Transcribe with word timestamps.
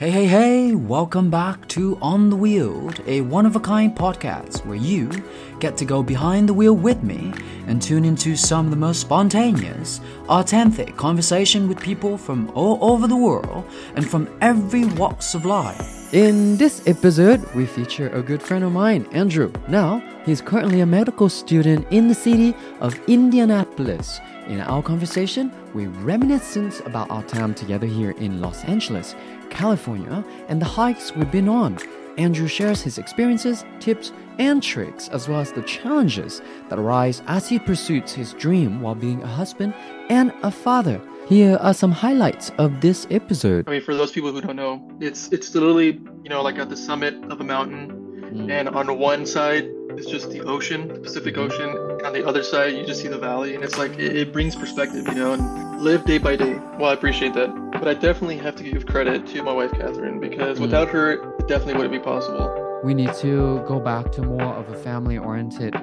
Hey, 0.00 0.10
hey, 0.10 0.26
hey, 0.26 0.74
welcome 0.74 1.28
back 1.28 1.68
to 1.68 1.98
On 2.00 2.30
the 2.30 2.36
Wheel, 2.36 2.90
a 3.06 3.20
one 3.20 3.44
of 3.44 3.54
a 3.54 3.60
kind 3.60 3.94
podcast 3.94 4.64
where 4.64 4.78
you 4.78 5.10
get 5.58 5.76
to 5.76 5.84
go 5.84 6.02
behind 6.02 6.48
the 6.48 6.54
wheel 6.54 6.72
with 6.72 7.02
me 7.02 7.34
and 7.66 7.82
tune 7.82 8.06
into 8.06 8.34
some 8.34 8.64
of 8.64 8.70
the 8.70 8.78
most 8.78 9.02
spontaneous, 9.02 10.00
authentic 10.30 10.96
conversation 10.96 11.68
with 11.68 11.78
people 11.78 12.16
from 12.16 12.50
all 12.54 12.78
over 12.80 13.06
the 13.06 13.14
world 13.14 13.66
and 13.94 14.08
from 14.08 14.34
every 14.40 14.86
walks 14.86 15.34
of 15.34 15.44
life. 15.44 16.14
In 16.14 16.56
this 16.56 16.88
episode, 16.88 17.44
we 17.52 17.66
feature 17.66 18.08
a 18.08 18.22
good 18.22 18.42
friend 18.42 18.64
of 18.64 18.72
mine, 18.72 19.06
Andrew. 19.12 19.52
Now, 19.68 20.02
he's 20.24 20.40
currently 20.40 20.80
a 20.80 20.86
medical 20.86 21.28
student 21.28 21.86
in 21.90 22.08
the 22.08 22.14
city 22.14 22.54
of 22.80 22.98
Indianapolis. 23.06 24.18
In 24.50 24.60
our 24.60 24.82
conversation, 24.82 25.52
we 25.74 25.86
reminisce 25.86 26.80
about 26.80 27.08
our 27.08 27.22
time 27.22 27.54
together 27.54 27.86
here 27.86 28.10
in 28.10 28.40
Los 28.40 28.64
Angeles 28.64 29.14
California, 29.48 30.24
and 30.48 30.60
the 30.60 30.66
hikes 30.66 31.14
we've 31.14 31.30
been 31.30 31.48
on. 31.48 31.78
Andrew 32.18 32.48
shares 32.48 32.82
his 32.82 32.98
experiences, 32.98 33.64
tips, 33.78 34.10
and 34.40 34.60
tricks, 34.60 35.06
as 35.10 35.28
well 35.28 35.38
as 35.38 35.52
the 35.52 35.62
challenges 35.62 36.42
that 36.68 36.80
arise 36.80 37.22
as 37.28 37.48
he 37.48 37.60
pursues 37.60 38.10
his 38.10 38.32
dream 38.32 38.80
while 38.80 38.96
being 38.96 39.22
a 39.22 39.26
husband 39.28 39.72
and 40.08 40.32
a 40.42 40.50
father. 40.50 41.00
Here 41.28 41.56
are 41.60 41.72
some 41.72 41.92
highlights 41.92 42.50
of 42.58 42.80
this 42.80 43.06
episode. 43.08 43.68
I 43.68 43.70
mean, 43.70 43.82
for 43.82 43.94
those 43.94 44.10
people 44.10 44.32
who 44.32 44.40
don't 44.40 44.56
know, 44.56 44.82
it's 44.98 45.28
it's 45.28 45.54
literally 45.54 46.00
you 46.24 46.28
know 46.28 46.42
like 46.42 46.58
at 46.58 46.68
the 46.68 46.76
summit 46.76 47.14
of 47.30 47.40
a 47.40 47.44
mountain, 47.44 47.88
mm. 48.34 48.50
and 48.50 48.68
on 48.68 48.98
one 48.98 49.26
side 49.26 49.70
is 49.98 50.06
just 50.06 50.30
the 50.30 50.40
ocean, 50.42 50.88
the 50.88 51.00
Pacific. 51.00 51.36
Ocean, 51.36 51.70
on 52.04 52.12
the 52.12 52.26
other 52.26 52.42
side 52.42 52.74
you 52.74 52.84
just 52.84 53.02
see 53.02 53.08
the 53.08 53.18
valley, 53.18 53.54
and 53.54 53.64
it's 53.64 53.78
like 53.78 53.92
it, 53.98 54.16
it 54.16 54.32
brings 54.32 54.56
perspective, 54.56 55.06
you 55.06 55.14
know, 55.14 55.32
and 55.32 55.80
live 55.80 56.04
day 56.04 56.18
by 56.18 56.36
day. 56.36 56.54
Well, 56.78 56.90
I 56.90 56.94
appreciate 56.94 57.34
that. 57.34 57.48
But 57.72 57.88
I 57.88 57.94
definitely 57.94 58.36
have 58.38 58.56
to 58.56 58.62
give 58.62 58.86
credit 58.86 59.26
to 59.28 59.42
my 59.42 59.52
wife, 59.52 59.72
Catherine, 59.72 60.20
because 60.20 60.58
mm. 60.58 60.62
without 60.62 60.88
her, 60.88 61.12
it 61.12 61.48
definitely 61.48 61.74
wouldn't 61.74 61.92
be 61.92 61.98
possible. 61.98 62.80
We 62.82 62.94
need 62.94 63.14
to 63.14 63.64
go 63.66 63.78
back 63.78 64.12
to 64.12 64.22
more 64.22 64.42
of 64.42 64.68
a 64.68 64.76
family 64.76 65.18
oriented 65.18 65.74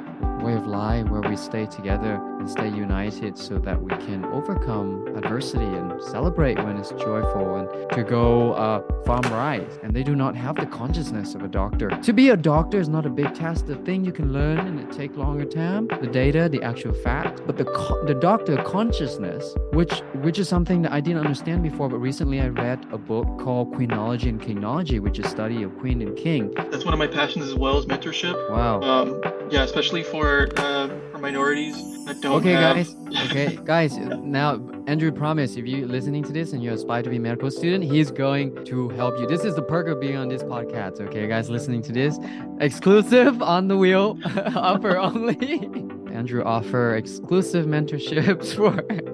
way 0.48 0.53
of 0.53 0.66
life 0.66 1.06
where 1.09 1.22
we 1.22 1.36
stay 1.36 1.66
together 1.66 2.14
and 2.40 2.50
stay 2.50 2.70
united 2.70 3.38
so 3.38 3.58
that 3.59 3.81
we 3.81 3.90
can 4.06 4.23
overcome 4.26 5.06
adversity 5.17 5.66
and 5.66 6.02
celebrate 6.02 6.58
when 6.64 6.78
it's 6.78 6.92
joyful 6.92 7.56
and 7.58 7.67
to 7.92 8.02
go 8.02 8.53
uh, 8.53 8.81
farm 9.03 9.23
right. 9.34 9.70
And 9.84 9.94
they 9.94 10.03
do 10.03 10.16
not 10.16 10.38
have 10.38 10.56
the 10.56 10.66
consciousness 10.66 11.36
of 11.36 11.44
a 11.44 11.50
doctor. 11.50 11.90
To 11.90 12.14
be 12.14 12.30
a 12.30 12.38
doctor 12.38 12.80
is 12.80 12.88
not 12.88 13.06
a 13.06 13.09
big 13.09 13.34
task. 13.34 13.66
The 13.66 13.75
thing 13.88 14.06
you 14.06 14.14
can 14.14 14.31
learn 14.31 14.59
and 14.59 14.80
it 14.80 14.90
take 14.92 15.18
longer 15.18 15.44
time, 15.44 15.88
the 15.88 16.08
data, 16.08 16.48
the 16.50 16.64
actual 16.64 16.94
facts, 16.94 17.42
but 17.45 17.58
the 17.58 17.66
the 18.06 18.14
doctor 18.14 18.56
consciousness, 18.64 19.53
which 19.73 20.02
which 20.22 20.40
is 20.40 20.48
something 20.50 20.82
that 20.82 20.92
I 20.92 21.00
didn't 21.00 21.20
understand 21.20 21.64
before, 21.64 21.90
but 21.90 21.98
recently 21.98 22.42
I 22.42 22.48
read 22.48 22.86
a 22.92 22.98
book 22.98 23.28
called 23.40 23.73
Queenology 23.73 24.30
and 24.30 24.42
Kingology, 24.42 25.00
which 25.00 25.20
is 25.20 25.30
study 25.30 25.64
of 25.64 25.78
queen 25.80 26.02
and 26.02 26.18
king. 26.18 26.54
That's 26.56 26.86
one 26.86 26.94
of 26.94 27.00
my 27.00 27.08
passions 27.08 27.46
as 27.46 27.56
well 27.56 27.78
as 27.78 27.86
mentorship. 27.86 28.50
Wow. 28.50 28.82
Um, 28.82 29.22
yeah, 29.50 29.64
especially 29.64 30.04
for 30.04 30.50
uh, 30.58 30.90
for 31.12 31.18
minorities 31.20 31.76
that 32.06 32.22
don't. 32.22 32.36
Okay, 32.36 32.54
have... 32.54 32.76
guys. 32.76 32.96
Okay, 33.28 33.58
guys. 33.64 33.98
Now, 33.98 34.62
Andrew 34.86 35.12
promise 35.12 35.56
if 35.56 35.66
you're 35.66 35.88
listening 35.88 36.24
to 36.24 36.31
this 36.34 36.54
and 36.54 36.62
you 36.62 36.72
aspire 36.72 37.04
to 37.04 37.09
be 37.09 37.16
a 37.16 37.20
medical 37.20 37.50
student, 37.50 37.84
he's 37.84 38.12
going 38.12 38.64
to 38.66 38.90
help 38.90 39.18
you. 39.18 39.28
This 39.28 39.44
is 39.44 39.56
the 39.56 39.62
perk 39.62 39.88
of 39.88 40.00
being 40.00 40.18
on 40.18 40.28
this 40.28 40.44
podcast. 40.44 41.00
Okay, 41.02 41.28
guys, 41.28 41.50
listening 41.50 41.81
to 41.84 41.92
this, 41.92 42.20
exclusive 42.59 43.42
on 43.42 43.68
the 43.70 43.78
wheel 43.78 44.20
offer 44.56 44.98
only. 44.98 45.70
Andrew 46.14 46.44
offer 46.44 46.96
exclusive 46.96 47.66
mentorships 47.66 48.56
for. 48.56 49.14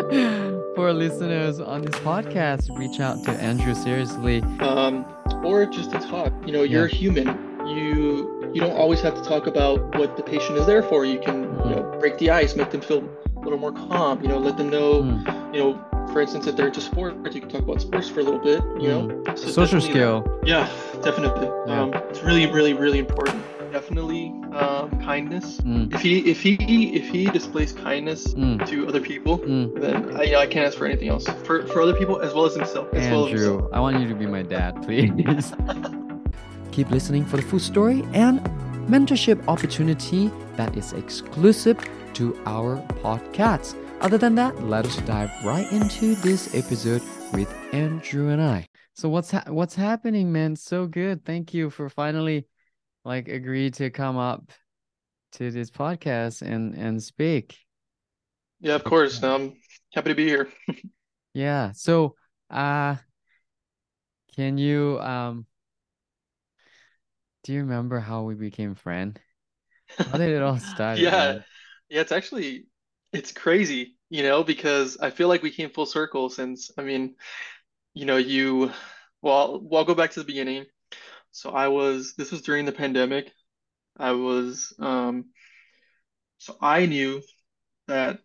for 0.74 0.92
listeners 0.92 1.60
on 1.60 1.82
this 1.82 1.94
podcast, 1.96 2.76
reach 2.78 3.00
out 3.00 3.22
to 3.24 3.30
Andrew 3.32 3.74
seriously. 3.74 4.42
Um, 4.60 5.04
or 5.44 5.66
just 5.66 5.90
to 5.92 5.98
talk. 5.98 6.32
You 6.46 6.52
know, 6.52 6.62
you're 6.62 6.86
yeah. 6.86 6.96
human. 6.96 7.26
You 7.66 8.50
you 8.52 8.60
don't 8.60 8.76
always 8.76 9.00
have 9.00 9.14
to 9.14 9.22
talk 9.22 9.46
about 9.46 9.94
what 9.96 10.16
the 10.16 10.22
patient 10.22 10.58
is 10.58 10.66
there 10.66 10.82
for. 10.82 11.04
You 11.04 11.20
can, 11.20 11.42
you 11.42 11.70
know, 11.70 11.96
break 12.00 12.18
the 12.18 12.30
ice, 12.30 12.56
make 12.56 12.70
them 12.70 12.80
feel 12.80 13.08
a 13.36 13.40
little 13.40 13.58
more 13.58 13.72
calm. 13.72 14.20
You 14.22 14.28
know, 14.28 14.38
let 14.38 14.56
them 14.56 14.70
know, 14.70 15.02
mm. 15.02 15.54
you 15.54 15.60
know, 15.60 16.08
for 16.12 16.20
instance, 16.20 16.46
if 16.46 16.56
they're 16.56 16.66
into 16.66 16.80
sports, 16.80 17.34
you 17.34 17.40
can 17.40 17.50
talk 17.50 17.62
about 17.62 17.80
sports 17.80 18.08
for 18.08 18.20
a 18.20 18.22
little 18.22 18.40
bit. 18.40 18.62
You 18.82 18.88
know, 18.88 19.02
mm. 19.08 19.38
so 19.38 19.48
social 19.48 19.80
skill. 19.80 20.40
Yeah, 20.44 20.68
definitely. 21.02 21.46
Yeah. 21.66 21.82
Um, 21.82 21.94
it's 22.10 22.22
really, 22.22 22.46
really, 22.46 22.72
really 22.72 22.98
important. 22.98 23.44
Definitely, 23.72 24.34
um, 24.52 24.90
kindness. 25.02 25.60
Mm. 25.60 25.94
If 25.94 26.00
he, 26.00 26.18
if 26.30 26.40
he, 26.40 26.54
if 26.94 27.08
he 27.08 27.26
displays 27.26 27.72
kindness 27.72 28.34
mm. 28.34 28.66
to 28.66 28.88
other 28.88 29.00
people, 29.00 29.36
hmm. 29.36 29.78
then 29.78 30.16
I, 30.16 30.24
you 30.24 30.32
know, 30.32 30.40
I 30.40 30.46
can't 30.46 30.66
ask 30.66 30.76
for 30.76 30.86
anything 30.86 31.08
else. 31.08 31.26
For 31.44 31.66
for 31.66 31.80
other 31.80 31.94
people 31.94 32.20
as 32.20 32.34
well 32.34 32.46
as 32.46 32.54
himself. 32.54 32.88
As 32.92 33.04
Andrew, 33.04 33.16
well 33.16 33.26
as 33.26 33.32
himself. 33.32 33.70
I 33.72 33.80
want 33.80 34.00
you 34.00 34.08
to 34.08 34.14
be 34.14 34.26
my 34.26 34.42
dad, 34.42 34.82
please. 34.82 35.52
Keep 36.72 36.90
listening 36.90 37.24
for 37.24 37.36
the 37.36 37.42
full 37.42 37.58
story 37.58 38.04
and 38.12 38.40
mentorship 38.88 39.46
opportunity 39.46 40.30
that 40.56 40.76
is 40.76 40.92
exclusive 40.92 41.78
to 42.14 42.36
our 42.46 42.76
podcast. 43.02 43.76
Other 44.00 44.18
than 44.18 44.34
that, 44.36 44.62
let 44.64 44.86
us 44.86 44.96
dive 44.98 45.30
right 45.44 45.70
into 45.72 46.14
this 46.16 46.54
episode 46.54 47.02
with 47.32 47.52
Andrew 47.72 48.30
and 48.30 48.42
I. 48.42 48.68
So 48.94 49.08
what's 49.08 49.30
ha- 49.30 49.44
what's 49.48 49.74
happening, 49.74 50.32
man? 50.32 50.56
So 50.56 50.86
good. 50.86 51.24
Thank 51.24 51.54
you 51.54 51.70
for 51.70 51.88
finally 51.88 52.46
like 53.04 53.28
agreed 53.28 53.74
to 53.74 53.90
come 53.90 54.16
up 54.16 54.50
to 55.32 55.50
this 55.50 55.70
podcast 55.70 56.42
and 56.42 56.74
and 56.74 57.02
speak. 57.02 57.58
Yeah, 58.60 58.74
of 58.74 58.84
course. 58.84 59.22
I'm 59.22 59.54
happy 59.92 60.10
to 60.10 60.14
be 60.14 60.26
here. 60.26 60.48
yeah. 61.34 61.72
So, 61.72 62.16
uh 62.50 62.96
can 64.34 64.58
you 64.58 64.98
um 65.00 65.46
do 67.44 67.52
you 67.52 67.60
remember 67.60 67.98
how 68.00 68.22
we 68.22 68.34
became 68.34 68.74
friends? 68.74 69.18
How 69.98 70.18
did 70.18 70.30
it 70.30 70.42
all 70.42 70.58
start? 70.58 70.98
yeah, 70.98 71.10
man? 71.10 71.44
yeah, 71.88 72.00
it's 72.00 72.12
actually 72.12 72.66
it's 73.12 73.32
crazy, 73.32 73.96
you 74.08 74.22
know, 74.22 74.44
because 74.44 74.98
I 75.00 75.10
feel 75.10 75.28
like 75.28 75.42
we 75.42 75.50
came 75.50 75.70
full 75.70 75.86
circle 75.86 76.28
since 76.30 76.70
I 76.78 76.82
mean, 76.82 77.16
you 77.94 78.06
know, 78.06 78.16
you 78.16 78.72
well, 79.22 79.60
well, 79.60 79.80
I'll 79.80 79.84
go 79.86 79.94
back 79.94 80.12
to 80.12 80.20
the 80.20 80.26
beginning. 80.26 80.66
So 81.32 81.50
I 81.50 81.68
was 81.68 82.14
this 82.16 82.32
was 82.32 82.42
during 82.42 82.64
the 82.64 82.72
pandemic. 82.72 83.32
I 83.96 84.12
was 84.12 84.72
um 84.78 85.26
so 86.38 86.56
I 86.60 86.86
knew 86.86 87.22
that 87.86 88.20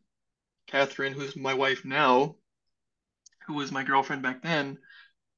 Catherine, 0.67 1.13
who's 1.13 1.35
my 1.35 1.53
wife 1.53 1.85
now, 1.85 2.35
who 3.45 3.53
was 3.53 3.71
my 3.71 3.83
girlfriend 3.83 4.21
back 4.21 4.41
then, 4.41 4.77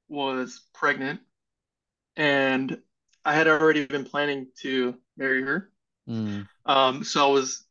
was 0.08 0.62
pregnant. 0.74 1.20
And 2.16 2.82
I 3.26 3.34
had 3.34 3.48
already 3.48 3.86
been 3.86 4.06
planning 4.06 4.48
to 4.62 4.96
marry 5.18 5.42
her. 5.44 5.72
Mm. 6.08 6.48
Um, 6.66 7.04
so 7.04 7.28
I 7.28 7.32
was 7.32 7.66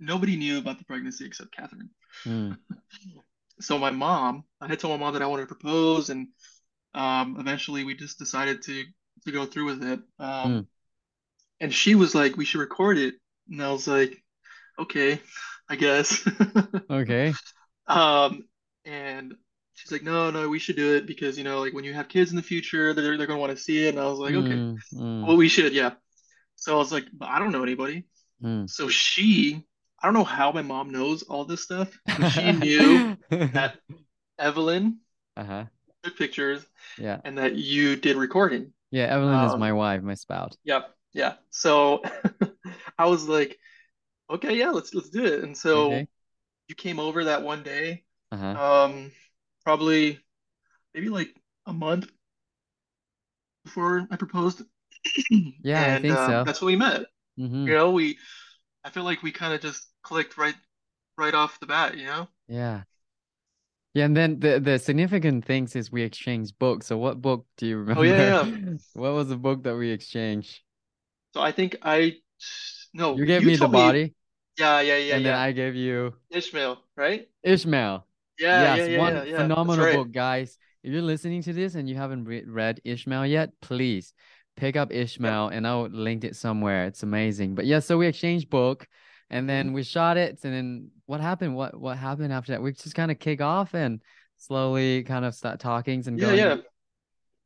nobody 0.00 0.36
knew 0.36 0.58
about 0.58 0.78
the 0.78 0.84
pregnancy 0.84 1.26
except 1.26 1.54
Catherine. 1.54 1.90
Mm. 2.24 2.58
so 3.60 3.78
my 3.78 3.90
mom, 3.90 4.44
I 4.60 4.68
had 4.68 4.80
told 4.80 4.98
my 4.98 5.04
mom 5.04 5.14
that 5.14 5.22
I 5.22 5.26
wanted 5.26 5.48
to 5.48 5.54
propose, 5.54 6.08
and 6.10 6.28
um, 6.94 7.36
eventually 7.38 7.84
we 7.84 7.94
just 7.94 8.18
decided 8.18 8.62
to 8.62 8.84
to 9.24 9.32
go 9.32 9.46
through 9.46 9.66
with 9.66 9.82
it. 9.84 10.00
Um, 10.18 10.52
mm. 10.52 10.66
And 11.60 11.72
she 11.72 11.94
was 11.94 12.14
like, 12.14 12.36
"We 12.36 12.44
should 12.44 12.60
record 12.60 12.98
it," 12.98 13.14
and 13.50 13.62
I 13.62 13.70
was 13.70 13.86
like, 13.86 14.22
"Okay, 14.78 15.20
I 15.68 15.76
guess." 15.76 16.26
okay. 16.90 17.34
Um, 17.86 18.44
and 18.84 19.34
she's 19.74 19.92
like, 19.92 20.02
no, 20.02 20.30
no, 20.30 20.48
we 20.48 20.58
should 20.58 20.76
do 20.76 20.94
it 20.94 21.06
because 21.06 21.36
you 21.36 21.44
know, 21.44 21.60
like 21.60 21.72
when 21.72 21.84
you 21.84 21.94
have 21.94 22.08
kids 22.08 22.30
in 22.30 22.36
the 22.36 22.42
future, 22.42 22.94
they're 22.94 23.16
they're 23.16 23.26
gonna 23.26 23.40
want 23.40 23.56
to 23.56 23.62
see 23.62 23.86
it. 23.86 23.90
And 23.90 24.00
I 24.00 24.06
was 24.06 24.18
like, 24.18 24.34
okay, 24.34 24.50
mm, 24.50 24.78
mm. 24.94 25.26
well, 25.26 25.36
we 25.36 25.48
should, 25.48 25.72
yeah. 25.72 25.92
So 26.56 26.74
I 26.74 26.78
was 26.78 26.92
like, 26.92 27.04
but 27.12 27.28
I 27.28 27.38
don't 27.38 27.52
know 27.52 27.62
anybody. 27.62 28.04
Mm. 28.42 28.68
So 28.68 28.88
she, 28.88 29.64
I 30.00 30.06
don't 30.06 30.14
know 30.14 30.24
how 30.24 30.52
my 30.52 30.62
mom 30.62 30.90
knows 30.90 31.22
all 31.22 31.44
this 31.44 31.62
stuff. 31.62 31.96
she 32.32 32.52
knew 32.52 33.16
that 33.30 33.78
Evelyn 34.38 34.98
uh-huh. 35.36 35.64
took 36.02 36.16
pictures, 36.16 36.64
yeah, 36.98 37.20
and 37.24 37.38
that 37.38 37.56
you 37.56 37.96
did 37.96 38.16
recording. 38.16 38.72
Yeah, 38.92 39.04
Evelyn 39.04 39.34
um, 39.34 39.46
is 39.46 39.56
my 39.56 39.72
wife, 39.72 40.02
my 40.02 40.14
spouse. 40.14 40.56
Yep, 40.64 40.94
yeah. 41.12 41.34
So 41.50 42.02
I 42.98 43.06
was 43.06 43.26
like, 43.26 43.58
okay, 44.30 44.56
yeah, 44.56 44.70
let's 44.70 44.94
let's 44.94 45.10
do 45.10 45.24
it. 45.24 45.42
And 45.42 45.56
so 45.56 45.86
okay. 45.86 46.08
you 46.68 46.74
came 46.74 47.00
over 47.00 47.24
that 47.24 47.42
one 47.42 47.64
day. 47.64 48.04
Uh-huh. 48.30 48.46
Um, 48.46 49.10
probably 49.64 50.20
maybe 50.94 51.08
like 51.08 51.34
a 51.66 51.72
month 51.72 52.08
before 53.64 54.06
I 54.10 54.16
proposed. 54.16 54.62
yeah, 55.30 55.84
and, 55.84 55.94
I 55.94 56.00
think 56.00 56.14
uh, 56.14 56.26
so. 56.26 56.44
That's 56.44 56.60
when 56.60 56.66
we 56.66 56.76
met. 56.76 57.06
Mm-hmm. 57.40 57.66
You 57.66 57.74
know, 57.74 57.90
we 57.90 58.18
I 58.84 58.90
feel 58.90 59.04
like 59.04 59.22
we 59.22 59.32
kind 59.32 59.54
of 59.54 59.60
just 59.60 59.88
clicked 60.02 60.36
right 60.36 60.54
right 61.16 61.34
off 61.34 61.60
the 61.60 61.66
bat, 61.66 61.96
you 61.96 62.06
know? 62.06 62.28
Yeah. 62.48 62.82
Yeah, 63.94 64.06
and 64.06 64.16
then 64.16 64.40
the 64.40 64.58
the 64.58 64.78
significant 64.78 65.44
things 65.44 65.76
is 65.76 65.92
we 65.92 66.02
exchanged 66.02 66.58
books. 66.58 66.86
So 66.86 66.96
what 66.96 67.20
book 67.20 67.46
do 67.58 67.66
you 67.66 67.78
remember? 67.78 68.00
Oh 68.00 68.04
yeah, 68.04 68.44
yeah. 68.46 68.76
what 68.94 69.12
was 69.12 69.28
the 69.28 69.36
book 69.36 69.64
that 69.64 69.76
we 69.76 69.90
exchanged? 69.90 70.60
So 71.34 71.40
I 71.40 71.52
think 71.52 71.76
I 71.82 72.16
no. 72.94 73.16
You 73.16 73.26
gave 73.26 73.42
you 73.42 73.48
me 73.48 73.56
the 73.56 73.68
body. 73.68 74.04
Me... 74.04 74.14
Yeah, 74.58 74.80
yeah, 74.80 74.96
yeah. 74.96 75.14
And 75.16 75.24
yeah. 75.24 75.30
then 75.32 75.38
I 75.38 75.52
gave 75.52 75.74
you 75.74 76.14
Ishmael, 76.30 76.78
right? 76.96 77.28
Ishmael. 77.42 78.06
Yeah, 78.38 78.76
yes, 78.76 78.78
yeah, 78.78 78.84
yeah, 78.94 78.98
one 78.98 79.26
yeah, 79.26 79.36
phenomenal 79.36 79.84
right. 79.84 79.96
book, 79.96 80.10
guys. 80.10 80.58
if 80.82 80.92
you're 80.92 81.02
listening 81.02 81.42
to 81.42 81.52
this 81.52 81.74
and 81.74 81.88
you 81.88 81.96
haven't 81.96 82.24
re 82.24 82.44
read 82.46 82.80
Ishmael 82.84 83.26
yet, 83.26 83.50
please 83.60 84.14
pick 84.56 84.76
up 84.76 84.92
Ishmael 84.92 85.48
and 85.48 85.66
I'll 85.66 85.88
link 85.88 86.24
it 86.24 86.36
somewhere. 86.36 86.86
It's 86.86 87.02
amazing. 87.02 87.54
But 87.54 87.66
yeah, 87.66 87.80
so 87.80 87.98
we 87.98 88.06
exchanged 88.06 88.50
book 88.50 88.88
and 89.32 89.48
then 89.50 89.72
Mhm. 89.72 89.74
we 89.74 89.84
shot 89.84 90.18
it 90.18 90.40
and 90.44 90.54
then 90.54 90.92
what 91.06 91.20
happened? 91.22 91.56
What 91.56 91.78
what 91.80 91.98
happened 91.98 92.32
after 92.34 92.52
that? 92.52 92.62
We 92.62 92.72
just 92.74 92.94
kind 92.96 93.12
of 93.12 93.20
kick 93.20 93.42
off 93.42 93.74
and 93.74 94.02
slowly 94.38 95.04
kind 95.04 95.26
of 95.26 95.34
start 95.36 95.60
talking 95.60 96.04
and 96.08 96.18
Yeah, 96.18 96.32
going. 96.32 96.54
yeah. 96.54 96.56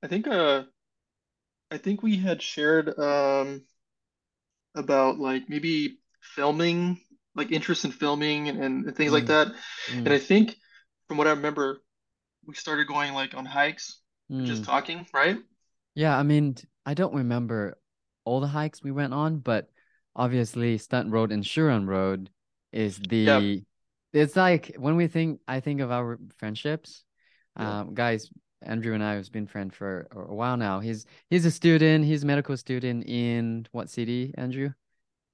I 0.02 0.08
think 0.08 0.28
uh 0.28 0.64
I 1.70 1.78
think 1.78 2.02
we 2.02 2.16
had 2.16 2.42
shared 2.42 2.98
um 2.98 3.66
about 4.74 5.18
like 5.18 5.48
maybe 5.48 5.98
filming, 6.20 7.00
like 7.34 7.50
interest 7.52 7.84
in 7.84 7.92
filming 7.92 8.48
and, 8.48 8.60
and 8.86 8.96
things 8.96 9.12
like 9.12 9.26
Mm, 9.26 9.26
that. 9.26 9.48
And 10.04 10.14
mm, 10.14 10.14
I 10.14 10.18
think 10.18 10.56
from 11.08 11.16
what 11.18 11.26
I 11.26 11.30
remember, 11.30 11.82
we 12.46 12.54
started 12.54 12.86
going 12.88 13.14
like 13.14 13.34
on 13.34 13.46
hikes, 13.46 14.00
just 14.44 14.64
mm. 14.64 14.66
talking, 14.66 15.06
right? 15.14 15.38
Yeah, 15.94 16.16
I 16.16 16.22
mean, 16.22 16.56
i 16.84 16.94
don't 16.94 17.14
remember 17.14 17.78
all 18.24 18.40
the 18.40 18.46
hikes 18.46 18.82
we 18.82 18.90
went 18.92 19.12
on, 19.14 19.38
but 19.38 19.70
obviously 20.16 20.78
Stunt 20.78 21.12
Road 21.12 21.32
and 21.32 21.44
Schueren 21.44 21.86
Road 21.86 22.30
is 22.72 22.98
Yeah, 22.98 23.40
the 23.40 23.62
it's 24.12 24.36
like 24.36 24.74
when 24.78 24.96
we 24.96 25.06
think 25.08 25.40
I 25.46 25.60
think 25.60 25.80
of 25.80 25.90
our 25.92 26.18
friendships, 26.38 27.04
yeah. 27.58 27.80
um, 27.80 27.94
guys, 27.94 28.30
Andrew 28.62 28.94
and 28.94 29.04
I 29.04 29.14
have 29.14 29.30
been 29.30 29.46
friends 29.46 29.74
for 29.76 30.08
a 30.10 30.34
while 30.34 30.56
now. 30.56 30.80
He's 30.80 31.06
he's 31.30 31.44
a 31.46 31.50
student, 31.50 32.04
he's 32.04 32.24
a 32.24 32.26
medical 32.26 32.56
student 32.56 33.04
in 33.06 33.66
what 33.72 33.90
city, 33.90 34.34
Andrew? 34.36 34.70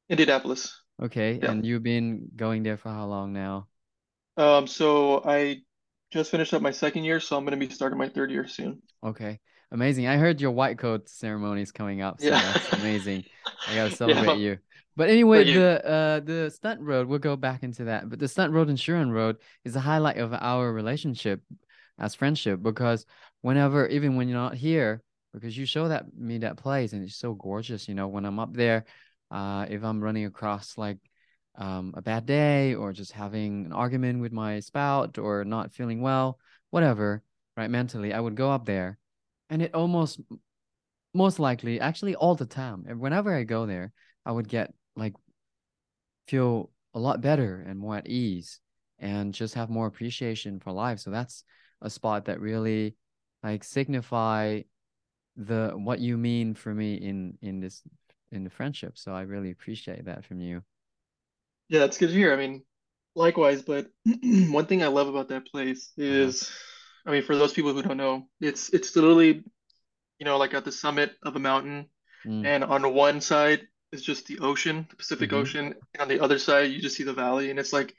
Indianapolis. 0.08 0.82
Okay, 1.02 1.38
Yeah. 1.42 1.50
and 1.50 1.64
you've 1.66 1.82
been 1.82 2.28
going 2.36 2.62
there 2.62 2.76
for 2.76 2.90
how 2.90 3.06
long 3.06 3.32
now? 3.32 3.68
Um, 4.36 4.66
so 4.66 5.22
I 5.24 5.62
just 6.10 6.30
finished 6.30 6.54
up 6.54 6.62
my 6.62 6.70
second 6.70 7.04
year, 7.04 7.20
so 7.20 7.36
I'm 7.36 7.44
gonna 7.44 7.56
be 7.56 7.68
starting 7.70 7.98
my 7.98 8.08
third 8.08 8.30
year 8.30 8.46
soon. 8.48 8.82
Okay, 9.04 9.40
amazing. 9.70 10.06
I 10.06 10.16
heard 10.16 10.40
your 10.40 10.52
white 10.52 10.78
coat 10.78 11.08
ceremony 11.08 11.62
is 11.62 11.72
coming 11.72 12.02
up, 12.02 12.20
so 12.20 12.26
Yeah. 12.28 12.40
that's 12.40 12.72
amazing. 12.72 13.24
I 13.66 13.74
gotta 13.74 13.90
Yeah. 14.06 14.14
celebrate 14.14 14.26
How 14.26 14.34
you. 14.34 14.58
But 14.96 15.08
anyway, 15.08 15.44
you? 15.44 15.58
the 15.58 15.86
uh 15.86 16.20
the 16.20 16.50
stunt 16.50 16.80
road, 16.80 17.06
we'll 17.06 17.18
go 17.18 17.36
back 17.36 17.62
into 17.62 17.84
that. 17.84 18.08
But 18.08 18.18
the 18.18 18.28
stunt 18.28 18.52
road 18.52 18.68
and 18.68 18.78
Schueren 18.78 19.12
Road 19.12 19.36
is 19.64 19.74
the 19.74 19.80
highlight 19.80 20.18
of 20.18 20.32
our 20.34 20.72
relationship 20.72 21.42
as 21.98 22.14
friendship 22.14 22.62
because 22.62 23.06
whenever, 23.40 23.86
even 23.86 24.16
when 24.16 24.28
you're 24.28 24.38
not 24.38 24.54
here, 24.54 25.02
because 25.32 25.56
you 25.56 25.64
show 25.64 25.88
that 25.88 26.14
me 26.16 26.38
that 26.38 26.56
place 26.56 26.92
and 26.92 27.02
it's 27.02 27.16
so 27.16 27.34
gorgeous, 27.34 27.88
you 27.88 27.94
know, 27.94 28.08
when 28.08 28.24
I'm 28.24 28.38
up 28.38 28.54
there, 28.54 28.84
uh, 29.30 29.66
if 29.68 29.82
I'm 29.82 30.02
running 30.02 30.26
across 30.26 30.76
like 30.76 30.98
um 31.56 31.92
a 31.96 32.02
bad 32.02 32.24
day 32.26 32.74
or 32.74 32.92
just 32.92 33.12
having 33.12 33.66
an 33.66 33.72
argument 33.72 34.20
with 34.20 34.32
my 34.32 34.60
spouse 34.60 35.18
or 35.18 35.44
not 35.44 35.72
feeling 35.72 36.00
well, 36.00 36.38
whatever, 36.70 37.22
right, 37.56 37.70
mentally, 37.70 38.12
I 38.12 38.20
would 38.20 38.36
go 38.36 38.50
up 38.50 38.66
there 38.66 38.98
and 39.52 39.62
it 39.62 39.74
almost 39.74 40.20
most 41.14 41.38
likely 41.38 41.78
actually 41.78 42.14
all 42.14 42.34
the 42.34 42.46
time 42.46 42.84
whenever 42.98 43.34
i 43.34 43.44
go 43.44 43.66
there 43.66 43.92
i 44.24 44.32
would 44.32 44.48
get 44.48 44.72
like 44.96 45.14
feel 46.26 46.70
a 46.94 46.98
lot 46.98 47.20
better 47.20 47.64
and 47.66 47.78
more 47.78 47.96
at 47.96 48.08
ease 48.08 48.60
and 48.98 49.34
just 49.34 49.54
have 49.54 49.70
more 49.70 49.86
appreciation 49.86 50.60
for 50.60 50.72
life 50.72 50.98
so 50.98 51.10
that's 51.10 51.44
a 51.80 51.90
spot 51.90 52.26
that 52.26 52.40
really 52.40 52.94
like 53.42 53.64
signify 53.64 54.60
the 55.36 55.72
what 55.74 55.98
you 55.98 56.16
mean 56.16 56.54
for 56.54 56.74
me 56.74 56.94
in 56.94 57.36
in 57.42 57.60
this 57.60 57.82
in 58.30 58.44
the 58.44 58.50
friendship 58.50 58.96
so 58.96 59.12
i 59.12 59.22
really 59.22 59.50
appreciate 59.50 60.04
that 60.04 60.24
from 60.24 60.40
you 60.40 60.62
Yeah, 61.68 61.80
that's 61.80 61.96
good 61.96 62.08
to 62.08 62.14
hear. 62.14 62.34
I 62.34 62.36
mean, 62.36 62.62
likewise, 63.14 63.62
but 63.62 63.86
one 64.22 64.66
thing 64.66 64.82
I 64.82 64.88
love 64.88 65.08
about 65.08 65.28
that 65.28 65.46
place 65.46 65.92
uh-huh 65.98 66.06
is, 66.06 66.50
I 67.06 67.10
mean, 67.10 67.22
for 67.22 67.34
those 67.34 67.52
people 67.52 67.72
who 67.72 67.82
don't 67.82 67.96
know, 67.96 68.28
it's 68.40 68.68
it's 68.70 68.94
literally, 68.94 69.42
you 70.18 70.24
know, 70.24 70.36
like 70.36 70.52
at 70.54 70.64
the 70.64 70.72
summit 70.72 71.12
of 71.22 71.34
a 71.34 71.40
mountain, 71.40 71.88
mm. 72.26 72.44
and 72.44 72.62
on 72.62 72.94
one 72.94 73.20
side 73.20 73.66
is 73.92 74.02
just 74.02 74.26
the 74.26 74.38
ocean, 74.40 74.86
the 74.90 74.96
Pacific 74.96 75.30
mm-hmm. 75.30 75.38
Ocean, 75.38 75.74
and 75.94 76.02
on 76.02 76.08
the 76.08 76.20
other 76.20 76.38
side 76.38 76.70
you 76.70 76.80
just 76.80 76.96
see 76.96 77.04
the 77.04 77.12
valley, 77.12 77.50
and 77.50 77.58
it's 77.58 77.72
like 77.72 77.94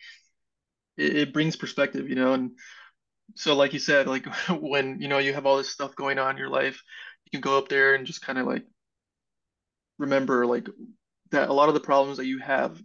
it, 0.98 1.16
it 1.16 1.34
brings 1.34 1.56
perspective, 1.56 2.10
you 2.10 2.16
know, 2.16 2.34
and 2.34 2.52
so 3.36 3.56
like 3.56 3.74
you 3.74 3.80
said, 3.80 4.08
like 4.08 4.26
when, 4.50 5.00
you 5.00 5.08
know, 5.08 5.20
you 5.20 5.34
have 5.34 5.46
all 5.46 5.58
this 5.58 5.70
stuff 5.70 5.96
going 5.96 6.20
on 6.20 6.32
in 6.32 6.38
your 6.38 6.50
life, 6.50 6.82
you 7.26 7.32
can 7.32 7.42
go 7.42 7.58
up 7.58 7.70
there 7.70 7.96
and 7.96 8.06
just 8.06 8.22
kind 8.22 8.38
of 8.38 8.46
like 8.46 8.64
remember 10.00 10.46
like 10.46 10.68
that 11.32 11.50
a 11.50 11.54
lot 11.54 11.68
of 11.68 11.74
the 11.76 11.80
problems 11.80 12.18
that 12.18 12.26
you 12.26 12.40
have 12.40 12.78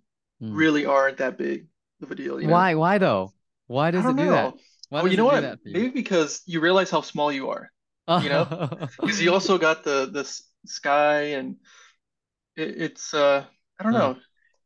mm. 0.43 0.56
really 0.56 0.87
aren't 0.87 1.19
that 1.19 1.38
big 1.38 1.66
of 2.02 2.10
a 2.10 2.14
deal, 2.14 2.40
you 2.40 2.46
know? 2.46 2.52
why 2.52 2.75
why 2.75 2.99
though 2.99 3.32
why 3.66 3.90
does 3.90 4.05
it 4.05 4.16
do 4.16 4.31
that 4.31 4.55
why 4.88 5.02
Well, 5.02 5.10
you 5.10 5.16
know 5.16 5.25
what? 5.25 5.40
that 5.40 5.58
you 5.64 5.72
Maybe 5.72 5.88
because 5.88 6.43
you 6.46 6.60
realize 6.60 6.90
how 6.90 7.00
small 7.00 7.32
you 7.32 7.50
are, 7.50 7.70
you 8.22 8.28
know? 8.28 8.69
Because 9.00 9.20
you 9.20 9.32
also 9.32 9.58
got 9.58 9.84
the 9.84 10.08
the 10.12 10.25
sky 10.66 11.34
and 11.38 11.56
it, 12.58 12.82
it's 12.82 13.14
uh 13.14 13.44
I 13.78 13.82
don't 13.84 13.93
know. 13.93 14.16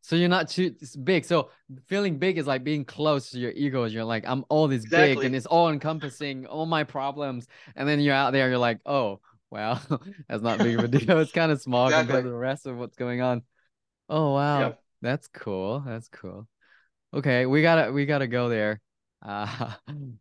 So 0.00 0.16
you're 0.16 0.28
not 0.28 0.48
too 0.48 0.74
big. 1.04 1.24
So 1.24 1.50
feeling 1.86 2.18
big 2.18 2.36
is 2.36 2.46
like 2.46 2.64
being 2.64 2.84
close 2.84 3.30
to 3.30 3.38
your 3.38 3.52
ego 3.52 3.84
You're 3.84 4.04
like, 4.04 4.24
I'm 4.26 4.44
all 4.48 4.66
this 4.66 4.84
big 4.84 5.22
and 5.22 5.36
it's 5.36 5.46
all 5.46 5.70
encompassing 5.70 6.46
all 6.46 6.66
my 6.66 6.82
problems. 6.82 7.46
And 7.76 7.88
then 7.88 8.00
you're 8.00 8.14
out 8.14 8.32
there, 8.32 8.48
you're 8.48 8.58
like, 8.58 8.80
oh, 8.84 9.20
well, 9.50 9.80
that's 10.28 10.42
not 10.42 10.58
big 10.58 10.76
of 10.76 10.84
a 10.84 10.88
deal. 10.98 11.20
It's 11.20 11.30
kind 11.30 11.52
of 11.52 11.62
small 11.62 11.92
compared 11.92 12.24
to 12.24 12.30
the 12.30 12.36
rest 12.36 12.66
of 12.66 12.76
what's 12.76 12.96
going 12.96 13.20
on. 13.20 13.42
Oh 14.08 14.34
wow. 14.34 14.76
That's 15.02 15.28
cool. 15.28 15.80
That's 15.86 16.08
cool. 16.08 16.48
Okay, 17.14 17.46
we 17.46 17.62
gotta 17.62 17.92
we 17.92 18.06
gotta 18.06 18.26
go 18.26 18.48
there. 18.48 18.80
Uh 19.24 19.70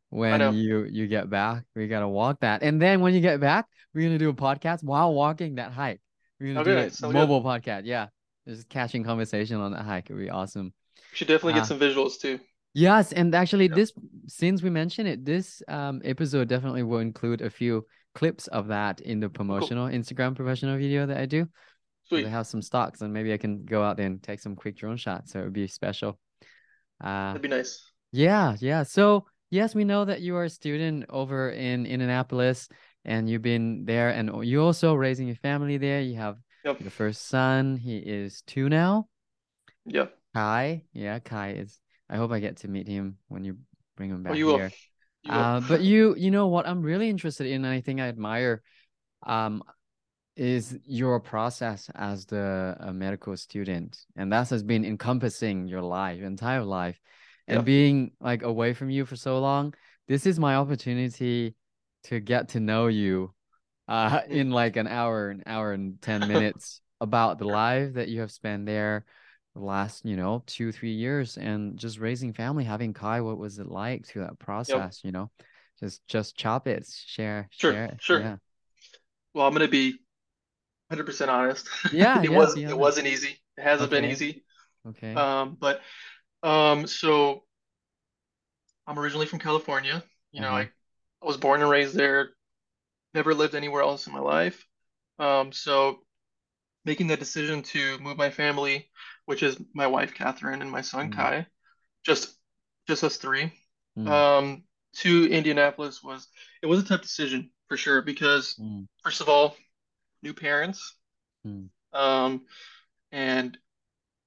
when 0.09 0.53
you 0.53 0.83
you 0.83 1.07
get 1.07 1.27
back, 1.27 1.63
we 1.75 1.87
gotta 1.87 2.07
walk 2.07 2.41
that. 2.41 2.61
And 2.61 2.79
then 2.79 3.01
when 3.01 3.15
you 3.15 3.19
get 3.19 3.39
back, 3.39 3.65
we're 3.95 4.03
gonna 4.05 4.19
do 4.19 4.29
a 4.29 4.33
podcast 4.33 4.83
while 4.83 5.11
walking 5.11 5.55
that 5.55 5.71
hike. 5.71 6.01
We're 6.41 6.53
gonna 6.55 6.65
do 6.65 6.71
Okay, 6.71 6.87
it 6.87 6.93
sounds 6.95 7.13
good. 7.13 7.19
mobile 7.19 7.43
podcast. 7.43 7.83
Yeah. 7.85 8.07
Just 8.47 8.67
catching 8.69 9.03
conversation 9.03 9.57
on 9.57 9.71
that 9.73 9.83
hike. 9.83 10.09
It'd 10.09 10.19
be 10.21 10.29
awesome. 10.31 10.73
We 10.97 11.15
should 11.17 11.27
definitely 11.27 11.53
get 11.53 11.63
Uh 11.63 11.65
some 11.65 11.79
visuals 11.79 12.19
too. 12.19 12.39
yes, 12.73 13.13
and 13.13 13.33
actually 13.35 13.67
this 13.67 13.93
since 14.27 14.63
we 14.63 14.69
mentioned 14.71 15.07
it, 15.07 15.23
this 15.25 15.61
um 15.67 16.01
episode 16.03 16.47
definitely 16.47 16.83
will 16.83 16.99
include 16.99 17.41
a 17.41 17.49
few 17.49 17.85
clips 18.15 18.47
of 18.47 18.67
that 18.67 18.99
in 19.01 19.19
the 19.19 19.27
Oh, 19.27 19.29
cool. 19.29 19.33
promotional 19.35 19.87
Instagram 19.87 20.35
professional 20.35 20.77
video 20.77 21.05
that 21.05 21.17
I 21.17 21.25
do. 21.27 21.47
Because 22.09 22.25
I 22.25 22.29
have 22.29 22.47
some 22.47 22.61
stocks 22.61 23.01
and 23.01 23.13
maybe 23.13 23.31
I 23.31 23.37
can 23.37 23.63
go 23.63 23.83
out 23.83 23.95
there 23.95 24.05
and 24.07 24.21
take 24.21 24.39
some 24.41 24.55
quick 24.55 24.75
drone 24.75 24.97
shots. 24.97 25.31
So 25.31 25.39
it 25.39 25.43
would 25.43 25.53
be 25.53 25.67
special. 25.67 26.19
Uh 27.03 27.27
That'd 27.33 27.41
be 27.43 27.47
nice. 27.47 27.89
yeah, 28.11 28.55
yeah. 28.59 28.83
So, 28.83 29.25
yes, 29.49 29.73
we 29.75 29.85
know 29.85 30.03
that 30.05 30.21
you 30.21 30.35
are 30.35 30.43
a 30.45 30.49
student 30.49 31.05
over 31.09 31.49
in 31.51 31.85
Indianapolis 31.85 32.67
and 33.05 33.29
you've 33.29 33.41
been 33.41 33.85
there 33.85 34.09
and 34.09 34.45
you 34.45 34.61
also 34.61 34.93
raising 34.93 35.27
your 35.27 35.35
family 35.37 35.77
there. 35.77 36.01
You 36.01 36.15
have 36.15 36.37
Yep. 36.63 36.81
your 36.81 36.91
first 36.91 37.27
son. 37.27 37.77
He 37.77 37.97
is 37.97 38.43
two 38.43 38.69
now. 38.69 39.07
Yep. 39.85 40.15
Kai. 40.35 40.83
Yeah, 40.93 41.19
Kai 41.19 41.53
is. 41.53 41.79
I 42.09 42.17
hope 42.17 42.31
I 42.31 42.39
get 42.39 42.57
to 42.57 42.67
meet 42.67 42.87
him 42.87 43.17
when 43.27 43.43
you 43.43 43.57
bring 43.95 44.09
him 44.09 44.23
Oh, 44.23 44.29
back 44.29 44.37
you 44.37 44.45
will. 44.45 44.55
here. 44.55 44.71
You 45.23 45.33
will. 45.33 45.39
Uh, 45.39 45.59
but 45.61 45.81
you, 45.81 46.15
you 46.17 46.31
know 46.31 46.47
what 46.47 46.67
I'm 46.67 46.81
really 46.81 47.09
interested 47.09 47.47
in, 47.47 47.65
and 47.65 47.73
I 47.73 47.81
think 47.81 47.99
I 47.99 48.07
admire, 48.07 48.61
um, 49.25 49.63
is 50.35 50.79
your 50.85 51.19
process 51.19 51.89
as 51.93 52.25
the 52.25 52.75
a 52.79 52.93
medical 52.93 53.35
student, 53.35 53.99
and 54.15 54.31
that 54.31 54.49
has 54.49 54.63
been 54.63 54.85
encompassing 54.85 55.67
your 55.67 55.81
life, 55.81 56.17
your 56.17 56.27
entire 56.27 56.63
life, 56.63 56.99
and 57.47 57.59
Yeah. 57.59 57.63
being 57.63 58.11
like 58.19 58.41
away 58.43 58.73
from 58.73 58.89
you 58.89 59.05
for 59.05 59.15
so 59.15 59.39
long. 59.39 59.73
This 60.07 60.25
is 60.25 60.39
my 60.39 60.55
opportunity 60.55 61.55
to 62.05 62.19
get 62.19 62.49
to 62.49 62.59
know 62.59 62.87
you, 62.87 63.33
uh, 63.87 64.21
in 64.29 64.51
like 64.51 64.75
an 64.77 64.87
hour, 64.87 65.29
an 65.29 65.43
hour 65.45 65.73
and 65.73 66.01
10 66.01 66.27
minutes 66.27 66.81
about 67.01 67.39
the 67.39 67.47
life 67.47 67.93
that 67.95 68.09
you 68.09 68.21
have 68.21 68.31
spent 68.31 68.65
there 68.65 69.05
the 69.55 69.61
last, 69.61 70.05
you 70.05 70.15
know, 70.15 70.43
two, 70.47 70.71
three 70.71 70.93
years 70.93 71.37
and 71.37 71.77
just 71.77 71.99
raising 71.99 72.33
family, 72.33 72.63
having 72.63 72.93
Kai, 72.93 73.21
what 73.21 73.37
was 73.37 73.59
it 73.59 73.67
like 73.67 74.05
through 74.07 74.23
that 74.23 74.39
Yep. 74.67 74.87
process, 74.87 75.01
you 75.03 75.11
know? 75.11 75.31
Just 75.79 76.07
just 76.07 76.37
chop 76.37 76.67
it, 76.67 76.87
share, 77.07 77.49
Sure. 77.51 77.77
share 77.77 77.85
it. 77.85 77.99
Sure. 77.99 78.21
Yeah. 78.21 78.37
Well, 79.33 79.47
I'm 79.47 79.53
gonna 79.53 79.67
be 79.67 79.91
100% 79.91 81.31
honest. 81.31 81.67
Yeah, 81.89 82.21
It 82.23 82.29
yeah, 82.29 82.33
was 82.33 82.53
be 82.53 82.65
it 82.67 82.77
wasn't 82.77 83.07
easy. 83.07 83.41
It 83.57 83.63
hasn't 83.63 83.91
been 83.91 84.05
easy. 84.05 84.43
Okay. 84.85 85.23
Um, 85.23 85.57
but 85.59 85.81
um, 86.43 86.87
so 86.87 87.43
I'm 88.87 88.99
originally 88.99 89.25
from 89.25 89.39
California. 89.39 90.03
You 90.31 90.41
know, 90.41 90.51
Uh-huh. 90.51 90.55
I 90.55 90.69
was 91.21 91.37
born 91.37 91.61
and 91.61 91.69
raised 91.69 91.95
there, 91.95 92.31
never 93.13 93.33
lived 93.33 93.55
anywhere 93.55 93.81
else 93.83 94.07
in 94.07 94.13
my 94.13 94.19
life. 94.19 94.65
Um, 95.19 95.51
so 95.51 95.99
making 96.85 97.07
the 97.07 97.17
decision 97.17 97.63
to 97.63 97.97
move 97.99 98.17
my 98.17 98.29
family, 98.31 98.89
which 99.25 99.43
is 99.43 99.57
my 99.73 99.87
wife 99.87 100.13
Catherine 100.13 100.61
and 100.61 100.71
my 100.71 100.81
son 100.81 101.09
Mm, 101.09 101.15
Kai, 101.15 101.47
just 102.03 102.35
just 102.87 103.03
us 103.03 103.17
three, 103.17 103.53
mm, 103.97 104.07
um, 104.09 104.63
to 104.97 105.29
Indianapolis 105.31 106.03
was 106.03 106.27
it 106.61 106.67
was 106.67 106.83
a 106.83 106.87
tough 106.87 107.01
decision 107.01 107.51
for 107.67 107.77
sure 107.77 108.01
because 108.01 108.57
mm, 108.59 108.87
first 109.03 109.21
of 109.21 109.29
all, 109.29 109.55
new 110.23 110.33
parents, 110.33 110.95
mm, 111.45 111.69
um, 111.93 112.45
and 113.11 113.57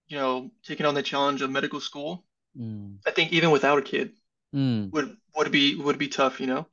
you 0.09 0.19
know, 0.19 0.51
taking 0.65 0.87
on 0.87 0.95
the 0.95 1.03
challenge 1.03 1.43
of 1.43 1.51
medical 1.51 1.81
school. 1.81 2.25
mm, 2.57 2.99
I 3.07 3.11
think 3.13 3.33
even 3.33 3.51
without 3.51 3.79
a 3.79 3.83
kid 3.83 4.13
mm, 4.55 4.93
would 4.93 5.17
would 5.37 5.53
be 5.53 5.77
would 5.77 5.99
be 5.99 6.09
tough, 6.09 6.41
you 6.41 6.47
know. 6.47 6.67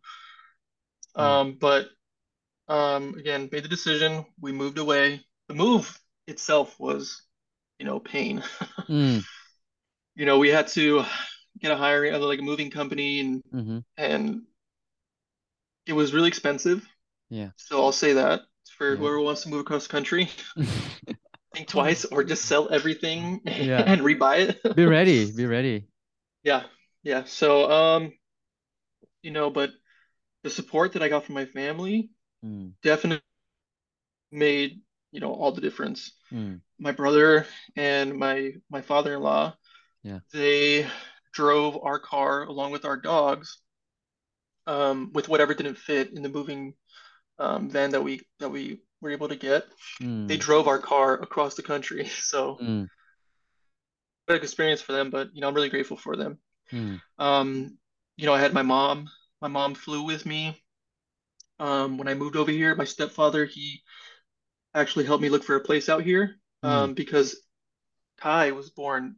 Mm. 1.18 1.42
Um, 1.46 1.58
but 1.60 1.90
um, 2.70 3.16
again, 3.16 3.50
made 3.52 3.64
the 3.64 3.70
decision. 3.70 4.26
We 4.42 4.52
moved 4.54 4.78
away. 4.80 5.22
The 5.48 5.56
move 5.56 6.00
itself 6.28 6.80
was, 6.80 7.24
you 7.80 7.86
know, 7.86 8.00
pain. 8.00 8.44
Mm. 8.90 9.26
You 10.16 10.26
know, 10.26 10.40
we 10.40 10.50
had 10.50 10.68
to 10.70 11.04
get 11.60 11.72
a 11.72 11.78
hiring, 11.78 12.14
other 12.14 12.26
like 12.26 12.40
a 12.40 12.44
moving 12.44 12.72
company, 12.72 13.20
and 13.20 13.44
Mm-hmm. 13.54 13.80
and 13.98 14.44
it 15.86 15.94
was 15.94 16.14
really 16.14 16.28
expensive. 16.28 16.88
Yeah. 17.30 17.52
So 17.58 17.84
I'll 17.84 17.92
say 17.92 18.14
that 18.14 18.42
for 18.78 18.96
Yeah. 18.96 18.98
whoever 18.98 19.22
wants 19.22 19.44
to 19.44 19.50
move 19.50 19.62
across 19.62 19.84
the 19.88 19.92
country, 19.92 20.30
think 21.54 21.68
twice 21.68 22.06
or 22.06 22.24
just 22.24 22.46
sell 22.46 22.70
everything 22.72 23.42
Yeah. 23.58 23.88
and 23.88 24.02
rebuy 24.02 24.50
it. 24.50 24.62
Be 24.76 24.86
ready. 24.86 25.32
Be 25.32 25.46
ready. 25.46 25.88
Yeah, 26.44 26.64
yeah. 27.04 27.24
So 27.26 27.70
um, 27.72 28.14
you 29.22 29.32
know, 29.32 29.50
but 29.50 29.72
the 30.44 30.50
support 30.50 30.94
that 30.94 31.04
I 31.04 31.10
got 31.10 31.26
from 31.26 31.36
my 31.36 31.46
family 31.46 32.10
Mm. 32.44 32.74
definitely 32.82 33.22
made, 34.32 34.82
you 35.12 35.20
know, 35.20 35.32
all 35.32 35.52
the 35.52 35.62
difference. 35.62 36.14
Mm. 36.32 36.62
My 36.80 36.92
brother 36.92 37.46
and 37.76 38.18
my 38.18 38.54
my 38.70 38.82
father-in-law, 38.82 39.56
Yeah. 40.04 40.20
they 40.34 40.88
drove 41.34 41.78
our 41.84 42.00
car 42.00 42.44
along 42.44 42.72
with 42.72 42.86
our 42.86 42.98
dogs, 42.98 43.60
um, 44.66 45.12
with 45.14 45.30
whatever 45.30 45.54
didn't 45.54 45.78
fit 45.78 46.14
in 46.14 46.24
the 46.24 46.30
moving 46.30 46.74
um, 47.38 47.70
van 47.70 47.92
that 47.92 48.04
we 48.04 48.22
that 48.40 48.50
we 48.50 48.82
were 49.02 49.12
able 49.12 49.30
to 49.30 49.36
get. 49.36 49.66
They 50.00 50.38
Mm. 50.38 50.40
drove 50.40 50.68
our 50.68 50.80
car 50.80 51.14
across 51.22 51.56
the 51.56 51.64
country. 51.64 52.10
So 52.22 52.58
Mm. 52.60 52.88
experience 54.30 54.82
for 54.82 54.94
them, 54.94 55.10
but 55.10 55.36
you 55.36 55.42
know, 55.42 55.48
I'm 55.50 55.54
really 55.54 55.70
grateful 55.70 55.98
for 55.98 56.16
them. 56.16 56.40
Mm. 56.72 57.02
Um, 57.20 57.78
you 58.18 58.26
know, 58.26 58.34
I 58.34 58.40
had 58.40 58.54
my 58.54 58.62
mom. 58.62 59.10
My 59.42 59.48
mom 59.48 59.76
flew 59.76 60.04
with 60.04 60.26
me. 60.26 60.62
Um, 61.60 61.98
when 61.98 62.08
I 62.08 62.14
moved 62.14 62.36
over 62.36 62.52
here, 62.52 62.76
my 62.76 62.86
stepfather, 62.86 63.46
he 63.46 63.82
actually 64.74 65.06
helped 65.06 65.22
me 65.22 65.30
look 65.30 65.44
for 65.44 65.56
a 65.56 65.62
place 65.62 65.90
out 65.90 66.04
here. 66.04 66.38
Mm. 66.64 66.70
Um, 66.70 66.94
because 66.94 67.42
Kai 68.18 68.52
was 68.52 68.70
born, 68.70 69.16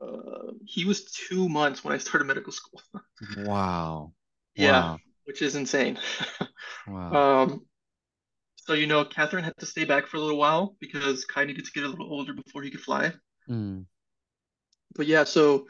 uh, 0.00 0.52
he 0.64 0.84
was 0.84 1.04
two 1.04 1.48
months 1.48 1.84
when 1.84 1.94
I 1.94 1.98
started 1.98 2.26
medical 2.26 2.52
school. 2.52 2.82
Wow. 3.36 4.14
Yeah, 4.54 4.82
Wow. 4.82 4.98
which 5.24 5.42
is 5.42 5.56
insane. 5.56 5.98
Wow. 6.86 7.44
Um, 7.44 7.66
so 8.56 8.74
you 8.74 8.86
know, 8.86 9.04
Catherine 9.04 9.44
had 9.44 9.56
to 9.58 9.66
stay 9.66 9.84
back 9.84 10.06
for 10.06 10.16
a 10.16 10.20
little 10.20 10.38
while 10.38 10.76
because 10.80 11.24
Kai 11.24 11.44
needed 11.44 11.64
to 11.64 11.72
get 11.72 11.84
a 11.84 11.88
little 11.88 12.10
older 12.10 12.32
before 12.32 12.62
he 12.62 12.70
could 12.70 12.80
fly. 12.80 13.12
Mm. 13.48 13.86
But 14.94 15.06
yeah, 15.06 15.24
so 15.24 15.66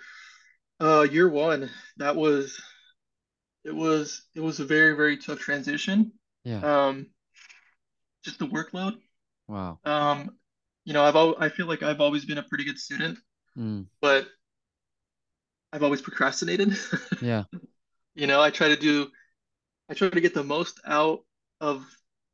uh, 0.81 1.03
year 1.03 1.29
one, 1.29 1.71
that 1.99 2.17
was 2.17 2.61
it 3.65 3.75
was 3.75 4.23
it 4.35 4.41
was 4.41 4.61
a 4.61 4.65
very, 4.65 4.97
very 4.97 5.17
tough 5.17 5.39
transition. 5.39 6.13
Yeah. 6.45 6.61
Um, 6.89 7.07
just 8.25 8.39
the 8.39 8.47
workload. 8.47 8.95
Wow. 9.49 9.79
Um, 9.85 10.31
you 10.85 10.93
know, 10.93 11.03
I've 11.05 11.17
al 11.17 11.37
I 11.39 11.49
feel 11.49 11.67
like 11.67 11.83
I've 11.83 12.01
always 12.01 12.25
been 12.25 12.39
a 12.39 12.43
pretty 12.43 12.65
good 12.65 12.79
student, 12.79 13.19
Mm. 13.59 13.87
but 14.01 14.29
I've 15.73 15.83
always 15.83 16.03
procrastinated. 16.03 16.77
Yeah. 17.23 17.45
You 18.15 18.27
know, 18.27 18.41
I 18.41 18.51
try 18.51 18.69
to 18.69 18.77
do 18.77 19.09
I 19.91 19.95
try 19.95 20.09
to 20.09 20.21
get 20.21 20.35
the 20.35 20.45
most 20.45 20.81
out 20.87 21.21
of 21.61 21.85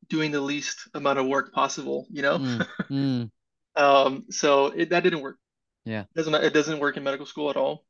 doing 0.09 0.31
the 0.31 0.41
least 0.41 0.87
amount 0.93 1.19
of 1.19 1.27
work 1.27 1.53
possible, 1.53 2.07
you 2.09 2.21
know? 2.21 2.37
Mm. 2.39 2.67
Mm. 2.89 3.31
Um, 3.75 4.25
so 4.31 4.67
it, 4.67 4.89
that 4.91 5.03
didn't 5.03 5.21
work. 5.21 5.37
Yeah. 5.85 6.01
It 6.01 6.15
doesn't 6.15 6.33
it 6.35 6.53
doesn't 6.53 6.79
work 6.79 6.97
in 6.97 7.03
medical 7.03 7.25
school 7.25 7.49
at 7.49 7.57
all. 7.57 7.85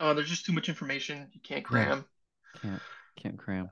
Uh, 0.00 0.14
there's 0.14 0.28
just 0.28 0.44
too 0.46 0.52
much 0.52 0.68
information 0.68 1.28
you 1.32 1.40
can't 1.40 1.64
Yeah. 1.68 1.86
cram. 1.86 2.04
Can't 2.54 2.82
can't 3.16 3.38
cram. 3.38 3.70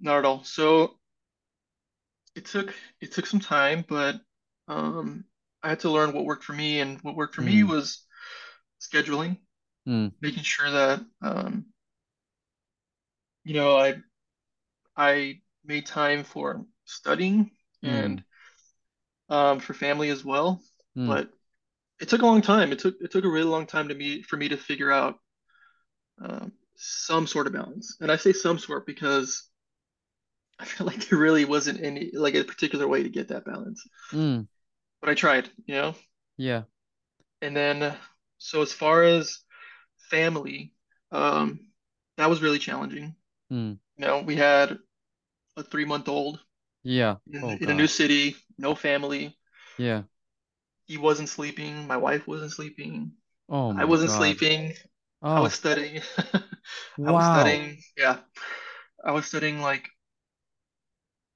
Not 0.00 0.18
at 0.18 0.24
all. 0.24 0.42
So 0.42 0.98
it 2.34 2.44
took 2.46 2.74
it 3.00 3.12
took 3.12 3.26
some 3.26 3.40
time, 3.40 3.84
but 3.88 4.20
um, 4.68 5.24
I 5.62 5.70
had 5.70 5.80
to 5.80 5.90
learn 5.90 6.12
what 6.12 6.24
worked 6.24 6.44
for 6.44 6.52
me, 6.52 6.80
and 6.80 7.00
what 7.02 7.16
worked 7.16 7.34
for 7.34 7.42
me 7.42 7.62
Mm. 7.62 7.64
was 7.64 8.04
scheduling, 8.80 9.38
Mm. 9.86 10.08
making 10.20 10.44
sure 10.44 10.70
that 10.70 11.00
um, 11.22 11.66
you 13.44 13.54
know, 13.54 13.76
I 13.76 13.96
I 14.96 15.40
made 15.64 15.86
time 15.86 16.24
for 16.24 16.66
studying 16.84 17.52
Mm. 17.82 18.12
and 18.12 18.22
um, 19.28 19.60
for 19.60 19.74
family 19.74 20.10
as 20.10 20.24
well. 20.24 20.62
Mm. 20.96 21.18
But 21.18 21.30
it 22.00 22.08
took 22.08 22.22
a 22.22 22.26
long 22.26 22.42
time. 22.42 22.72
It 22.72 22.78
took 22.80 22.96
it 23.00 23.12
took 23.12 23.24
a 23.24 23.28
really 23.30 23.46
long 23.50 23.66
time 23.66 23.88
to 23.88 23.94
me 23.94 24.22
for 24.22 24.36
me 24.36 24.48
to 24.50 24.56
figure 24.56 24.92
out 24.92 25.18
um, 26.20 26.52
some 26.76 27.26
sort 27.26 27.46
of 27.46 27.52
balance. 27.52 27.96
And 28.00 28.10
I 28.10 28.16
say 28.16 28.32
some 28.32 28.58
sort 28.58 28.86
because 28.86 29.48
I 30.58 30.64
feel 30.64 30.86
like 30.86 31.08
there 31.08 31.18
really 31.18 31.44
wasn't 31.44 31.82
any 31.82 32.10
like 32.12 32.34
a 32.34 32.44
particular 32.44 32.88
way 32.88 33.02
to 33.02 33.08
get 33.08 33.28
that 33.28 33.44
balance. 33.44 33.82
Mm. 34.12 34.46
But 35.00 35.10
I 35.10 35.14
tried, 35.14 35.48
you 35.66 35.74
know. 35.74 35.94
Yeah. 36.36 36.62
And 37.40 37.56
then 37.56 37.94
so 38.38 38.62
as 38.62 38.72
far 38.72 39.02
as 39.04 39.38
family, 40.10 40.72
um, 41.12 41.60
that 42.16 42.28
was 42.28 42.42
really 42.42 42.58
challenging. 42.58 43.14
Mm. 43.52 43.78
You 43.96 44.06
know, 44.06 44.22
we 44.22 44.36
had 44.36 44.78
a 45.56 45.62
three 45.62 45.84
month 45.84 46.08
old 46.08 46.40
Yeah. 46.82 47.16
in, 47.32 47.44
Oh 47.44 47.50
in 47.50 47.70
a 47.70 47.74
new 47.74 47.86
city, 47.86 48.36
no 48.58 48.74
family. 48.74 49.36
Yeah. 49.78 50.02
He 50.86 50.96
wasn't 50.96 51.28
sleeping. 51.28 51.86
My 51.86 51.96
wife 51.96 52.26
wasn't 52.26 52.52
sleeping. 52.52 53.12
Oh 53.48 53.74
I 53.76 53.84
wasn't 53.84 54.10
God. 54.10 54.18
sleeping. 54.18 54.74
I 55.34 55.40
was 55.40 55.52
Oh. 55.52 55.54
studying. 55.54 56.02
I 57.04 57.12
was 57.12 57.26
studying. 57.26 57.78
Yeah. 57.96 58.20
I 59.04 59.12
was 59.12 59.26
studying 59.26 59.60
like 59.60 59.88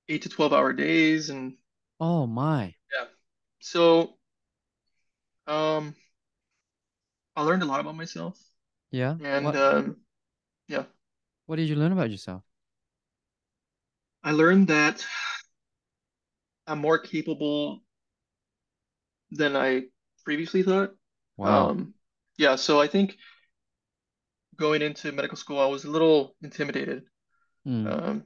eight 0.08 0.22
to 0.22 0.28
12 0.28 0.52
hour 0.52 0.72
days. 0.72 1.30
And 1.30 1.56
Oh 1.98 2.26
my. 2.26 2.74
yeah. 2.92 3.06
So, 3.60 4.16
um, 5.46 5.94
I 7.36 7.42
learned 7.42 7.62
a 7.62 7.66
lot 7.66 7.80
about 7.80 7.96
myself. 7.96 8.38
Yeah. 8.90 9.18
And, 9.20 9.34
What 9.34 9.56
um, 9.56 9.98
yeah, 10.68 10.86
what 11.46 11.56
did 11.56 11.68
you 11.68 11.76
learn 11.76 11.92
about 11.92 12.10
yourself? 12.10 12.42
I 14.24 14.32
learned 14.32 14.66
that 14.68 15.06
I'm 16.66 16.80
more 16.80 16.98
capable 16.98 17.82
than 19.30 19.56
I 19.56 19.84
previously 20.24 20.62
thought. 20.62 20.94
Wow. 21.36 21.72
Um, 21.72 21.94
yeah. 22.36 22.56
So 22.56 22.80
I 22.80 22.86
think 22.86 23.16
going 24.56 24.82
into 24.82 25.12
medical 25.12 25.36
school, 25.36 25.58
I 25.58 25.66
was 25.66 25.84
a 25.84 25.90
little 25.90 26.36
intimidated. 26.42 27.04
Mm. 27.66 27.86
Um, 27.86 28.24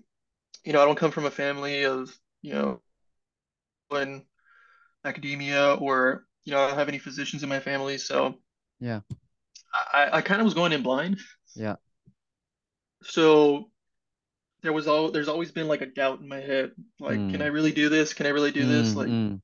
you 0.65 0.73
know, 0.73 0.83
I 0.83 0.85
don't 0.85 0.99
come 0.99 1.11
from 1.11 1.27
a 1.27 1.31
family 1.31 1.85
of, 1.85 2.17
you 2.43 2.55
know, 2.55 2.83
in 3.93 4.25
academia 5.05 5.75
or, 5.75 6.27
you 6.45 6.53
know, 6.53 6.63
I 6.63 6.69
don't 6.69 6.79
have 6.79 6.89
any 6.89 6.99
physicians 6.99 7.43
in 7.43 7.49
my 7.49 7.61
family. 7.61 7.99
So 7.99 8.37
Yeah. 8.81 9.01
I, 9.93 10.09
I 10.15 10.23
kind 10.23 10.41
of 10.41 10.45
was 10.45 10.55
going 10.55 10.73
in 10.73 10.83
blind. 10.83 11.21
Yeah. 11.55 11.77
So 13.03 13.71
there 14.63 14.73
was 14.73 14.89
all, 14.89 15.11
there's 15.11 15.29
always 15.29 15.53
been 15.53 15.69
like 15.69 15.83
a 15.83 15.87
doubt 15.87 16.21
in 16.21 16.29
my 16.29 16.41
head. 16.41 16.73
Like, 16.99 17.29
can 17.29 17.43
I 17.43 17.47
Mm. 17.47 17.53
really 17.55 17.73
do 17.73 17.89
this? 17.89 18.15
Can 18.15 18.27
I 18.27 18.31
really 18.31 18.53
do 18.53 18.67
this? 18.67 18.95
Mm. 18.95 18.97
Like 18.97 19.09
Mm. 19.09 19.41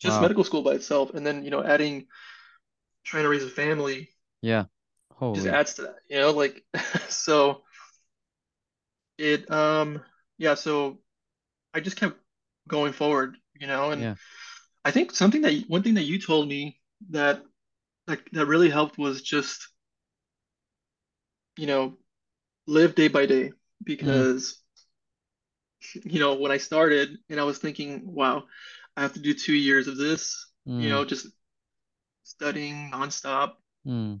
just 0.00 0.16
Wow. 0.16 0.22
medical 0.22 0.44
school 0.44 0.62
by 0.62 0.72
itself. 0.74 1.14
And 1.14 1.26
then, 1.26 1.44
you 1.44 1.50
know, 1.50 1.62
adding, 1.62 2.06
trying 3.04 3.24
to 3.24 3.28
raise 3.28 3.44
a 3.44 3.50
family 3.50 4.10
Yeah. 4.42 4.66
Just 5.32 5.46
adds 5.46 5.74
to 5.74 5.82
that, 5.82 5.96
you 6.08 6.18
know, 6.18 6.30
like, 6.32 6.64
so 7.08 7.62
it, 9.18 9.50
um, 9.50 10.02
yeah, 10.38 10.54
so 10.54 10.98
I 11.74 11.80
just 11.80 11.96
kept 11.96 12.18
going 12.68 12.92
forward, 12.92 13.36
you 13.60 13.66
know, 13.66 13.90
and 13.90 14.02
Yeah. 14.02 14.14
I 14.84 14.90
think 14.90 15.12
something 15.12 15.42
that, 15.42 15.64
one 15.68 15.82
thing 15.82 15.94
that 15.94 16.04
you 16.04 16.20
told 16.20 16.48
me 16.48 16.80
that, 17.10 17.42
that, 18.06 18.20
that 18.32 18.46
really 18.46 18.70
helped 18.70 18.98
was 18.98 19.22
just, 19.22 19.68
you 21.56 21.66
know, 21.66 21.96
live 22.66 22.94
day 22.94 23.08
by 23.08 23.26
day 23.26 23.52
Mm. 23.84 23.84
because, 23.84 24.60
you 26.04 26.20
know, 26.20 26.34
when 26.34 26.50
I 26.52 26.58
started 26.58 27.18
and 27.28 27.40
I 27.40 27.44
was 27.44 27.58
thinking, 27.58 28.02
wow, 28.04 28.44
I 28.96 29.02
have 29.02 29.14
to 29.14 29.20
do 29.20 29.34
two 29.34 29.54
years 29.54 29.86
of 29.88 29.96
this, 29.96 30.50
you 30.78 30.88
Mm. 30.88 30.90
know, 30.90 31.04
just 31.04 31.26
studying 32.24 32.90
nonstop. 32.92 33.52
Mm. 33.86 34.20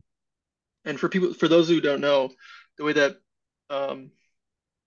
And 0.84 0.98
for 0.98 1.08
people, 1.08 1.34
for 1.34 1.48
those 1.48 1.68
who 1.68 1.80
don't 1.80 2.00
know, 2.00 2.30
the 2.78 2.84
way 2.84 2.92
that 2.94 3.16
um, 3.70 4.10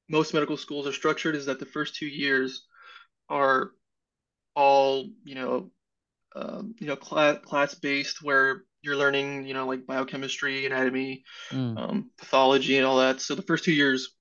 most 0.10 0.34
medical 0.34 0.58
schools 0.58 0.88
are 0.88 0.94
structured 0.94 1.36
is 1.36 1.48
that 1.48 1.60
the 1.60 1.66
first 1.66 1.96
two 1.96 2.08
years 2.08 2.66
are 3.30 3.72
all, 4.56 5.10
you 5.26 5.36
know, 5.36 5.72
um, 6.36 6.76
you 6.80 6.88
know, 6.88 6.96
class 6.96 7.40
class 7.46 7.76
based, 7.76 8.24
where 8.24 8.64
you're 8.82 8.98
learning, 8.98 9.46
you 9.48 9.54
know, 9.54 9.68
like 9.68 9.86
biochemistry, 9.88 10.66
anatomy, 10.66 11.24
Mm. 11.52 11.78
um, 11.78 12.12
pathology, 12.18 12.78
and 12.78 12.86
all 12.86 12.98
that. 13.00 13.22
So 13.22 13.36
the 13.36 13.42
first 13.44 13.66
two 13.66 13.74
years, 13.74 14.16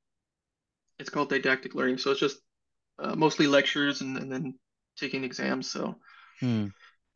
it's 0.98 1.10
called 1.10 1.28
didactic 1.28 1.74
learning. 1.74 1.98
So 1.98 2.10
it's 2.10 2.20
just 2.20 2.38
uh, 2.98 3.14
mostly 3.16 3.46
lectures 3.46 4.00
and, 4.00 4.16
and 4.18 4.32
then 4.32 4.54
taking 4.98 5.24
exams. 5.24 5.70
So 5.70 5.96
Mm. 6.42 6.72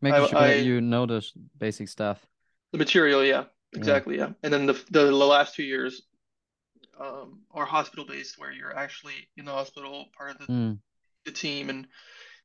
I, 0.09 0.11
Making 0.11 0.23
sure 0.25 0.43
that 0.45 0.57
I 0.57 0.57
you 0.57 0.81
know 0.81 1.07
the 1.07 1.25
basic 1.59 1.89
stuff. 1.89 2.27
the 2.73 2.79
material, 2.79 3.25
Yeah. 3.25 3.45
Exactly, 3.75 4.19
yeah. 4.19 4.31
And 4.43 4.53
then 4.53 4.67
the 4.67 4.75
the, 4.91 5.07
the 5.07 5.13
last 5.13 5.55
two 5.55 5.63
years 5.63 6.03
um, 7.01 7.41
are 7.53 7.65
hospital 7.65 8.05
based, 8.05 8.39
where 8.39 8.53
you're 8.53 8.77
actually 8.77 9.15
in 9.37 9.45
the 9.45 9.53
hospital, 9.53 10.07
part 10.17 10.33
of 10.33 10.39
the, 10.39 10.47
Mm. 10.53 10.79
the 11.25 11.33
team, 11.33 11.71
and 11.71 11.87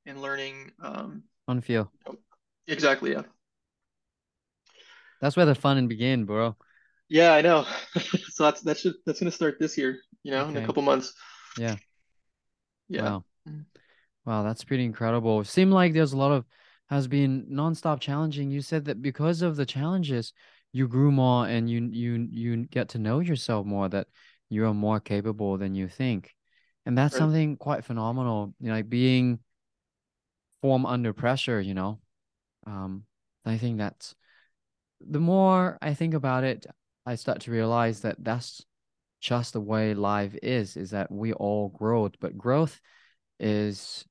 and 0.05 0.21
learning. 0.21 0.71
Um, 0.81 1.23
Fun 1.45 1.61
feel. 1.61 1.91
exactly, 2.67 3.11
yeah, 3.11 3.23
That's 5.21 5.35
where 5.37 5.45
the 5.45 5.55
fun 5.55 5.77
and 5.77 5.89
begin, 5.89 6.25
bro. 6.25 6.55
yeah, 7.09 7.33
I 7.33 7.41
know. 7.41 7.65
So 8.35 8.43
that's 8.43 8.61
that 8.63 8.77
should 8.77 8.95
that's 9.05 9.21
gonna 9.21 9.31
start 9.31 9.59
this 9.61 9.77
year, 9.77 9.99
you 10.23 10.31
know, 10.31 10.49
in 10.49 10.57
a 10.57 10.61
couple 10.65 10.81
months. 10.83 11.13
Yeah. 11.57 11.77
Yeah, 12.89 13.01
Wow. 13.01 13.23
Mm. 13.47 13.65
Wow, 14.25 14.43
that's 14.43 14.63
pretty 14.63 14.83
incredible. 14.85 15.43
Seem 15.43 15.71
like 15.71 15.93
there's 15.93 16.13
a 16.13 16.17
lot 16.17 16.31
of 16.31 16.45
has 16.89 17.07
been 17.07 17.45
nonstop 17.49 17.99
challenging. 18.01 18.51
You 18.51 18.61
said 18.61 18.85
that 18.85 19.01
because 19.01 19.41
of 19.41 19.55
the 19.55 19.65
challenges, 19.65 20.33
you 20.75 20.89
grew 20.89 21.09
more 21.09 21.47
and 21.47 21.69
you 21.69 21.87
you 21.89 22.27
you 22.29 22.65
get 22.65 22.89
to 22.89 22.99
know 22.99 23.21
yourself 23.21 23.65
more, 23.65 23.87
that 23.87 24.07
you 24.49 24.65
are 24.65 24.73
more 24.73 24.99
capable 24.99 25.57
than 25.57 25.73
you 25.73 25.87
think. 25.87 26.35
And 26.85 26.97
that's 26.97 27.13
right. 27.13 27.19
something 27.19 27.55
quite 27.55 27.85
phenomenal. 27.85 28.53
You 28.59 28.67
know, 28.67 28.75
like 28.75 28.89
being 28.89 29.39
form 30.61 30.85
under 30.85 31.13
pressure, 31.13 31.61
you 31.61 31.73
know. 31.73 32.01
Um, 32.67 33.05
I 33.45 33.57
think 33.57 33.77
that's 33.77 34.15
the 34.99 35.21
more 35.21 35.77
I 35.81 35.93
think 35.93 36.13
about 36.13 36.43
it, 36.43 36.65
I 37.05 37.15
start 37.15 37.39
to 37.43 37.51
realize 37.51 38.01
that 38.01 38.17
that's 38.19 38.61
just 39.21 39.53
the 39.53 39.61
way 39.61 39.93
life 39.93 40.35
is, 40.43 40.75
is 40.75 40.89
that 40.89 41.09
we 41.09 41.31
all 41.31 41.69
grow, 41.69 42.09
but 42.19 42.37
growth 42.37 42.81
is 43.39 44.03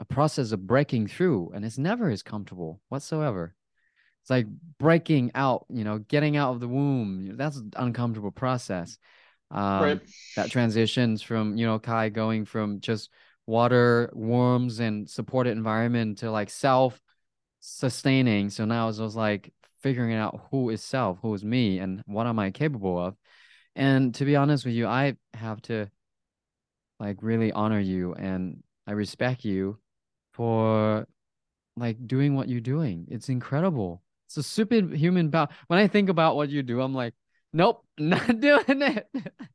a 0.00 0.04
process 0.04 0.50
of 0.50 0.66
breaking 0.66 1.06
through 1.06 1.52
and 1.54 1.64
it's 1.64 1.78
never 1.78 2.10
as 2.10 2.24
comfortable 2.24 2.80
whatsoever. 2.88 3.54
It's 4.22 4.30
like 4.30 4.46
breaking 4.78 5.32
out, 5.34 5.66
you 5.68 5.84
know, 5.84 5.98
getting 5.98 6.36
out 6.36 6.54
of 6.54 6.60
the 6.60 6.68
womb. 6.68 7.36
That's 7.36 7.56
an 7.56 7.72
uncomfortable 7.76 8.30
process. 8.30 8.98
Right. 9.50 9.92
Um, 9.92 10.00
that 10.36 10.50
transitions 10.50 11.22
from, 11.22 11.56
you 11.56 11.66
know, 11.66 11.78
Kai 11.78 12.08
going 12.08 12.44
from 12.44 12.80
just 12.80 13.10
water, 13.46 14.10
worms, 14.14 14.80
and 14.80 15.08
supported 15.10 15.50
environment 15.50 16.18
to 16.18 16.30
like 16.30 16.50
self 16.50 17.00
sustaining. 17.60 18.50
So 18.50 18.64
now 18.64 18.88
it's 18.88 18.98
just 18.98 19.16
like 19.16 19.52
figuring 19.80 20.14
out 20.14 20.48
who 20.50 20.70
is 20.70 20.82
self, 20.82 21.18
who 21.20 21.34
is 21.34 21.44
me, 21.44 21.80
and 21.80 22.02
what 22.06 22.26
am 22.26 22.38
I 22.38 22.50
capable 22.50 22.98
of. 22.98 23.16
And 23.74 24.14
to 24.16 24.24
be 24.24 24.36
honest 24.36 24.64
with 24.64 24.74
you, 24.74 24.86
I 24.86 25.16
have 25.34 25.60
to 25.62 25.90
like 27.00 27.18
really 27.20 27.50
honor 27.52 27.80
you 27.80 28.14
and 28.14 28.62
I 28.86 28.92
respect 28.92 29.44
you 29.44 29.78
for 30.32 31.06
like 31.76 32.06
doing 32.06 32.34
what 32.36 32.48
you're 32.48 32.60
doing. 32.60 33.06
It's 33.10 33.28
incredible. 33.28 34.01
It's 34.32 34.38
a 34.38 34.42
superhuman 34.42 35.30
power. 35.30 35.48
When 35.66 35.78
I 35.78 35.88
think 35.88 36.08
about 36.08 36.36
what 36.36 36.48
you 36.48 36.62
do, 36.62 36.80
I'm 36.80 36.94
like, 36.94 37.12
nope, 37.52 37.84
not 37.98 38.40
doing 38.40 38.80
it. 38.80 39.06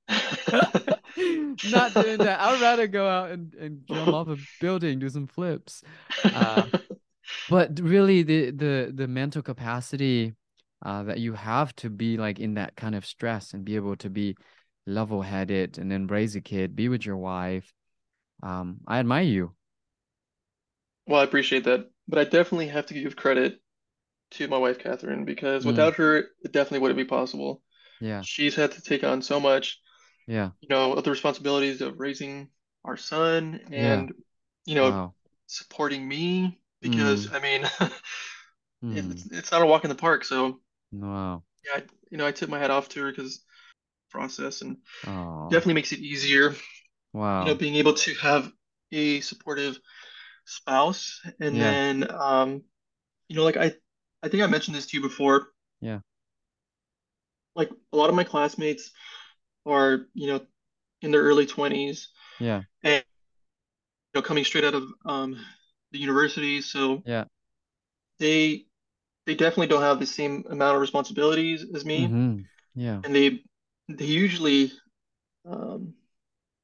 Not 1.63 1.95
doing 1.95 2.19
that. 2.19 2.39
I 2.39 2.51
would 2.51 2.61
rather 2.61 2.85
go 2.85 3.09
out 3.09 3.31
and, 3.31 3.51
and 3.55 3.81
jump 3.87 4.13
off 4.13 4.27
a 4.27 4.37
building, 4.61 4.99
do 4.99 5.09
some 5.09 5.25
flips. 5.25 5.81
Uh, 6.31 6.67
but 7.49 7.79
really 7.81 8.21
the 8.21 8.51
the 8.51 8.91
the 8.93 9.07
mental 9.07 9.41
capacity 9.41 10.35
uh 10.85 11.01
that 11.03 11.19
you 11.19 11.33
have 11.33 11.75
to 11.77 11.89
be 11.89 12.17
like 12.17 12.39
in 12.39 12.53
that 12.53 12.75
kind 12.75 12.93
of 12.93 13.03
stress 13.03 13.53
and 13.53 13.65
be 13.65 13.75
able 13.75 13.95
to 13.95 14.11
be 14.11 14.35
level-headed 14.85 15.79
and 15.79 15.91
embrace 15.91 16.35
a 16.35 16.41
kid, 16.41 16.75
be 16.75 16.87
with 16.87 17.03
your 17.03 17.17
wife. 17.17 17.73
Um, 18.43 18.77
I 18.87 18.99
admire 18.99 19.23
you. 19.23 19.55
Well, 21.07 21.21
I 21.21 21.23
appreciate 21.23 21.63
that, 21.63 21.89
but 22.07 22.19
I 22.19 22.25
definitely 22.25 22.67
have 22.67 22.85
to 22.87 22.93
give 22.93 23.15
credit 23.15 23.59
to 24.31 24.47
my 24.47 24.57
wife, 24.57 24.79
Catherine, 24.79 25.25
because 25.25 25.65
Mm, 25.65 25.65
without 25.65 25.95
her, 25.95 26.17
it 26.43 26.51
definitely 26.51 26.79
wouldn't 26.79 26.97
be 26.97 27.05
possible. 27.05 27.61
yeah, 27.99 28.25
She's 28.25 28.55
had 28.55 28.73
to 28.73 28.81
take 28.81 29.03
on 29.03 29.21
so 29.21 29.39
much, 29.39 29.81
yeah, 30.27 30.51
you 30.61 30.69
know, 30.69 30.93
of 30.93 31.03
the 31.03 31.11
responsibilities 31.11 31.81
of 31.81 31.99
raising 31.99 32.49
our 32.85 32.97
son 32.97 33.61
yeah. 33.75 34.05
and, 34.05 34.13
you 34.65 34.75
know, 34.75 34.95
Wow. 34.95 35.15
supporting 35.47 36.07
me 36.07 36.59
because 36.81 37.27
Mm, 37.27 37.33
I 37.33 37.39
mean, 37.39 37.65
mm, 38.81 39.21
it's 39.21 39.25
it's 39.31 39.51
not 39.51 39.61
a 39.61 39.65
walk 39.65 39.83
in 39.83 39.89
the 39.89 39.95
park. 39.95 40.23
So 40.25 40.59
wow. 40.91 41.43
yeah, 41.65 41.81
I, 41.81 41.83
you 42.11 42.17
know, 42.17 42.25
I 42.27 42.31
tip 42.31 42.49
my 42.49 42.59
hat 42.59 42.71
off 42.71 42.89
to 42.89 43.01
her 43.03 43.11
because 43.11 43.41
process 44.11 44.61
and 44.61 44.77
Oh, 45.03 45.49
definitely 45.49 45.75
makes 45.75 45.93
it 45.93 45.99
easier, 45.99 46.51
Wow, 47.13 47.37
you 47.39 47.45
know, 47.45 47.55
being 47.55 47.75
able 47.75 47.93
to 47.95 48.13
have 48.15 48.51
a 48.91 49.21
supportive 49.21 49.79
spouse 50.45 51.21
and 51.39 51.59
Yeah, 51.59 51.61
then 51.61 52.09
um, 52.11 52.63
you 53.29 53.35
know, 53.37 53.43
like 53.43 53.57
I 53.57 53.73
I 54.27 54.29
think 54.29 54.43
I 54.43 54.47
mentioned 54.47 54.75
this 54.75 54.85
to 54.87 54.97
you 54.97 55.01
before. 55.01 55.47
yeah, 55.81 55.99
Like 57.55 57.69
a 57.91 57.97
lot 57.97 58.09
of 58.09 58.15
my 58.15 58.23
classmates 58.23 58.91
are, 59.65 60.07
you 60.13 60.27
know, 60.27 60.41
in 61.01 61.11
their 61.11 61.23
early 61.23 61.45
20s 61.45 62.09
yeah, 62.39 62.63
and 62.83 63.03
you 64.13 64.19
know, 64.19 64.21
coming 64.21 64.43
straight 64.43 64.63
out 64.63 64.73
of 64.73 64.83
um 65.05 65.37
the 65.91 65.99
university, 65.99 66.61
so 66.61 67.03
yeah. 67.05 67.25
they 68.19 68.65
they 69.25 69.35
definitely 69.35 69.67
don't 69.67 69.81
have 69.81 69.99
the 69.99 70.05
same 70.05 70.45
amount 70.49 70.75
of 70.75 70.81
responsibilities 70.81 71.65
as 71.75 71.85
me, 71.85 72.03
Mm-hmm. 72.03 72.41
Yeah. 72.75 73.03
and 73.03 73.15
they 73.15 73.41
they 73.89 74.05
usually 74.05 74.71
um 75.45 75.93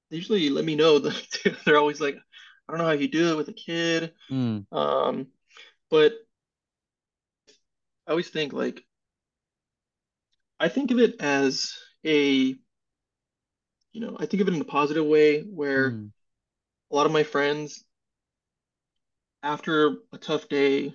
they 0.10 0.18
usually 0.18 0.50
let 0.50 0.66
me 0.66 0.76
know 0.76 1.00
that 1.00 1.58
they're 1.66 1.78
always 1.80 2.02
like, 2.02 2.16
I 2.16 2.74
don't 2.74 2.80
know 2.80 2.86
how 2.88 2.92
you 2.94 3.08
do 3.10 3.34
it 3.34 3.38
with 3.38 3.50
a 3.50 3.54
kid. 3.54 4.14
Mm, 4.30 4.66
Um, 4.72 5.28
but 5.92 6.14
I 8.08 8.12
always 8.12 8.30
think 8.30 8.54
like 8.54 8.86
I 10.60 10.68
think 10.70 10.90
of 10.92 10.98
it 11.00 11.22
as 11.22 11.74
a, 12.04 12.56
you 13.94 14.02
know, 14.02 14.16
I 14.20 14.26
think 14.26 14.42
of 14.42 14.48
it 14.48 14.54
in 14.54 14.62
a 14.62 14.66
positive 14.66 15.06
way 15.06 15.42
where 15.42 15.98
mm, 15.98 16.12
a 16.92 16.96
lot 16.96 17.06
of 17.08 17.12
my 17.12 17.24
friends 17.24 17.84
after 19.44 19.98
a 20.12 20.18
tough 20.18 20.48
day, 20.50 20.94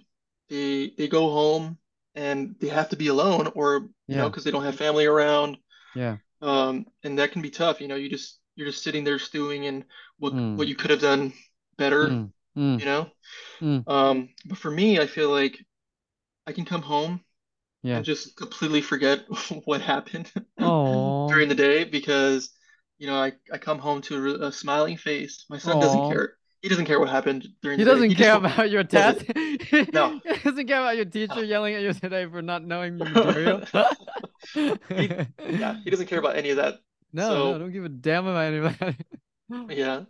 they 0.49 0.93
they 0.97 1.09
go 1.09 1.31
home 1.31 1.79
and 2.15 2.57
they 2.61 2.69
have 2.69 2.89
to 2.91 2.97
be 2.97 3.09
alone 3.09 3.49
or, 3.55 3.89
you 4.09 4.17
know, 4.17 4.29
because 4.29 4.45
they 4.45 4.51
don't 4.51 4.65
have 4.65 4.77
family 4.77 5.07
around. 5.07 5.59
yeah. 5.95 6.19
Um, 6.43 6.87
and 7.05 7.19
that 7.19 7.33
can 7.33 7.43
be 7.43 7.51
tough. 7.51 7.81
You 7.81 7.89
know, 7.89 7.97
you 7.97 8.11
just 8.11 8.41
you're 8.57 8.69
just 8.69 8.85
sitting 8.85 9.05
there 9.05 9.19
stewing 9.19 9.65
in 9.65 9.85
what 10.19 10.35
what 10.55 10.69
Mm, 10.69 10.69
you 10.69 10.77
could 10.77 10.91
have 10.91 11.01
done 11.03 11.33
better, 11.79 12.17
mm, 12.17 12.33
mm, 12.57 12.79
you 12.79 12.87
know? 12.87 13.11
mm. 13.61 13.87
Um, 13.87 14.31
but 14.47 14.59
for 14.59 14.71
me, 14.71 15.01
I 15.01 15.07
feel 15.07 15.31
like 15.31 15.59
I 16.49 16.53
can 16.53 16.65
come 16.65 16.83
home 16.83 17.21
Yeah. 17.83 17.97
and 17.97 18.05
just 18.05 18.37
completely 18.37 18.81
forget 18.81 19.25
what 19.67 19.81
happened 19.83 20.33
during 20.59 21.49
the 21.49 21.55
day 21.55 21.85
because, 21.85 22.51
you 22.99 23.07
know, 23.07 23.17
I, 23.17 23.33
I 23.53 23.59
come 23.59 23.79
home 23.79 24.01
to 24.03 24.15
a, 24.43 24.47
a 24.49 24.53
smiling 24.53 24.97
face. 24.97 25.45
My 25.51 25.59
son 25.59 25.79
doesn't 25.79 26.01
oh. 26.01 26.09
care. 26.11 26.35
He 26.63 26.69
doesn't 26.69 26.87
care 26.87 26.99
what 26.99 27.09
happened 27.09 27.47
during 27.63 27.79
He 27.79 27.85
the 27.85 27.91
day. 27.91 27.95
doesn't 27.95 28.11
He 28.11 28.17
care 28.17 28.35
about 28.35 28.71
your 28.71 28.83
test. 28.97 29.25
it. 29.29 29.63
He 29.63 29.87
No. 29.93 30.21
doesn't 30.43 30.67
care 30.67 30.81
about 30.81 30.97
your 30.97 31.05
teacher 31.05 31.37
No. 31.37 31.43
yelling 31.43 31.75
at 31.75 31.83
you 31.83 31.93
today 31.93 32.27
for 32.27 32.43
not 32.43 32.65
knowing 32.65 32.99
your 32.99 33.09
material. 33.11 33.63
He, 34.55 35.13
yeah, 35.39 35.77
he 35.85 35.91
doesn't 35.91 36.07
care 36.07 36.19
about 36.19 36.37
any 36.37 36.51
of 36.51 36.57
that. 36.57 36.81
No, 37.13 37.53
no, 37.53 37.59
don't 37.59 37.73
give 37.73 37.85
a 37.85 37.89
damn 37.89 38.27
about 38.27 38.53
anybody. 38.53 38.97
yeah. 39.69 40.05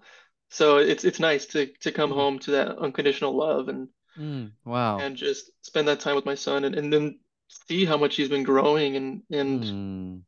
So 0.51 0.79
it's 0.79 1.05
it's 1.05 1.20
nice 1.20 1.46
to 1.53 1.66
to 1.83 1.92
come 1.92 2.11
home 2.11 2.38
to 2.40 2.53
that 2.53 2.79
unconditional 2.79 3.37
love 3.37 3.68
and 3.68 3.88
mm, 4.18 4.50
wow. 4.64 4.98
and 4.98 5.16
just 5.16 5.50
spend 5.62 5.88
that 5.88 6.00
time 6.00 6.16
with 6.16 6.26
my 6.26 6.35
son 6.35 6.64
and, 6.64 6.74
and 6.74 6.92
then 6.92 7.18
see 7.48 7.85
how 7.85 7.96
much 7.96 8.16
he's 8.16 8.28
been 8.28 8.42
growing 8.42 8.96
and 8.96 9.22
and 9.31 9.64
Mm, 9.64 10.22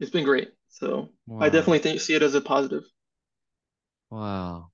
it's 0.00 0.10
been 0.10 0.24
great. 0.24 0.52
So 0.68 1.08
I 1.40 1.48
definitely 1.48 1.78
think 1.78 2.00
see 2.00 2.14
it 2.14 2.22
as 2.22 2.34
a 2.34 2.40
positive. 2.40 2.84
Wow. 4.10 4.70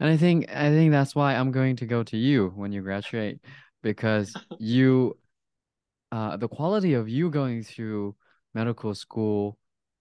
And 0.00 0.08
I 0.08 0.16
think 0.16 0.48
I 0.50 0.70
think 0.70 0.92
that's 0.92 1.14
why 1.14 1.34
I'm 1.34 1.50
going 1.50 1.76
to 1.76 1.86
go 1.86 2.02
to 2.04 2.16
you 2.16 2.52
when 2.54 2.72
you 2.72 2.82
graduate 2.82 3.40
because 3.82 4.36
you 4.58 5.16
uh 6.12 6.36
the 6.36 6.48
quality 6.48 6.94
of 6.94 7.08
you 7.08 7.30
going 7.30 7.62
through 7.62 8.14
medical 8.54 8.94
school 8.94 9.58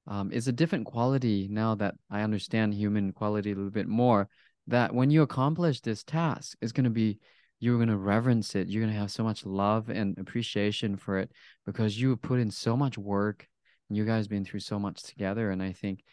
um 0.08 0.32
is 0.32 0.48
a 0.48 0.52
different 0.52 0.86
quality 0.86 1.48
now 1.50 1.76
that 1.76 1.96
I 2.10 2.22
understand 2.22 2.74
human 2.74 3.12
quality 3.12 3.52
a 3.52 3.56
little 3.56 3.72
bit 3.72 3.88
more 3.88 4.30
that 4.68 4.94
when 4.94 5.10
you 5.10 5.22
accomplish 5.22 5.82
this 5.82 6.04
task 6.04 6.58
it's 6.62 6.72
going 6.72 6.84
to 6.84 6.90
be 6.90 7.20
you're 7.60 7.78
going 7.78 7.88
to 7.90 7.98
reverence 7.98 8.56
it. 8.56 8.68
You're 8.68 8.84
going 8.84 8.94
to 8.94 9.00
have 9.00 9.12
so 9.12 9.24
much 9.24 9.46
love 9.46 9.90
and 9.90 10.18
appreciation 10.18 10.96
for 10.96 11.18
it 11.18 11.32
because 11.66 12.00
you 12.00 12.16
put 12.16 12.40
in 12.40 12.52
so 12.52 12.78
much 12.78 12.98
work 12.98 13.48
and 13.90 13.98
you 13.98 14.06
guys 14.06 14.28
been 14.28 14.46
through 14.46 14.60
so 14.60 14.78
much 14.78 15.02
together. 15.04 15.50
And 15.50 15.62
I 15.62 15.74
think 15.74 16.04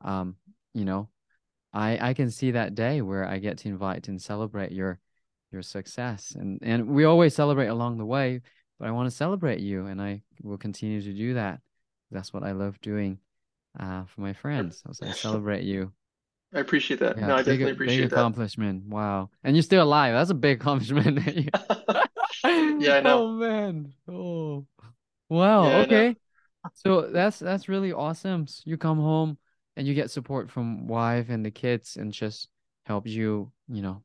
um 0.00 0.36
you 0.74 0.84
know 0.84 1.08
I 1.72 2.10
I 2.10 2.14
can 2.14 2.30
see 2.30 2.52
that 2.52 2.74
day 2.74 3.00
where 3.00 3.26
I 3.26 3.38
get 3.38 3.58
to 3.58 3.68
invite 3.68 4.08
and 4.08 4.20
celebrate 4.20 4.72
your 4.72 4.98
your 5.52 5.62
success. 5.62 6.34
And 6.38 6.58
and 6.62 6.88
we 6.88 7.04
always 7.04 7.34
celebrate 7.34 7.68
along 7.68 7.98
the 7.98 8.06
way 8.06 8.40
but 8.78 8.88
I 8.88 8.90
want 8.90 9.06
to 9.08 9.16
celebrate 9.16 9.60
you 9.60 9.86
and 9.86 10.02
I 10.02 10.22
will 10.42 10.58
continue 10.58 11.00
to 11.00 11.12
do 11.12 11.34
that. 11.34 11.60
That's 12.10 12.32
what 12.32 12.42
I 12.42 12.52
love 12.52 12.80
doing 12.80 13.18
uh 13.78 14.04
for 14.04 14.20
my 14.20 14.30
I, 14.30 14.34
friends 14.34 14.82
as 14.88 15.02
I 15.02 15.10
celebrate 15.12 15.64
you 15.64 15.92
I 16.54 16.60
appreciate 16.60 17.00
that. 17.00 17.16
yeah 17.16 17.26
No, 17.26 17.36
I 17.36 17.42
big 17.44 17.60
definitely 17.60 17.72
big 17.84 18.00
appreciate 18.00 18.10
that. 18.10 18.28
accomplishment 18.28 18.84
wow 18.86 19.30
and 19.42 19.54
you're 19.56 19.62
still 19.62 19.82
alive 19.84 20.12
that's 20.14 20.30
a 20.30 20.34
big 20.34 20.60
accomplishment 20.60 21.18
Yeah, 22.78 22.94
I 22.96 23.00
know. 23.00 23.24
oh 23.26 23.32
man 23.32 23.92
oh 24.08 24.66
wow 25.28 25.80
Yeah, 25.80 25.80
okay 25.80 26.16
So 26.74 27.10
that's 27.12 27.38
that's 27.40 27.68
really 27.68 27.92
awesome. 27.92 28.44
S- 28.48 28.62
You 28.66 28.78
come 28.78 28.98
home 29.00 29.38
and 29.76 29.86
you 29.88 29.94
get 29.94 30.10
support 30.12 30.50
from 30.50 30.88
wife 30.88 31.30
and 31.30 31.44
the 31.44 31.50
kids 31.52 31.96
and 31.98 32.12
just 32.12 32.48
help 32.86 33.06
you, 33.08 33.52
you 33.68 33.82
know, 33.82 34.02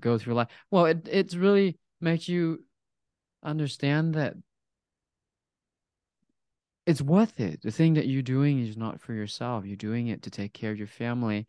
go 0.00 0.18
through 0.18 0.34
life. 0.36 0.48
Well, 0.70 0.86
it 0.86 1.08
it's 1.10 1.34
really 1.36 1.78
makes 2.00 2.28
you 2.28 2.64
understand 3.44 4.14
that 4.16 4.36
it's 6.92 7.02
worth 7.02 7.40
it. 7.40 7.62
The 7.62 7.72
thing 7.72 7.94
that 7.94 8.06
you're 8.08 8.22
doing 8.22 8.60
is 8.60 8.76
not 8.76 9.00
for 9.00 9.14
yourself. 9.14 9.66
You're 9.66 9.76
doing 9.76 10.08
it 10.08 10.22
to 10.22 10.30
take 10.30 10.52
care 10.54 10.72
of 10.72 10.78
your 10.78 10.86
family 10.88 11.48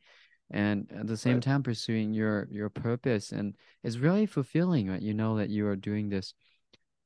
and 0.52 0.92
at 0.94 1.08
the 1.08 1.18
same 1.18 1.36
Right. 1.36 1.44
time 1.44 1.64
pursuing 1.64 2.14
your 2.14 2.48
your 2.52 2.70
purpose 2.70 3.32
and 3.32 3.56
it's 3.84 3.98
really 3.98 4.26
fulfilling, 4.28 4.90
right? 4.90 5.02
You 5.02 5.14
know 5.14 5.38
that 5.38 5.50
you 5.50 5.68
are 5.68 5.76
doing 5.78 6.10
this 6.10 6.34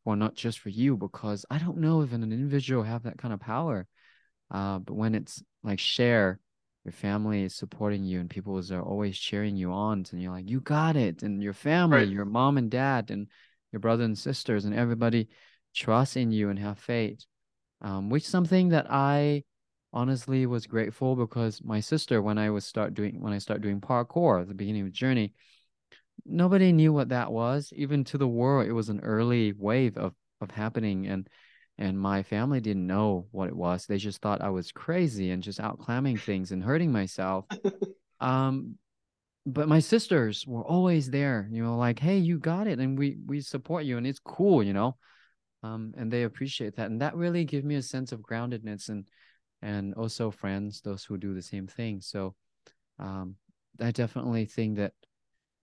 for 0.03 0.15
not 0.15 0.35
just 0.35 0.59
for 0.59 0.69
you 0.69 0.97
because 0.97 1.45
I 1.49 1.57
don't 1.59 1.79
know 1.79 2.01
if 2.01 2.13
an 2.13 2.23
individual 2.23 2.83
have 2.83 3.03
that 3.03 3.17
kind 3.17 3.33
of 3.33 3.39
power 3.41 3.87
Uh, 4.51 4.79
but 4.79 4.95
when 4.95 5.15
it's 5.15 5.43
like 5.63 5.79
share, 5.79 6.39
your 6.85 6.93
family 6.93 7.43
is 7.43 7.55
supporting 7.55 8.03
you 8.05 8.19
and 8.21 8.29
people 8.29 8.61
are 8.71 8.81
always 8.81 9.17
cheering 9.19 9.57
you 9.57 9.71
on, 9.71 10.05
and 10.11 10.21
you're 10.21 10.31
like, 10.31 10.49
you 10.49 10.61
got 10.61 10.95
it. 10.95 11.23
And 11.23 11.43
your 11.43 11.53
family, 11.53 12.05
Right. 12.05 12.13
your 12.13 12.25
mom 12.25 12.57
and 12.57 12.71
dad, 12.71 13.11
and 13.11 13.27
your 13.71 13.81
brother 13.81 14.05
and 14.05 14.17
sisters, 14.17 14.65
and 14.65 14.75
everybody 14.75 15.29
trust 15.75 16.17
in 16.17 16.31
you 16.31 16.49
and 16.49 16.59
have 16.59 16.79
faith. 16.79 17.25
Um, 17.81 18.09
which 18.09 18.23
is 18.23 18.29
something 18.29 18.69
that 18.69 18.87
I 18.89 19.43
honestly 19.93 20.45
was 20.45 20.65
grateful 20.65 21.15
because 21.15 21.63
my 21.63 21.79
sister, 21.79 22.21
when 22.21 22.37
I 22.37 22.49
was 22.49 22.65
start 22.65 22.93
doing 22.93 23.21
when 23.21 23.33
I 23.33 23.37
start 23.37 23.61
doing 23.61 23.81
parkour 23.81 24.41
at 24.41 24.47
the 24.47 24.53
beginning 24.55 24.81
of 24.81 24.87
the 24.87 24.91
journey, 24.91 25.33
nobody 26.25 26.71
knew 26.71 26.91
what 26.91 27.09
that 27.09 27.31
was. 27.31 27.71
Even 27.75 28.03
to 28.05 28.17
the 28.17 28.27
world, 28.27 28.67
it 28.67 28.73
was 28.73 28.89
an 28.89 29.01
early 29.01 29.53
wave 29.53 29.97
of 29.97 30.13
of 30.41 30.51
happening, 30.51 31.07
and 31.07 31.27
and 31.77 31.99
my 31.99 32.23
family 32.23 32.59
didn't 32.59 32.87
know 32.87 33.27
what 33.31 33.49
it 33.49 33.55
was. 33.55 33.85
They 33.85 33.97
just 33.97 34.21
thought 34.21 34.41
I 34.41 34.49
was 34.49 34.71
crazy 34.71 35.31
and 35.31 35.43
just 35.43 35.59
out 35.59 35.79
clamming 35.79 36.17
things 36.17 36.51
and 36.51 36.63
hurting 36.63 36.91
myself. 36.91 37.45
Um, 38.19 38.79
but 39.45 39.69
my 39.69 39.79
sisters 39.79 40.43
were 40.47 40.63
always 40.63 41.09
there, 41.09 41.47
you 41.51 41.63
know, 41.63 41.77
like, 41.77 41.99
hey, 41.99 42.17
you 42.17 42.39
got 42.39 42.65
it, 42.65 42.79
and 42.79 42.97
we 42.97 43.17
we 43.25 43.41
support 43.41 43.85
you, 43.85 43.97
and 43.97 44.07
it's 44.07 44.19
cool, 44.19 44.63
you 44.63 44.73
know. 44.73 44.97
Um, 45.63 45.93
and 45.97 46.11
they 46.11 46.23
appreciate 46.23 46.75
that, 46.75 46.89
and 46.89 47.01
that 47.01 47.15
really 47.15 47.43
gave 47.43 47.65
me 47.65 47.75
a 47.75 47.81
sense 47.81 48.11
of 48.11 48.21
groundedness 48.21 48.89
and 48.89 49.07
and 49.63 49.95
also 49.95 50.29
friends, 50.29 50.81
those 50.81 51.03
who 51.03 51.17
do 51.17 51.33
the 51.33 51.41
same 51.41 51.65
thing. 51.65 51.99
So, 51.99 52.35
um, 52.99 53.35
I 53.81 53.89
definitely 53.91 54.45
think 54.45 54.77
that 54.77 54.93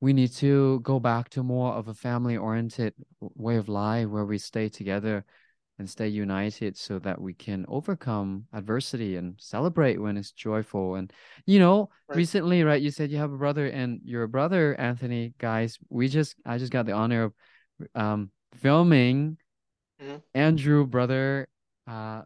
we 0.00 0.12
need 0.12 0.32
to 0.32 0.80
go 0.80 0.98
back 1.00 1.28
to 1.30 1.42
more 1.42 1.72
of 1.72 1.88
a 1.88 1.94
family 1.94 2.36
oriented 2.36 2.92
way 3.20 3.56
of 3.56 3.68
life 3.68 4.08
where 4.08 4.24
we 4.24 4.38
stay 4.38 4.68
together 4.68 5.24
and 5.78 5.88
stay 5.88 6.06
united 6.08 6.76
so 6.76 6.98
that 7.00 7.20
we 7.20 7.34
can 7.34 7.64
overcome 7.68 8.44
adversity 8.52 9.16
and 9.16 9.34
celebrate 9.40 10.00
when 10.00 10.16
it's 10.16 10.30
joyful. 10.32 10.96
And, 10.96 11.12
you 11.46 11.58
know, 11.58 11.88
Right. 12.08 12.16
recently, 12.18 12.62
right, 12.62 12.82
you 12.82 12.90
said 12.90 13.10
you 13.10 13.16
have 13.18 13.32
a 13.32 13.38
brother 13.38 13.66
and 13.66 14.00
your 14.04 14.26
brother, 14.26 14.78
Anthony, 14.78 15.34
guys, 15.38 15.78
we 15.88 16.08
just, 16.08 16.36
I 16.44 16.58
just 16.58 16.70
got 16.72 16.86
the 16.86 16.92
honor 16.92 17.24
of 17.24 17.32
um, 17.94 18.30
filming 18.56 19.38
hmm 19.98 20.16
Andrew, 20.34 20.86
brother, 20.86 21.48
uh, 21.86 22.22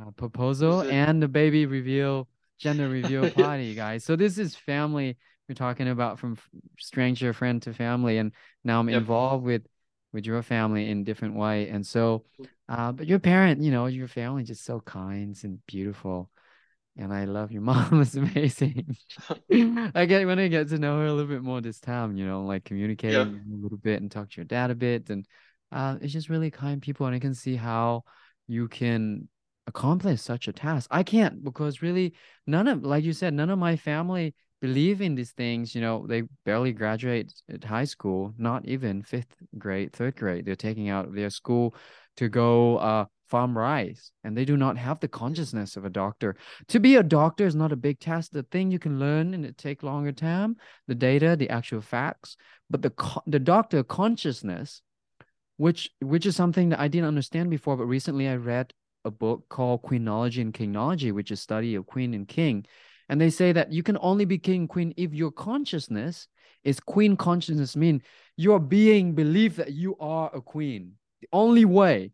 uh, 0.00 0.10
proposal 0.16 0.84
and 0.88 1.22
the 1.22 1.28
baby 1.28 1.66
reveal, 1.66 2.28
gender 2.58 2.88
reveal 2.88 3.28
party, 3.28 3.74
guys. 3.74 4.04
So 4.04 4.16
this 4.16 4.38
is 4.38 4.54
family 4.54 5.16
we're 5.48 5.54
talking 5.54 5.88
about 5.88 6.18
from 6.18 6.36
stranger 6.78 7.32
friend 7.32 7.62
to 7.62 7.72
family, 7.72 8.18
and 8.18 8.32
now 8.64 8.80
I'm 8.80 8.88
Yep. 8.88 8.98
involved 8.98 9.44
with 9.44 9.66
with 10.12 10.26
your 10.26 10.42
family 10.42 10.90
in 10.90 11.04
different 11.04 11.34
way. 11.34 11.68
And 11.68 11.86
so, 11.86 12.24
uh, 12.68 12.90
but 12.92 13.06
your 13.06 13.18
parent, 13.20 13.62
you 13.62 13.70
know, 13.70 13.86
your 13.86 14.08
family 14.08 14.42
just 14.42 14.64
so 14.64 14.80
kind 14.80 15.38
and 15.44 15.64
beautiful. 15.66 16.30
And 16.96 17.12
I 17.12 17.24
love 17.26 17.52
your 17.52 17.62
mom. 17.62 18.02
It's 18.02 18.14
amazing. 18.16 18.96
I 19.94 20.06
get 20.06 20.26
when 20.26 20.38
I 20.38 20.48
get 20.48 20.68
to 20.70 20.78
know 20.78 20.98
her 20.98 21.06
a 21.06 21.12
little 21.12 21.28
bit 21.28 21.42
more 21.42 21.60
this 21.60 21.80
time, 21.80 22.16
you 22.16 22.26
know, 22.26 22.44
like 22.44 22.64
Yeah. 23.08 23.24
communicating 23.24 23.44
a 23.52 23.56
little 23.62 23.78
bit 23.78 24.00
and 24.02 24.10
talk 24.10 24.30
to 24.30 24.36
your 24.38 24.44
dad 24.46 24.70
a 24.70 24.74
bit. 24.74 25.10
And 25.10 25.26
uh, 25.72 25.96
it's 26.00 26.12
just 26.12 26.28
really 26.28 26.50
kind 26.50 26.80
people. 26.80 27.06
And 27.06 27.14
I 27.14 27.18
can 27.18 27.34
see 27.34 27.56
how 27.56 28.04
you 28.46 28.68
can 28.68 29.28
accomplish 29.66 30.20
such 30.20 30.48
a 30.48 30.52
task. 30.52 30.88
I 30.90 31.02
can't 31.02 31.42
because 31.42 31.82
really 31.82 32.14
none 32.46 32.68
of, 32.68 32.84
like 32.84 33.04
you 33.04 33.12
said, 33.12 33.34
none 33.34 33.50
of 33.50 33.58
my 33.58 33.76
family 33.76 34.34
believe 34.60 35.00
in 35.00 35.14
these 35.14 35.32
things. 35.32 35.74
You 35.74 35.80
know, 35.80 36.06
they 36.06 36.22
barely 36.44 36.72
graduate 36.72 37.32
at 37.52 37.64
high 37.64 37.84
school, 37.84 38.32
not 38.38 38.64
even 38.66 39.02
fifth 39.02 39.34
grade, 39.58 39.92
third 39.92 40.16
grade. 40.16 40.46
They're 40.46 40.56
taking 40.56 40.88
out 40.88 41.14
their 41.14 41.30
school 41.30 41.74
to 42.16 42.28
go 42.28 42.78
uh 42.78 43.04
farm 43.28 43.58
rice 43.58 44.12
and 44.22 44.36
they 44.36 44.44
do 44.44 44.56
not 44.56 44.78
have 44.78 45.00
the 45.00 45.08
consciousness 45.08 45.76
of 45.76 45.84
a 45.84 45.90
doctor 45.90 46.36
to 46.68 46.78
be 46.78 46.94
a 46.96 47.02
doctor 47.02 47.44
is 47.44 47.56
not 47.56 47.72
a 47.72 47.76
big 47.76 47.98
task. 47.98 48.30
The 48.30 48.44
thing 48.44 48.70
you 48.70 48.78
can 48.78 49.00
learn 49.00 49.34
and 49.34 49.44
it 49.44 49.58
take 49.58 49.82
longer 49.82 50.12
time, 50.12 50.56
the 50.86 50.94
data, 50.94 51.34
the 51.36 51.50
actual 51.50 51.80
facts, 51.80 52.36
but 52.70 52.82
the 52.82 52.92
the 53.26 53.38
doctor 53.38 53.82
consciousness, 53.82 54.80
which 55.56 55.90
which 56.00 56.26
is 56.26 56.36
something 56.36 56.70
that 56.70 56.80
I 56.80 56.88
didn't 56.88 57.08
understand 57.08 57.50
before, 57.50 57.76
but 57.76 57.86
recently 57.86 58.28
I 58.28 58.36
read 58.36 58.72
a 59.04 59.10
book 59.10 59.48
called 59.48 59.82
Queenology 59.82 60.40
and 60.40 60.52
Kingology, 60.52 61.12
which 61.12 61.30
is 61.30 61.40
study 61.40 61.74
of 61.76 61.86
queen 61.86 62.12
and 62.14 62.26
king, 62.26 62.66
and 63.08 63.20
they 63.20 63.30
say 63.30 63.52
that 63.52 63.72
you 63.72 63.82
can 63.82 63.96
only 64.00 64.24
be 64.24 64.38
king 64.38 64.62
and 64.62 64.68
queen 64.68 64.92
if 64.96 65.14
your 65.14 65.30
consciousness 65.30 66.28
is 66.64 66.80
queen 66.80 67.16
consciousness, 67.16 67.76
mean 67.76 68.02
your 68.36 68.58
being 68.58 69.14
believe 69.14 69.56
that 69.56 69.72
you 69.72 69.96
are 70.00 70.30
a 70.34 70.40
queen. 70.40 70.92
The 71.20 71.28
only 71.32 71.64
way 71.64 72.10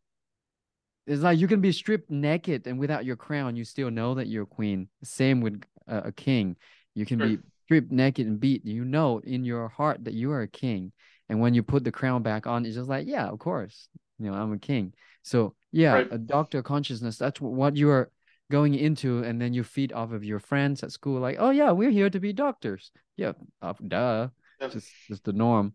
is 1.06 1.22
like 1.22 1.38
you 1.38 1.48
can 1.48 1.60
be 1.60 1.72
stripped 1.72 2.10
naked 2.10 2.66
and 2.66 2.78
without 2.78 3.04
your 3.04 3.16
crown, 3.16 3.56
you 3.56 3.64
still 3.64 3.90
know 3.90 4.14
that 4.14 4.28
you're 4.28 4.44
a 4.44 4.46
queen. 4.46 4.88
Same 5.02 5.40
with 5.40 5.62
a, 5.88 5.98
a 5.98 6.12
king. 6.12 6.56
You 6.94 7.06
can 7.06 7.18
Sure. 7.18 7.28
be 7.28 7.38
stripped 7.64 7.90
naked 7.90 8.26
and 8.26 8.38
beat. 8.38 8.64
You 8.64 8.84
know 8.84 9.18
in 9.24 9.44
your 9.44 9.68
heart 9.68 10.04
that 10.04 10.14
you 10.14 10.30
are 10.32 10.42
a 10.42 10.48
king. 10.48 10.92
And 11.32 11.40
when 11.40 11.54
you 11.54 11.62
put 11.62 11.82
the 11.82 11.90
crown 11.90 12.22
back 12.22 12.46
on, 12.46 12.66
it's 12.66 12.74
just 12.74 12.90
like, 12.90 13.06
yeah, 13.06 13.26
of 13.26 13.38
course, 13.38 13.88
you 14.18 14.30
know, 14.30 14.34
I'm 14.36 14.52
a 14.52 14.58
king. 14.58 14.92
So 15.22 15.54
yeah, 15.70 15.94
Right. 15.94 16.08
a 16.12 16.18
doctor 16.18 16.62
consciousness, 16.62 17.16
that's 17.16 17.40
what 17.40 17.74
you 17.74 17.88
are 17.88 18.10
going 18.50 18.74
into. 18.74 19.22
And 19.22 19.40
then 19.40 19.54
you 19.54 19.64
feed 19.64 19.94
off 19.94 20.12
of 20.12 20.24
your 20.24 20.38
friends 20.38 20.82
at 20.82 20.92
school, 20.92 21.20
like, 21.20 21.38
oh 21.38 21.48
yeah, 21.48 21.70
we're 21.70 21.88
here 21.88 22.10
to 22.10 22.20
be 22.20 22.34
doctors. 22.34 22.90
Yeah, 23.16 23.32
uh, 23.62 23.72
duh. 23.88 24.28
Yep. 24.60 24.72
Just 24.72 24.90
just 25.08 25.24
the 25.24 25.32
norm. 25.32 25.72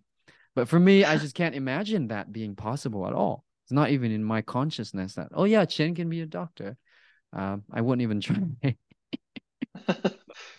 But 0.54 0.68
for 0.70 0.80
me, 0.80 1.04
I 1.04 1.18
just 1.18 1.34
can't 1.34 1.56
imagine 1.56 2.10
that 2.10 2.32
being 2.32 2.56
possible 2.56 3.08
at 3.08 3.14
all. 3.14 3.44
It's 3.66 3.72
not 3.72 3.90
even 3.90 4.12
in 4.12 4.24
my 4.24 4.44
consciousness 4.44 5.16
that, 5.16 5.30
oh 5.34 5.46
yeah, 5.46 5.66
Chen 5.66 5.96
can 5.96 6.08
be 6.08 6.22
a 6.22 6.28
doctor. 6.28 6.78
Um, 7.34 7.64
I 7.72 7.82
wouldn't 7.82 8.04
even 8.04 8.22
try. 8.22 8.76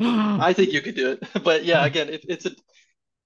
I 0.00 0.52
think 0.52 0.72
you 0.72 0.82
could 0.82 0.96
do 0.96 1.12
it. 1.12 1.22
But 1.44 1.64
yeah, 1.64 1.86
again, 1.90 2.08
it, 2.08 2.24
it's 2.28 2.46
a, 2.46 2.50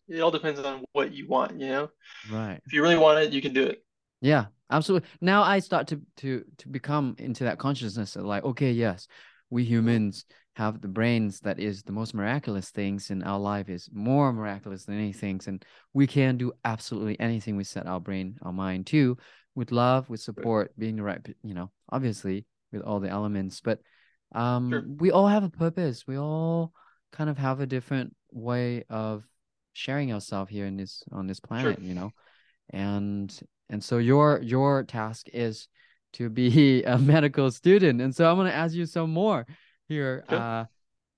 it 0.08 0.20
all 0.20 0.30
depends 0.30 0.60
on 0.60 0.84
what 0.92 1.12
you 1.12 1.26
want, 1.28 1.60
you 1.60 1.68
know? 1.68 1.90
Right. 2.28 2.60
If 2.66 2.72
you 2.72 2.82
really 2.82 2.98
want 2.98 3.18
it, 3.20 3.32
you 3.32 3.42
can 3.42 3.52
do 3.52 3.64
it. 3.64 3.84
Yeah, 4.20 4.46
absolutely. 4.70 5.08
Now 5.20 5.42
I 5.42 5.58
start 5.58 5.88
to 5.88 6.00
to 6.18 6.44
to 6.58 6.68
become 6.68 7.16
into 7.18 7.44
that 7.44 7.58
consciousness 7.58 8.16
of 8.16 8.24
like, 8.24 8.44
okay, 8.44 8.72
yes, 8.72 9.08
we 9.50 9.64
humans 9.64 10.24
have 10.54 10.80
the 10.80 10.88
brains 10.88 11.40
that 11.40 11.58
is 11.58 11.82
the 11.82 11.92
most 11.92 12.14
miraculous 12.14 12.70
things 12.70 13.10
in 13.10 13.22
our 13.22 13.38
life 13.38 13.68
is 13.68 13.88
more 13.92 14.32
miraculous 14.32 14.84
than 14.84 14.98
anything, 14.98 15.40
and 15.46 15.64
we 15.92 16.06
can 16.06 16.36
do 16.36 16.52
absolutely 16.64 17.18
anything 17.18 17.56
we 17.56 17.64
set 17.64 17.86
our 17.86 18.00
brain, 18.00 18.38
our 18.42 18.52
mind 18.52 18.86
to, 18.86 19.16
with 19.54 19.72
love, 19.72 20.08
with 20.10 20.20
Right. 20.20 20.24
support, 20.24 20.72
being 20.78 20.96
the 20.96 21.02
right, 21.02 21.20
you 21.42 21.54
know, 21.54 21.70
obviously 21.90 22.44
with 22.70 22.82
all 22.82 23.00
the 23.00 23.08
elements. 23.08 23.60
But 23.60 23.80
Sure. 24.30 24.40
um, 24.42 24.96
we 24.98 25.10
all 25.10 25.26
have 25.26 25.44
a 25.44 25.50
purpose. 25.50 26.06
We 26.06 26.18
all 26.18 26.72
kind 27.12 27.28
of 27.28 27.38
have 27.38 27.60
a 27.60 27.66
different 27.66 28.14
way 28.30 28.84
of 28.88 29.24
sharing 29.72 30.08
yourself 30.08 30.48
here 30.48 30.66
in 30.66 30.76
this 30.76 31.02
on 31.12 31.26
this 31.26 31.38
Sure. 31.38 31.48
planet, 31.48 31.80
you 31.80 31.94
know? 31.94 32.12
And 32.70 33.32
and 33.70 33.82
so 33.82 33.98
your 33.98 34.40
your 34.42 34.82
task 34.84 35.28
is 35.32 35.68
to 36.14 36.28
be 36.28 36.82
a 36.84 36.98
medical 36.98 37.50
student. 37.50 38.00
And 38.00 38.14
so 38.14 38.28
i'm 38.30 38.36
going 38.36 38.48
to 38.48 38.54
ask 38.54 38.74
you 38.74 38.86
some 38.86 39.10
more 39.10 39.46
here. 39.88 40.24
Okay. 40.26 40.36
uh 40.36 40.64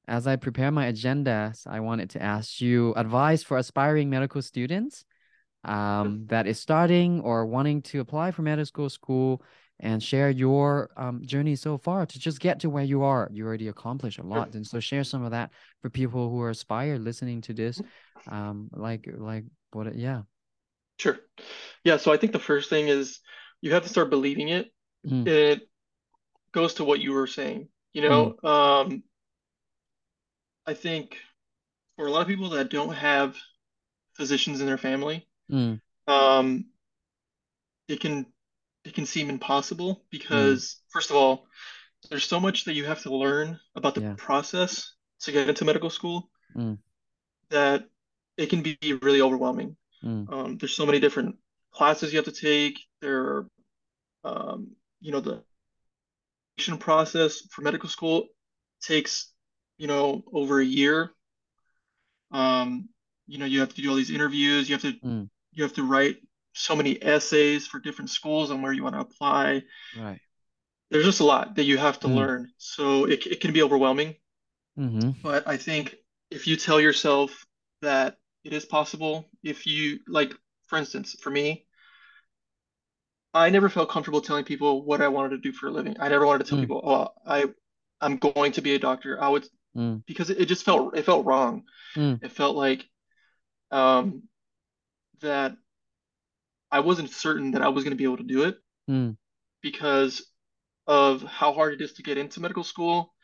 as 0.06 0.26
i 0.26 0.36
prepare 0.36 0.70
my 0.70 0.92
agendas 0.92 1.66
i 1.66 1.80
wanted 1.80 2.10
to 2.10 2.22
ask 2.22 2.60
you 2.60 2.92
advice 2.94 3.42
for 3.42 3.56
aspiring 3.56 4.10
medical 4.10 4.42
students 4.42 5.04
um 5.64 6.26
that 6.26 6.46
is 6.46 6.60
starting 6.60 7.20
or 7.22 7.46
wanting 7.46 7.80
to 7.80 8.00
apply 8.00 8.30
for 8.30 8.42
medical 8.42 8.90
school 8.90 9.40
and 9.84 10.02
share 10.02 10.30
your 10.30 10.90
um, 10.96 11.22
journey 11.24 11.54
so 11.54 11.78
far 11.78 12.06
to 12.06 12.18
just 12.18 12.40
get 12.40 12.58
to 12.60 12.70
where 12.70 12.84
you 12.84 13.04
are 13.04 13.28
you 13.32 13.46
already 13.46 13.68
accomplished 13.68 14.18
a 14.18 14.24
lot 14.24 14.56
and 14.56 14.66
so 14.66 14.80
share 14.80 15.04
some 15.04 15.24
of 15.24 15.30
that 15.30 15.50
for 15.82 15.90
people 15.90 16.30
who 16.30 16.40
are 16.40 16.50
aspired 16.50 17.00
listening 17.02 17.40
to 17.42 17.54
this 17.54 17.82
um 18.26 18.68
like 18.72 19.08
like 19.18 19.44
what 19.72 19.94
yeah 19.94 20.22
Sure. 20.98 21.18
Yeah, 21.84 21.96
so 21.98 22.12
I 22.12 22.16
think 22.16 22.32
the 22.32 22.38
first 22.38 22.70
thing 22.70 22.88
is 22.88 23.20
you 23.60 23.72
have 23.72 23.82
to 23.82 23.88
start 23.88 24.10
believing 24.10 24.48
it. 24.48 24.72
mm, 25.04 25.26
It 25.26 25.68
goes 26.52 26.74
to 26.74 26.84
what 26.84 27.00
you 27.00 27.12
were 27.12 27.26
saying. 27.26 27.68
You 27.92 28.02
mm, 28.08 28.08
know, 28.08 28.50
um, 28.50 29.02
I 30.66 30.74
think 30.74 31.18
for 31.96 32.06
a 32.06 32.10
lot 32.10 32.22
of 32.22 32.28
people 32.28 32.50
that 32.50 32.70
don't 32.70 32.94
have 32.94 33.36
physicians 34.14 34.60
in 34.60 34.66
their 34.66 34.78
family, 34.78 35.28
mm. 35.50 35.80
um, 36.08 36.66
it 37.88 38.00
can. 38.00 38.26
It 38.84 38.94
can 38.94 39.06
seem 39.06 39.30
impossible 39.30 40.04
because, 40.10 40.80
first 40.90 41.10
of 41.10 41.16
all, 41.16 41.46
there's 42.10 42.24
so 42.24 42.38
much 42.38 42.64
that 42.64 42.74
you 42.74 42.84
have 42.84 43.02
to 43.02 43.14
learn 43.14 43.58
about 43.74 43.94
the 43.94 44.02
Yeah. 44.02 44.14
process 44.16 44.94
to 45.20 45.32
get 45.32 45.48
into 45.48 45.64
medical 45.64 45.90
school 45.90 46.30
Mm. 46.54 46.78
that 47.48 47.88
it 48.36 48.50
can 48.50 48.62
be 48.62 48.76
really 49.02 49.20
overwhelming. 49.20 49.76
Mm. 50.02 50.30
Um, 50.30 50.58
there's 50.58 50.76
so 50.76 50.84
many 50.86 51.00
different 51.00 51.36
classes 51.70 52.12
you 52.12 52.18
have 52.18 52.26
to 52.26 52.32
take. 52.32 52.78
There 53.00 53.20
are, 53.20 53.50
um, 54.24 54.76
you 55.00 55.12
know, 55.12 55.20
the 55.20 55.42
application 56.52 56.78
process 56.78 57.40
for 57.50 57.62
medical 57.62 57.88
school 57.88 58.28
takes, 58.80 59.32
you 59.78 59.86
know, 59.86 60.22
over 60.32 60.60
a 60.60 60.64
year. 60.64 61.14
Um, 62.30 62.88
you 63.26 63.38
know, 63.38 63.46
you 63.46 63.60
have 63.60 63.74
to 63.74 63.82
do 63.82 63.88
all 63.88 63.96
these 63.96 64.10
interviews. 64.10 64.68
You 64.68 64.74
have 64.74 64.82
to 64.82 64.92
Mm. 65.00 65.30
you 65.52 65.62
have 65.62 65.74
to 65.74 65.84
write 65.84 66.16
so 66.54 66.74
many 66.76 67.02
essays 67.02 67.66
for 67.66 67.78
different 67.78 68.10
schools 68.10 68.50
and 68.50 68.62
where 68.62 68.72
you 68.72 68.82
want 68.82 68.94
to 68.94 69.00
apply. 69.00 69.62
Right. 69.98 70.20
There's 70.90 71.04
just 71.04 71.20
a 71.20 71.24
lot 71.24 71.56
that 71.56 71.64
you 71.64 71.78
have 71.78 72.00
to 72.00 72.08
Mm. 72.08 72.14
learn. 72.16 72.52
So 72.58 73.04
it, 73.04 73.26
it 73.26 73.40
can 73.40 73.52
be 73.52 73.62
overwhelming. 73.62 74.14
Mm-hmm. 74.78 75.10
But 75.22 75.46
I 75.46 75.56
think 75.56 75.96
if 76.30 76.46
you 76.46 76.56
tell 76.56 76.80
yourself 76.80 77.46
that 77.82 78.16
it 78.44 78.52
is 78.52 78.64
possible, 78.64 79.28
if 79.42 79.66
you 79.66 80.00
like, 80.06 80.34
for 80.66 80.78
instance, 80.78 81.16
for 81.20 81.30
me, 81.30 81.66
I 83.32 83.50
never 83.50 83.68
felt 83.68 83.90
comfortable 83.90 84.20
telling 84.20 84.44
people 84.44 84.84
what 84.84 85.00
I 85.00 85.08
wanted 85.08 85.30
to 85.30 85.38
do 85.38 85.52
for 85.52 85.66
a 85.66 85.70
living. 85.70 85.96
I 85.98 86.08
never 86.08 86.24
wanted 86.24 86.44
to 86.44 86.50
tell 86.50 86.58
Mm. 86.58 86.62
people, 86.62 86.80
oh, 86.84 87.08
I 87.26 87.52
I'm 88.00 88.16
going 88.18 88.52
to 88.52 88.60
be 88.62 88.74
a 88.74 88.78
doctor. 88.78 89.20
I 89.20 89.28
would 89.28 89.46
Mm. 89.76 90.04
because 90.06 90.30
it, 90.30 90.38
it 90.40 90.46
just 90.46 90.64
felt 90.64 90.96
it 90.96 91.04
felt 91.04 91.26
wrong. 91.26 91.64
Mm. 91.96 92.22
It 92.22 92.30
felt 92.32 92.56
like 92.56 92.86
um 93.70 94.22
that 95.20 95.56
I 96.74 96.80
wasn't 96.80 97.10
certain 97.10 97.52
that 97.52 97.62
I 97.62 97.68
was 97.68 97.84
going 97.84 97.92
to 97.96 98.02
be 98.02 98.08
able 98.10 98.18
to 98.18 98.32
do 98.36 98.42
it 98.44 98.56
Mm. 98.90 99.16
because 99.62 100.26
of 100.86 101.22
how 101.22 101.52
hard 101.52 101.72
it 101.74 101.80
is 101.80 101.94
to 101.94 102.02
get 102.02 102.18
into 102.18 102.40
medical 102.40 102.64
school 102.64 103.14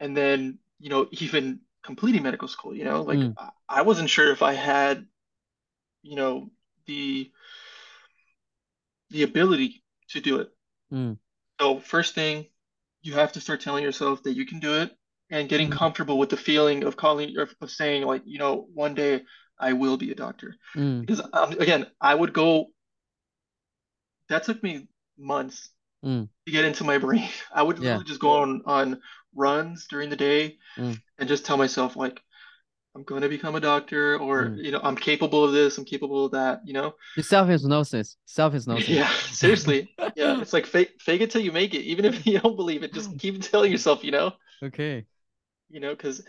and 0.00 0.16
then, 0.16 0.58
you 0.78 0.90
know, 0.90 1.08
even 1.10 1.60
completing 1.82 2.22
medical 2.22 2.48
school, 2.48 2.74
you 2.74 2.84
know, 2.84 3.02
like 3.02 3.18
Mm. 3.18 3.34
I 3.68 3.82
wasn't 3.82 4.10
sure 4.10 4.30
if 4.30 4.42
I 4.42 4.54
had, 4.54 5.06
you 6.02 6.16
know, 6.16 6.50
the 6.86 7.30
the 9.10 9.22
ability 9.22 9.82
to 10.10 10.20
do 10.20 10.40
it. 10.40 10.50
Mm. 10.92 11.18
So 11.60 11.80
first 11.80 12.14
thing, 12.14 12.46
you 13.02 13.14
have 13.14 13.32
to 13.32 13.40
start 13.40 13.60
telling 13.60 13.84
yourself 13.84 14.22
that 14.22 14.34
you 14.34 14.46
can 14.46 14.60
do 14.60 14.74
it 14.82 14.96
and 15.30 15.48
getting 15.48 15.68
Mm. 15.68 15.78
comfortable 15.78 16.18
with 16.18 16.30
the 16.30 16.36
feeling 16.36 16.84
of 16.84 16.96
calling 16.96 17.36
of, 17.38 17.54
of 17.60 17.70
saying 17.70 18.04
like, 18.04 18.22
you 18.24 18.38
know, 18.38 18.68
one 18.74 18.94
day 18.94 19.22
I 19.58 19.72
will 19.72 19.96
be 19.96 20.10
a 20.10 20.14
doctor. 20.14 20.56
Mm. 20.74 21.00
Because 21.00 21.20
um, 21.32 21.52
again, 21.60 21.86
I 22.00 22.14
would 22.14 22.32
go, 22.32 22.70
that 24.28 24.44
took 24.44 24.62
me 24.62 24.88
months 25.18 25.70
Mm. 26.04 26.28
to 26.46 26.52
get 26.52 26.66
into 26.66 26.84
my 26.84 26.98
brain. 26.98 27.28
I 27.54 27.62
would 27.62 27.78
Yeah. 27.78 28.02
just 28.06 28.20
go 28.20 28.42
on 28.42 28.62
on 28.66 29.00
runs 29.34 29.86
during 29.88 30.10
the 30.10 30.16
day 30.16 30.58
Mm. 30.76 31.00
and 31.18 31.28
just 31.28 31.46
tell 31.46 31.56
myself 31.56 31.96
like 31.96 32.20
I'm 32.94 33.02
going 33.04 33.22
to 33.22 33.28
become 33.28 33.54
a 33.56 33.60
doctor 33.60 34.18
or 34.18 34.50
Mm. 34.50 34.64
you 34.64 34.70
know 34.70 34.80
I'm 34.82 34.96
capable 34.96 35.44
of 35.44 35.52
this, 35.52 35.78
I'm 35.78 35.84
capable 35.84 36.26
of 36.26 36.32
that, 36.32 36.60
you 36.66 36.72
know? 36.74 36.94
Your 37.16 37.24
self-hypnosis. 37.24 38.16
Self-hypnosis. 38.26 38.88
Yeah, 38.88 39.08
seriously. 39.32 39.88
Yeah, 40.14 40.40
it's 40.40 40.52
like 40.52 40.66
fake 40.66 41.00
fake 41.00 41.22
it 41.22 41.30
till 41.30 41.40
you 41.42 41.52
make 41.52 41.74
it. 41.74 41.82
Even 41.82 42.04
if 42.04 42.26
you 42.26 42.38
don't 42.38 42.56
believe 42.56 42.82
it, 42.82 42.92
just 42.92 43.18
keep 43.18 43.40
telling 43.42 43.72
yourself, 43.72 44.04
you 44.04 44.10
know? 44.10 44.32
Okay. 44.62 45.06
You 45.70 45.80
know, 45.80 45.94
because 45.94 46.22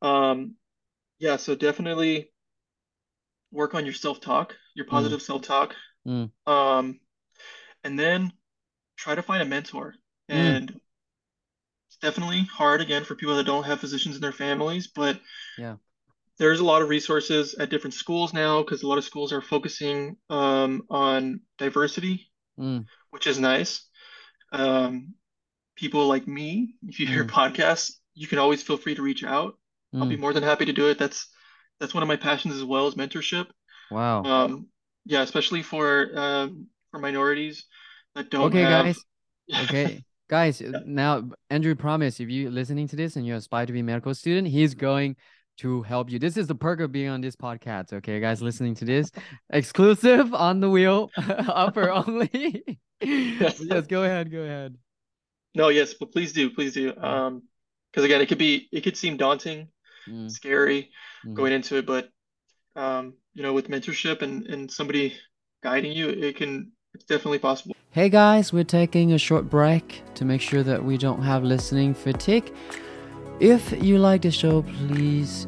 um 0.00 0.54
yeah, 1.18 1.36
so 1.36 1.54
definitely 1.54 2.30
work 3.50 3.74
on 3.74 3.84
your 3.84 3.94
self-talk, 3.94 4.56
your 4.74 4.86
Mm. 4.86 4.90
positive 4.90 5.22
self-talk. 5.22 5.74
Mm. 6.06 6.30
Um 6.46 7.00
and 7.84 7.98
then 7.98 8.32
try 8.96 9.14
to 9.14 9.22
find 9.22 9.42
a 9.42 9.46
mentor. 9.46 9.94
Mm. 10.30 10.34
And 10.36 10.80
it's 11.88 11.98
definitely 12.00 12.42
hard 12.44 12.80
again 12.80 13.04
for 13.04 13.14
people 13.14 13.36
that 13.36 13.44
don't 13.46 13.64
have 13.64 13.80
physicians 13.80 14.16
in 14.16 14.22
their 14.22 14.32
families, 14.32 14.86
but 14.88 15.20
Yeah. 15.58 15.76
there's 16.38 16.60
a 16.60 16.64
lot 16.64 16.82
of 16.82 16.88
resources 16.88 17.54
at 17.54 17.70
different 17.70 17.94
schools 17.94 18.32
now 18.32 18.62
because 18.62 18.82
a 18.82 18.86
lot 18.88 18.98
of 18.98 19.04
schools 19.04 19.32
are 19.32 19.42
focusing 19.42 20.16
um, 20.30 20.82
on 20.90 21.40
diversity, 21.58 22.30
Mm. 22.58 22.86
which 23.10 23.26
is 23.26 23.38
nice. 23.38 23.88
Um, 24.52 25.14
people 25.76 26.06
like 26.08 26.28
me, 26.28 26.74
if 26.88 27.00
you 27.00 27.06
hear 27.06 27.24
Mm. 27.24 27.30
podcasts, 27.30 27.92
you 28.14 28.26
can 28.26 28.38
always 28.38 28.62
feel 28.62 28.76
free 28.76 28.94
to 28.94 29.02
reach 29.02 29.24
out. 29.24 29.58
I'll 29.94 30.08
be 30.08 30.16
Mm. 30.16 30.20
more 30.20 30.32
than 30.32 30.42
happy 30.42 30.66
to 30.66 30.72
do 30.72 30.88
it. 30.88 30.98
That's 30.98 31.28
that's 31.80 31.94
one 31.94 32.02
of 32.02 32.08
my 32.08 32.16
passions 32.16 32.54
as 32.54 32.64
well 32.64 32.86
as 32.86 32.94
mentorship. 32.94 33.48
Wow. 33.90 34.24
Um, 34.24 34.68
yeah, 35.04 35.22
especially 35.22 35.62
for 35.62 36.10
um, 36.16 36.68
for 36.92 37.00
minorities 37.00 37.64
that 38.14 38.30
don't 38.30 38.44
Okay, 38.46 38.62
have. 38.62 38.84
guys. 38.84 39.00
Okay. 39.64 40.04
Guys, 40.28 40.62
Yeah. 40.62 40.70
now 40.86 41.28
Andrew 41.50 41.74
promised 41.74 42.18
if 42.18 42.30
you're 42.30 42.50
listening 42.50 42.88
to 42.88 42.96
this 42.96 43.16
and 43.16 43.26
you 43.26 43.34
aspire 43.34 43.66
to 43.66 43.72
be 43.72 43.80
a 43.80 43.84
medical 43.84 44.14
student, 44.14 44.48
he's 44.48 44.72
going 44.74 45.16
to 45.58 45.82
help 45.82 46.08
you. 46.10 46.18
This 46.18 46.38
is 46.38 46.46
the 46.46 46.54
perk 46.54 46.80
of 46.80 46.90
being 46.90 47.08
on 47.10 47.20
this 47.20 47.36
podcast. 47.36 47.92
Okay, 47.92 48.18
guys, 48.18 48.40
listening 48.40 48.74
to 48.76 48.86
this 48.86 49.10
exclusive 49.50 50.32
on 50.32 50.60
the 50.60 50.70
wheel 50.70 51.10
offer 51.48 51.90
only. 52.00 52.64
Yes. 53.02 53.60
yes, 53.60 53.86
go 53.86 54.04
ahead, 54.04 54.30
go 54.32 54.40
ahead. 54.42 54.76
No, 55.54 55.68
yes, 55.68 55.92
but 56.00 56.12
please 56.12 56.32
do, 56.32 56.48
please 56.48 56.72
do. 56.72 56.96
Um, 56.96 57.42
because 57.90 58.04
again, 58.04 58.22
it 58.22 58.26
could 58.26 58.38
be 58.38 58.68
it 58.72 58.82
could 58.82 58.96
seem 58.96 59.16
daunting, 59.18 59.68
Mm, 60.08 60.30
scary 60.30 60.90
mm. 61.26 61.34
going 61.34 61.52
into 61.52 61.76
it, 61.76 61.84
but 61.86 62.08
um, 62.74 63.14
you 63.34 63.42
know, 63.42 63.52
with 63.52 63.68
mentorship 63.68 64.22
and 64.22 64.46
and 64.46 64.70
somebody 64.70 65.14
guiding 65.62 65.92
you, 65.92 66.08
it 66.08 66.36
can 66.36 66.72
it's 66.94 67.04
definitely 67.04 67.38
possible. 67.38 67.74
Hey 67.90 68.08
guys, 68.08 68.52
we're 68.52 68.64
taking 68.64 69.12
a 69.12 69.18
short 69.18 69.48
break 69.48 70.02
to 70.14 70.24
make 70.24 70.40
sure 70.40 70.62
that 70.62 70.84
we 70.84 70.98
don't 70.98 71.22
have 71.22 71.42
listening 71.42 71.94
fatigue. 71.94 72.54
If 73.40 73.82
you 73.82 73.98
like 73.98 74.22
the 74.22 74.30
show, 74.30 74.62
please 74.62 75.46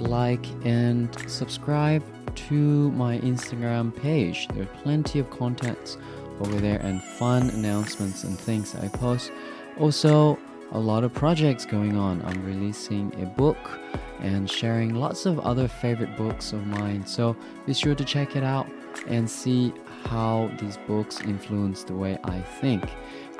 like 0.00 0.46
and 0.64 1.08
subscribe 1.28 2.02
to 2.48 2.90
my 2.92 3.18
Instagram 3.18 3.94
page. 3.94 4.48
There's 4.54 4.68
plenty 4.82 5.18
of 5.18 5.30
contents 5.30 5.98
over 6.40 6.60
there 6.60 6.80
and 6.80 7.02
fun 7.02 7.50
announcements 7.50 8.24
and 8.24 8.38
things 8.38 8.74
I 8.74 8.88
post. 8.88 9.30
Also, 9.78 10.38
a 10.72 10.78
lot 10.78 11.04
of 11.04 11.12
projects 11.12 11.64
going 11.64 11.96
on. 11.96 12.22
I'm 12.24 12.44
releasing 12.44 13.12
a 13.22 13.26
book 13.26 13.80
and 14.20 14.50
sharing 14.50 14.94
lots 14.94 15.26
of 15.26 15.38
other 15.40 15.68
favorite 15.68 16.16
books 16.16 16.52
of 16.52 16.66
mine. 16.66 17.06
So 17.06 17.36
be 17.66 17.74
sure 17.74 17.94
to 17.94 18.04
check 18.04 18.36
it 18.36 18.42
out 18.42 18.66
and 19.06 19.28
see 19.28 19.72
how 20.04 20.50
these 20.58 20.78
books 20.86 21.20
influence 21.20 21.84
the 21.84 21.94
way 21.94 22.18
I 22.24 22.40
think. 22.40 22.84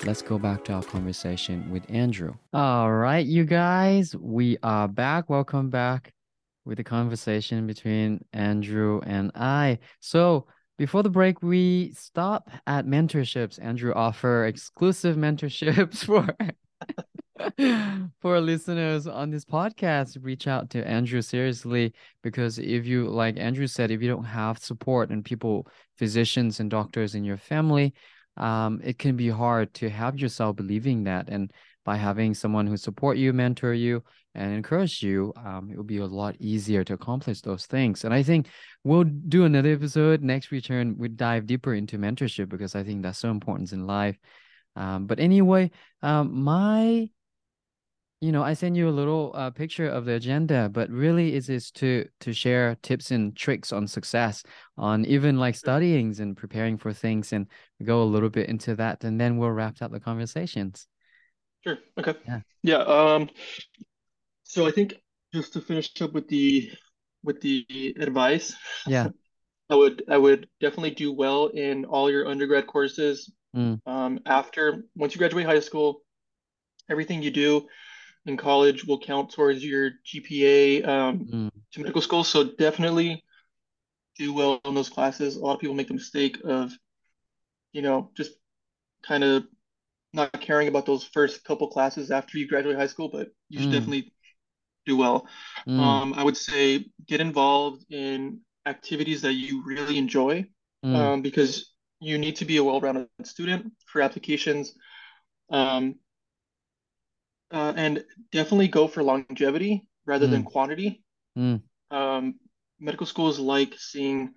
Let's 0.05 0.22
go 0.22 0.38
back 0.38 0.64
to 0.64 0.74
our 0.74 0.83
conversation 0.83 1.70
with 1.70 1.85
Andrew. 1.88 2.35
All 2.53 2.92
right, 2.92 3.24
you 3.24 3.44
guys, 3.44 4.14
we 4.16 4.59
are 4.62 4.88
back. 4.88 5.31
Welcome 5.31 5.70
back 5.70 6.12
with 6.64 6.79
the 6.79 6.85
conversation 6.85 7.66
between 7.66 8.24
Andrew 8.33 9.00
and 9.07 9.31
I. 9.35 9.79
So, 10.00 10.46
before 10.77 11.05
the 11.05 11.11
break, 11.11 11.42
we 11.42 11.92
stop 11.92 12.50
at 12.66 12.87
mentorships. 12.87 13.62
Andrew 13.62 13.92
offer 13.94 14.46
exclusive 14.46 15.16
mentorships 15.16 15.98
for 16.05 16.27
for 18.20 18.40
listeners 18.40 19.07
on 19.07 19.31
this 19.31 19.44
podcast. 19.44 20.16
Reach 20.23 20.47
out 20.47 20.70
to 20.70 20.87
Andrew 20.87 21.20
seriously 21.20 21.92
because 22.23 22.59
if 22.59 22.87
you, 22.87 23.09
like 23.09 23.38
Andrew 23.38 23.66
said, 23.66 23.90
if 23.90 24.03
you 24.03 24.09
don't 24.09 24.25
have 24.25 24.59
support 24.59 25.11
and 25.11 25.25
people, 25.25 25.66
physicians 25.99 26.61
and 26.61 26.70
doctors 26.70 27.14
in 27.14 27.25
your 27.25 27.37
family, 27.37 27.94
um, 28.37 28.81
it 28.83 28.99
can 28.99 29.16
be 29.16 29.29
hard 29.29 29.73
to 29.75 29.88
have 29.90 30.18
yourself 30.18 30.57
believing 30.57 31.05
that. 31.05 31.29
And 31.29 31.53
by 31.85 31.97
having 31.97 32.35
someone 32.35 32.66
who 32.66 32.77
support 32.77 33.16
you, 33.16 33.33
mentor 33.33 33.75
you, 33.75 34.03
and 34.35 34.53
encourage 34.53 35.03
you, 35.03 35.33
um, 35.37 35.70
it 35.70 35.77
will 35.77 35.85
be 35.85 35.99
a 35.99 36.07
lot 36.07 36.35
easier 36.40 36.83
to 36.83 36.94
accomplish 36.94 37.40
those 37.40 37.66
things. 37.66 38.05
And 38.05 38.12
I 38.12 38.23
think 38.23 38.49
we'll 38.83 39.05
do 39.05 39.44
another 39.44 39.73
episode 39.73 40.23
next 40.23 40.51
return. 40.51 40.97
We 40.99 41.09
dive 41.09 41.47
deeper 41.47 41.75
into 41.75 41.99
mentorship 41.99 42.49
because 42.49 42.75
I 42.75 42.83
think 42.83 43.03
that's 43.03 43.18
so 43.18 43.31
important 43.31 43.73
in 43.73 43.87
life. 43.87 44.16
Um, 44.77 45.07
but 45.07 45.20
anyway, 45.20 45.70
um, 46.03 46.42
my, 46.42 47.09
you 48.24 48.32
know, 48.32 48.42
I 48.42 48.54
send 48.54 48.74
you 48.74 48.88
a 48.88 48.98
little 49.00 49.32
uh, 49.34 49.50
picture 49.50 49.87
of 49.87 50.06
the 50.06 50.14
agenda, 50.14 50.70
but 50.72 50.88
really 50.88 51.34
it 51.34 51.50
is 51.50 51.70
to 51.72 52.08
to 52.20 52.32
share 52.32 52.74
tips 52.82 53.10
and 53.10 53.37
tricks 53.37 53.70
on 53.70 53.87
success, 53.87 54.42
on 54.78 55.04
even 55.04 55.38
like 55.38 55.54
studyings 55.54 56.20
and 56.20 56.34
preparing 56.34 56.78
for 56.78 56.94
things, 56.94 57.34
and 57.34 57.46
go 57.84 58.02
a 58.02 58.04
little 58.14 58.30
bit 58.30 58.48
into 58.48 58.74
that, 58.76 59.04
and 59.04 59.20
then 59.20 59.37
we'll 59.37 59.50
wrap 59.50 59.82
up 59.82 59.92
the 59.92 60.00
conversations. 60.00 60.87
Sure. 61.64 61.76
Okay. 61.98 62.14
Yeah. 62.26 62.40
Yeah. 62.62 62.78
Um, 62.78 63.28
so 64.44 64.66
I 64.66 64.70
think 64.70 64.94
just 65.34 65.52
to 65.52 65.60
finish 65.60 65.90
up 66.00 66.14
with 66.14 66.26
the 66.28 66.70
with 67.22 67.42
the 67.42 67.94
advice, 68.00 68.56
Yeah. 68.87 69.08
I 69.70 69.74
would 69.76 70.02
I 70.08 70.16
would 70.16 70.48
definitely 70.60 70.92
do 70.92 71.12
well 71.12 71.48
in 71.48 71.84
all 71.84 72.10
your 72.10 72.26
undergrad 72.26 72.66
courses. 72.66 73.30
Mm. 73.54 73.80
Um, 73.87 74.20
after 74.24 74.84
once 74.96 75.14
you 75.14 75.18
graduate 75.18 75.46
high 75.46 75.60
school, 75.60 76.00
everything 76.88 77.22
you 77.22 77.30
do 77.30 77.68
in 78.26 78.37
college 78.37 78.84
will 78.84 78.98
count 79.00 79.32
towards 79.32 79.64
your 79.64 79.90
GPA 80.04 80.82
um, 80.82 81.30
Mm. 81.32 81.48
to 81.72 81.80
medical 81.80 82.02
school. 82.02 82.24
So 82.24 82.44
definitely 82.44 83.22
do 84.18 84.32
well 84.34 84.60
in 84.64 84.74
those 84.74 84.88
classes. 84.90 85.37
A 85.37 85.40
lot 85.40 85.54
of 85.54 85.60
people 85.60 85.76
make 85.76 85.88
the 85.88 85.94
mistake 85.94 86.38
of, 86.44 86.72
you 87.72 87.82
know, 87.82 88.10
just 88.16 88.32
kind 89.06 89.24
of 89.24 89.44
not 90.12 90.32
caring 90.40 90.68
about 90.68 90.87
those 90.87 91.04
first 91.04 91.44
couple 91.44 91.68
classes 91.68 92.10
after 92.10 92.38
you 92.38 92.48
graduate 92.48 92.76
high 92.76 92.87
school, 92.88 93.08
but 93.10 93.28
you 93.48 93.60
should 93.60 93.70
Mm, 93.70 93.72
definitely 93.72 94.12
do 94.87 94.96
well. 94.96 95.28
mm, 95.66 96.00
Um, 96.00 96.14
I 96.16 96.24
would 96.24 96.37
say 96.37 96.87
get 97.06 97.20
involved 97.20 97.84
in 97.90 98.40
activities 98.66 99.22
that 99.22 99.34
you 99.34 99.64
really 99.66 99.98
enjoy, 99.98 100.46
mm, 100.82 101.14
um, 101.14 101.22
because 101.22 101.72
you 102.00 102.18
need 102.18 102.37
to 102.37 102.44
be 102.46 102.58
a 102.58 102.64
well-rounded 102.64 103.08
student 103.24 103.72
for 103.87 104.02
applications. 104.02 104.74
Um, 105.50 105.96
uh, 107.55 107.75
and 107.77 108.05
definitely 108.33 108.69
go 108.69 108.88
for 108.88 109.05
longevity 109.05 109.88
rather 110.07 110.29
than 110.29 110.43
mm, 110.43 110.45
quantity. 110.45 111.05
mm, 111.37 111.62
Um, 111.90 112.37
medical 112.81 113.07
schools 113.07 113.38
like 113.40 113.75
seeing 113.79 114.35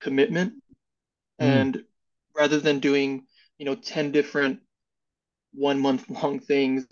commitment, 0.00 0.54
mm, 1.40 1.68
and 1.68 1.84
rather 2.36 2.60
than 2.60 2.80
doing, 2.80 3.26
you 3.58 3.66
know, 3.66 3.74
10 3.76 4.12
different 4.12 4.60
one 5.54 5.80
month 5.80 6.08
long 6.22 6.40
things, 6.40 6.86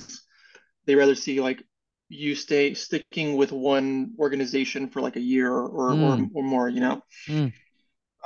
they 0.86 0.94
rather 0.96 1.16
see 1.16 1.40
like 1.40 1.62
you 2.10 2.34
stay 2.36 2.74
sticking 2.74 3.36
with 3.36 3.52
one 3.52 4.14
organization 4.18 4.88
for 4.90 5.00
like 5.02 5.16
a 5.16 5.20
year 5.20 5.52
or 5.52 5.94
or, 5.94 6.16
mm, 6.16 6.30
or 6.34 6.44
more, 6.44 6.68
you 6.70 6.80
know. 6.80 7.02
mm, 7.28 7.52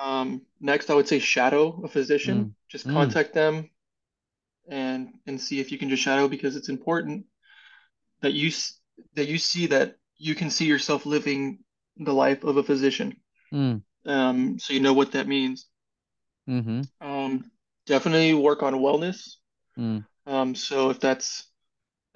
Um, 0.00 0.42
next, 0.60 0.90
I 0.90 0.94
would 0.94 1.08
say 1.08 1.18
shadow 1.18 1.82
a 1.84 1.88
physician. 1.88 2.52
Just 2.68 2.86
mm, 2.86 2.88
contact 2.88 3.32
them 3.34 3.70
and 4.68 5.08
and 5.26 5.40
see 5.40 5.60
if 5.60 5.72
you 5.72 5.78
can 5.78 5.88
just 5.88 6.02
shadow 6.02 6.28
because 6.28 6.56
it's 6.56 6.68
important 6.68 7.26
that 8.22 8.32
you 8.32 8.50
that 9.14 9.28
you 9.28 9.38
see 9.38 9.66
that 9.68 9.96
you 10.18 10.34
can 10.34 10.50
see 10.50 10.66
yourself 10.66 11.06
living 11.06 11.58
the 11.98 12.12
life 12.14 12.44
of 12.44 12.56
a 12.56 12.62
physician. 12.62 13.16
mm, 13.52 13.82
Um, 14.06 14.58
so 14.58 14.74
you 14.74 14.80
know 14.80 14.94
what 14.94 15.12
that 15.12 15.28
means. 15.28 15.66
mhm, 16.46 16.88
Um, 17.00 17.50
definitely 17.86 18.34
work 18.34 18.62
on 18.62 18.74
wellness. 18.74 19.36
mm, 19.76 20.04
Um, 20.26 20.54
so 20.54 20.90
if 20.90 21.00
that's 21.00 21.46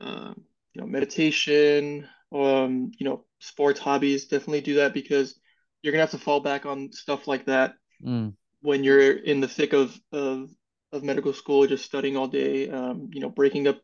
um, 0.01 0.45
you 0.75 0.81
know 0.83 0.87
meditation, 0.87 2.09
um, 2.33 2.93
you 2.99 3.07
know 3.07 3.25
sports 3.41 3.81
hobbies, 3.81 4.27
definitely 4.29 4.63
do 4.63 4.75
that 4.77 4.95
because 4.95 5.39
you're 5.83 5.93
gonna 5.93 6.03
have 6.03 6.11
to 6.13 6.19
fall 6.19 6.41
back 6.41 6.67
on 6.67 6.93
stuff 6.93 7.29
like 7.29 7.47
that 7.47 7.75
mm, 8.01 8.35
when 8.63 8.85
you're 8.85 9.13
in 9.13 9.41
the 9.41 9.49
thick 9.49 9.73
of 9.75 9.99
of 10.13 10.51
of 10.93 11.03
medical 11.05 11.33
school, 11.33 11.67
just 11.67 11.85
studying 11.85 12.17
all 12.17 12.29
day. 12.29 12.69
Um, 12.71 13.11
you 13.13 13.21
know, 13.21 13.31
breaking 13.31 13.69
up 13.69 13.81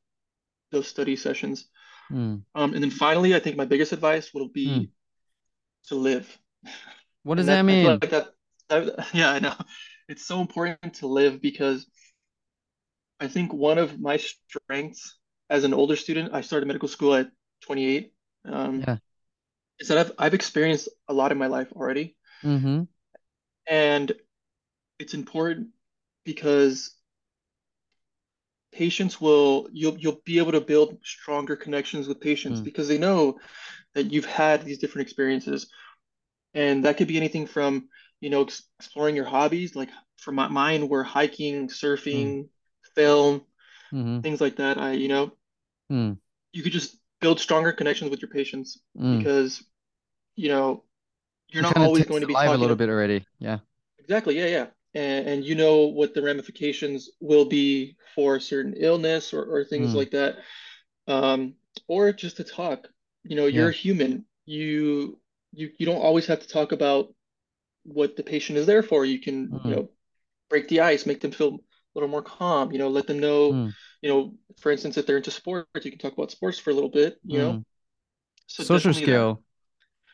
those 0.72 0.88
study 0.88 1.16
sessions. 1.16 1.66
mm, 2.10 2.44
Um, 2.54 2.74
and 2.74 2.82
then 2.82 2.90
finally, 2.90 3.34
I 3.34 3.40
think 3.40 3.56
my 3.56 3.66
biggest 3.66 3.92
advice 3.92 4.32
will 4.34 4.48
mm. 4.64 4.82
be 4.82 4.92
to 5.88 5.94
live. 5.96 6.38
What 7.24 7.34
does 7.36 7.48
that 7.48 7.60
that 7.62 7.62
mean? 7.62 8.00
like 8.02 8.10
that, 8.10 8.28
that 8.68 9.08
yeah, 9.14 9.30
I 9.30 9.38
know. 9.38 9.54
It's 10.08 10.24
so 10.24 10.40
important 10.40 10.94
to 10.94 11.06
live 11.06 11.40
because 11.40 11.86
I 13.20 13.28
think 13.28 13.52
one 13.52 13.78
of 13.78 13.98
my 14.00 14.16
strengths 14.18 15.18
as 15.48 15.64
an 15.64 15.74
older 15.74 15.96
student, 15.96 16.34
I 16.34 16.40
started 16.40 16.66
medical 16.66 16.88
school 16.88 17.14
at 17.14 17.30
28, 17.62 18.12
um, 18.44 18.86
Yeah. 18.86 18.98
is 19.80 19.88
that 19.88 19.98
I've 19.98 20.12
I've 20.18 20.34
experienced 20.34 20.88
a 21.08 21.14
lot 21.14 21.32
in 21.32 21.38
my 21.38 21.48
life 21.48 21.72
already. 21.72 22.16
Mm-hmm. 22.44 22.84
And 23.68 24.12
it's 25.00 25.14
important 25.14 25.70
because 26.24 26.95
patients 28.72 29.20
will 29.20 29.68
you'll 29.72 29.96
you'll 29.98 30.20
be 30.24 30.38
able 30.38 30.52
to 30.52 30.61
build 30.61 30.98
stronger 31.05 31.57
connections 31.57 32.09
with 32.09 32.20
patients 32.20 32.61
Mm, 32.61 32.64
because 32.64 32.88
they 32.88 32.98
know 32.98 33.38
that 33.94 34.12
you've 34.12 34.26
had 34.26 34.64
these 34.64 34.79
different 34.79 35.07
experiences. 35.07 35.68
And 36.55 36.85
that 36.85 36.96
could 36.96 37.09
be 37.09 37.16
anything 37.16 37.46
from, 37.46 37.88
you 38.20 38.31
know, 38.31 38.42
ex 38.42 38.62
exploring 38.81 39.16
your 39.16 39.26
hobbies, 39.26 39.76
like 39.76 39.90
for 40.18 40.33
my, 40.33 40.48
mine 40.48 40.88
were 40.88 41.05
hiking, 41.05 41.68
mm, 42.12 42.38
surfing, 42.38 42.48
film, 42.94 43.42
mm-hmm. 43.92 44.22
things 44.22 44.40
like 44.40 44.57
that. 44.57 44.79
I, 44.79 44.92
you 44.92 45.09
know, 45.09 45.33
Mm, 45.90 46.18
you 46.52 46.62
could 46.62 46.72
just 46.72 46.96
build 47.20 47.40
stronger 47.40 47.72
connections 47.72 48.11
with 48.11 48.20
your 48.22 48.31
patients 48.31 48.81
mm. 48.96 49.18
because, 49.18 49.62
you 50.37 50.48
know, 50.48 50.85
you're 51.48 51.62
You 51.62 51.62
not 51.62 51.76
always 51.79 52.07
going 52.07 52.22
to 52.22 52.26
be 52.26 52.35
life 52.35 52.52
a 52.52 52.57
little 52.59 52.76
bit 52.76 52.88
already. 52.88 53.26
Yeah. 53.38 53.59
exactly, 53.98 54.38
yeah, 54.38 54.46
yeah. 54.46 54.66
And, 54.96 55.28
and 55.28 55.46
you 55.46 55.56
know 55.56 55.88
what 55.88 56.14
the 56.14 56.22
ramifications 56.22 57.11
will 57.20 57.46
be 57.46 57.96
for 58.16 58.37
a 58.38 58.42
certain 58.42 58.74
illness 58.76 59.35
or, 59.35 59.44
or 59.44 59.64
things 59.64 59.94
Mm, 59.94 60.00
like 60.00 60.12
that. 60.12 60.38
Um, 61.09 61.54
or 61.88 62.12
just 62.12 62.38
to 62.38 62.44
talk. 62.44 62.88
You 63.24 63.37
know, 63.37 63.46
you're 63.46 63.68
yeah. 63.68 63.70
a 63.70 63.74
human. 63.74 64.26
You 64.46 65.20
you 65.52 65.70
you 65.78 65.87
don't 65.87 66.02
always 66.02 66.26
have 66.26 66.40
to 66.40 66.48
talk 66.48 66.72
about 66.72 67.14
what 67.85 68.16
the 68.16 68.22
patient 68.22 68.59
is 68.59 68.66
there 68.66 68.82
for. 68.82 69.04
You 69.04 69.20
can, 69.20 69.54
you 69.62 69.70
Mm, 69.70 69.76
know, 69.76 69.90
break 70.50 70.68
the 70.68 70.80
ice, 70.82 71.06
make 71.06 71.20
them 71.20 71.32
feel 71.32 71.56
a 71.56 71.59
little 71.94 72.09
more 72.11 72.22
calm, 72.22 72.72
you 72.72 72.78
know, 72.78 72.88
let 72.88 73.06
them 73.09 73.20
know, 73.20 73.61
mm, 73.61 73.74
you 74.02 74.11
know, 74.11 74.35
for 74.61 74.72
instance, 74.72 74.96
if 74.98 75.06
they're 75.06 75.18
into 75.18 75.30
sports, 75.32 75.68
you 75.85 75.90
can 75.92 75.98
talk 76.00 76.14
about 76.14 76.30
sports 76.32 76.59
for 76.59 76.70
a 76.70 76.74
little 76.74 76.90
bit, 76.90 77.18
you 77.26 77.38
know. 77.38 77.56
mm. 77.56 77.64
So 78.46 78.64
Social 78.64 78.92
definitely 79.04 79.06
that. 79.06 79.26
skill. 79.26 79.42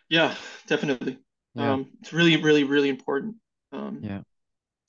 Yeah, 0.08 0.36
definitely. 0.66 1.18
Yeah. 1.54 1.76
Um, 1.76 1.90
it's 2.00 2.12
really, 2.12 2.36
really, 2.42 2.64
really 2.64 2.88
important. 2.88 3.36
Um, 3.72 4.02
Yeah. 4.02 4.22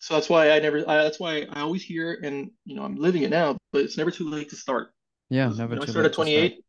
So 0.04 0.16
that's 0.16 0.30
why 0.30 0.52
I 0.52 0.60
never, 0.60 0.80
I, 0.80 0.98
that's 0.98 1.18
why 1.18 1.48
I 1.50 1.62
always 1.62 1.82
hear, 1.82 2.20
and 2.22 2.52
you 2.66 2.76
know, 2.76 2.84
I'm 2.84 2.98
living 2.98 3.24
it 3.24 3.30
now, 3.30 3.56
but 3.72 3.84
it's 3.84 3.98
never 3.98 4.12
too 4.12 4.30
late 4.30 4.50
to 4.50 4.58
start. 4.58 4.94
Yeah. 5.30 5.48
Never 5.48 5.76
you 5.76 5.80
know, 5.80 5.84
I 5.84 5.86
started 5.86 6.10
at 6.10 6.14
28, 6.14 6.66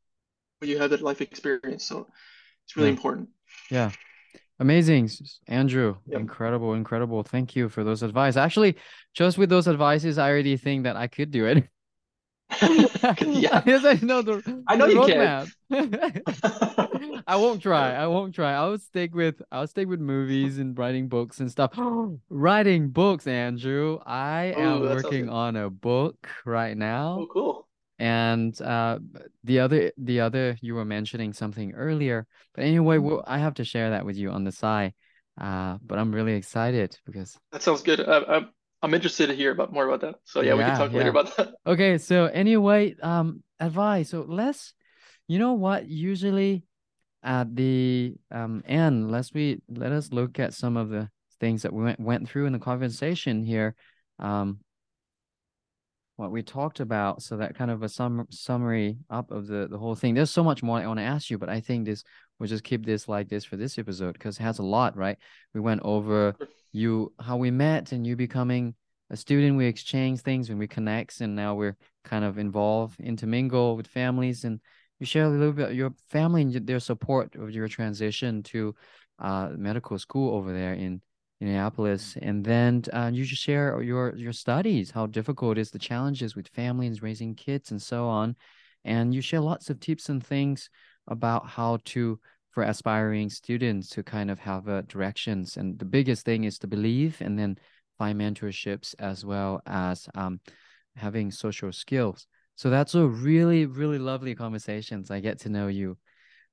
but 0.60 0.68
you 0.68 0.78
have 0.78 0.90
that 0.90 1.02
life 1.02 1.20
experience, 1.20 1.82
so 1.84 2.06
it's 2.64 2.76
really 2.76 2.90
Yeah. 2.90 2.94
important. 2.94 3.28
Yeah. 3.72 3.90
Amazing, 4.60 5.10
Andrew. 5.48 5.96
Yep. 6.06 6.20
Incredible, 6.20 6.74
incredible. 6.74 7.24
Thank 7.24 7.56
you 7.56 7.68
for 7.68 7.82
those 7.82 8.04
advice. 8.04 8.36
Actually, 8.36 8.76
just 9.12 9.36
with 9.36 9.50
those 9.50 9.66
advices, 9.66 10.16
I 10.16 10.30
already 10.30 10.56
think 10.56 10.84
that 10.84 10.94
I 10.94 11.08
could 11.08 11.32
do 11.32 11.46
it. 11.46 11.68
I 12.50 13.16
Yeah, 13.26 13.60
guess 13.66 13.84
I 13.84 13.94
know 14.02 14.22
the 14.22 14.42
I 14.66 14.76
know 14.76 14.86
the 14.86 14.94
you 14.94 15.00
can. 15.00 15.52
I 17.26 17.36
won't 17.36 17.62
try. 17.62 17.92
I 17.94 18.06
won't 18.06 18.34
try. 18.34 18.52
I'll 18.52 18.78
stick 18.78 19.14
with 19.14 19.42
I'll 19.50 19.66
stick 19.66 19.88
with 19.88 20.00
movies 20.00 20.58
and 20.58 20.78
writing 20.78 21.08
books 21.08 21.40
and 21.40 21.50
stuff. 21.50 21.72
Writing 22.28 22.88
books, 22.90 23.26
Andrew. 23.26 23.98
I 24.04 24.44
am 24.56 24.80
working 24.82 25.28
on 25.28 25.56
a 25.56 25.70
book 25.70 26.28
right 26.44 26.76
now. 26.76 27.18
Oh, 27.18 27.26
cool. 27.26 27.68
And 27.98 28.60
uh 28.60 28.98
the 29.44 29.60
other 29.60 29.92
the 29.96 30.20
other 30.20 30.56
you 30.60 30.74
were 30.74 30.84
mentioning 30.84 31.32
something 31.32 31.72
earlier. 31.74 32.26
But 32.54 32.64
anyway, 32.64 32.98
Mhm. 32.98 33.02
well, 33.02 33.24
I 33.26 33.38
have 33.38 33.54
to 33.54 33.64
share 33.64 33.90
that 33.90 34.04
with 34.04 34.16
you 34.16 34.30
on 34.30 34.44
the 34.44 34.52
side. 34.52 34.94
Uh, 35.40 35.78
but 35.82 35.98
I'm 35.98 36.14
really 36.14 36.34
excited 36.34 36.98
because 37.06 37.38
That 37.52 37.62
sounds 37.62 37.82
good. 37.82 38.00
I, 38.00 38.18
I'm 38.24 38.53
I'm 38.84 38.92
interested 38.92 39.28
to 39.28 39.34
hear 39.34 39.50
about 39.50 39.72
more 39.72 39.88
about 39.88 40.02
that. 40.02 40.16
So 40.24 40.42
yeah, 40.42 40.52
we 40.52 40.60
can 40.60 40.68
yeah, 40.68 40.78
talk 40.78 40.92
later 40.92 41.08
about 41.08 41.34
that. 41.36 41.54
Okay, 41.66 41.96
so 41.96 42.26
anyway, 42.26 42.94
um 43.02 43.42
advice. 43.58 44.10
So 44.10 44.26
let's 44.28 44.74
you 45.26 45.38
know 45.38 45.54
what? 45.54 45.88
Usually 45.88 46.64
at 47.22 47.56
the 47.56 48.14
um 48.30 48.62
end, 48.66 49.10
let's 49.10 49.32
we 49.32 49.62
let 49.68 49.90
us 49.90 50.12
look 50.12 50.38
at 50.38 50.52
some 50.52 50.76
of 50.76 50.90
the 50.90 51.08
things 51.40 51.62
that 51.62 51.72
we 51.72 51.82
went 51.82 51.98
went 51.98 52.28
through 52.28 52.44
in 52.44 52.52
the 52.52 52.58
conversation 52.58 53.42
here. 53.42 53.74
Um 54.18 54.58
what 56.16 56.30
we 56.30 56.42
talked 56.42 56.80
about. 56.80 57.22
So 57.22 57.38
that 57.38 57.56
kind 57.56 57.70
of 57.70 57.82
a 57.82 57.88
sum 57.88 58.26
summary 58.30 58.98
up 59.08 59.30
of 59.30 59.46
the 59.46 59.66
the 59.66 59.78
whole 59.78 59.94
thing. 59.94 60.14
There's 60.14 60.30
so 60.30 60.44
much 60.44 60.62
more 60.62 60.78
I 60.78 60.86
want 60.86 60.98
to 61.00 61.04
ask 61.04 61.30
you, 61.30 61.38
but 61.38 61.48
I 61.48 61.60
think 61.60 61.86
this 61.86 62.04
we'll 62.38 62.48
just 62.50 62.64
keep 62.64 62.84
this 62.84 63.08
like 63.08 63.30
this 63.30 63.46
for 63.46 63.56
this 63.56 63.78
episode 63.78 64.12
because 64.12 64.38
it 64.38 64.42
has 64.42 64.58
a 64.58 64.62
lot, 64.62 64.94
right? 64.94 65.16
We 65.54 65.60
went 65.60 65.80
over 65.84 66.36
you 66.74 67.12
how 67.20 67.36
we 67.36 67.50
met 67.50 67.92
and 67.92 68.06
you 68.06 68.16
becoming 68.16 68.74
a 69.10 69.16
student. 69.16 69.56
We 69.56 69.66
exchange 69.66 70.20
things 70.20 70.50
and 70.50 70.58
we 70.58 70.66
connect, 70.66 71.20
and 71.20 71.34
now 71.34 71.54
we're 71.54 71.76
kind 72.04 72.24
of 72.24 72.38
involved, 72.38 73.00
intermingle 73.00 73.76
with 73.76 73.86
families, 73.86 74.44
and 74.44 74.60
you 74.98 75.06
share 75.06 75.24
a 75.24 75.28
little 75.28 75.52
bit 75.52 75.74
your 75.74 75.92
family 76.10 76.42
and 76.42 76.66
their 76.66 76.80
support 76.80 77.36
of 77.36 77.50
your 77.50 77.68
transition 77.68 78.42
to 78.42 78.74
uh 79.18 79.50
medical 79.56 79.98
school 79.98 80.34
over 80.36 80.52
there 80.52 80.74
in 80.74 81.00
Indianapolis, 81.40 82.16
and 82.22 82.44
then 82.44 82.82
uh, 82.92 83.10
you 83.12 83.24
just 83.24 83.42
share 83.42 83.82
your 83.82 84.16
your 84.16 84.32
studies, 84.32 84.90
how 84.90 85.06
difficult 85.06 85.58
is 85.58 85.70
the 85.70 85.78
challenges 85.78 86.34
with 86.34 86.48
families 86.48 87.02
raising 87.02 87.34
kids, 87.34 87.70
and 87.70 87.82
so 87.82 88.06
on, 88.06 88.36
and 88.84 89.14
you 89.14 89.20
share 89.20 89.40
lots 89.40 89.70
of 89.70 89.78
tips 89.78 90.08
and 90.08 90.24
things 90.24 90.70
about 91.08 91.46
how 91.46 91.78
to 91.84 92.18
for 92.54 92.62
aspiring 92.62 93.28
students 93.28 93.88
to 93.90 94.02
kind 94.02 94.30
of 94.30 94.38
have 94.38 94.68
uh, 94.68 94.82
directions. 94.82 95.56
And 95.56 95.78
the 95.78 95.84
biggest 95.84 96.24
thing 96.24 96.44
is 96.44 96.58
to 96.60 96.66
believe, 96.66 97.20
and 97.20 97.38
then 97.38 97.58
find 97.98 98.20
mentorships 98.20 98.94
as 98.98 99.24
well 99.24 99.60
as 99.66 100.08
um, 100.14 100.40
having 100.96 101.30
social 101.30 101.72
skills. 101.72 102.26
So 102.56 102.70
that's 102.70 102.94
a 102.94 103.06
really 103.06 103.66
really 103.66 103.98
lovely 103.98 104.34
conversations. 104.34 105.10
I 105.10 105.20
get 105.20 105.40
to 105.40 105.48
know 105.48 105.66
you 105.68 105.98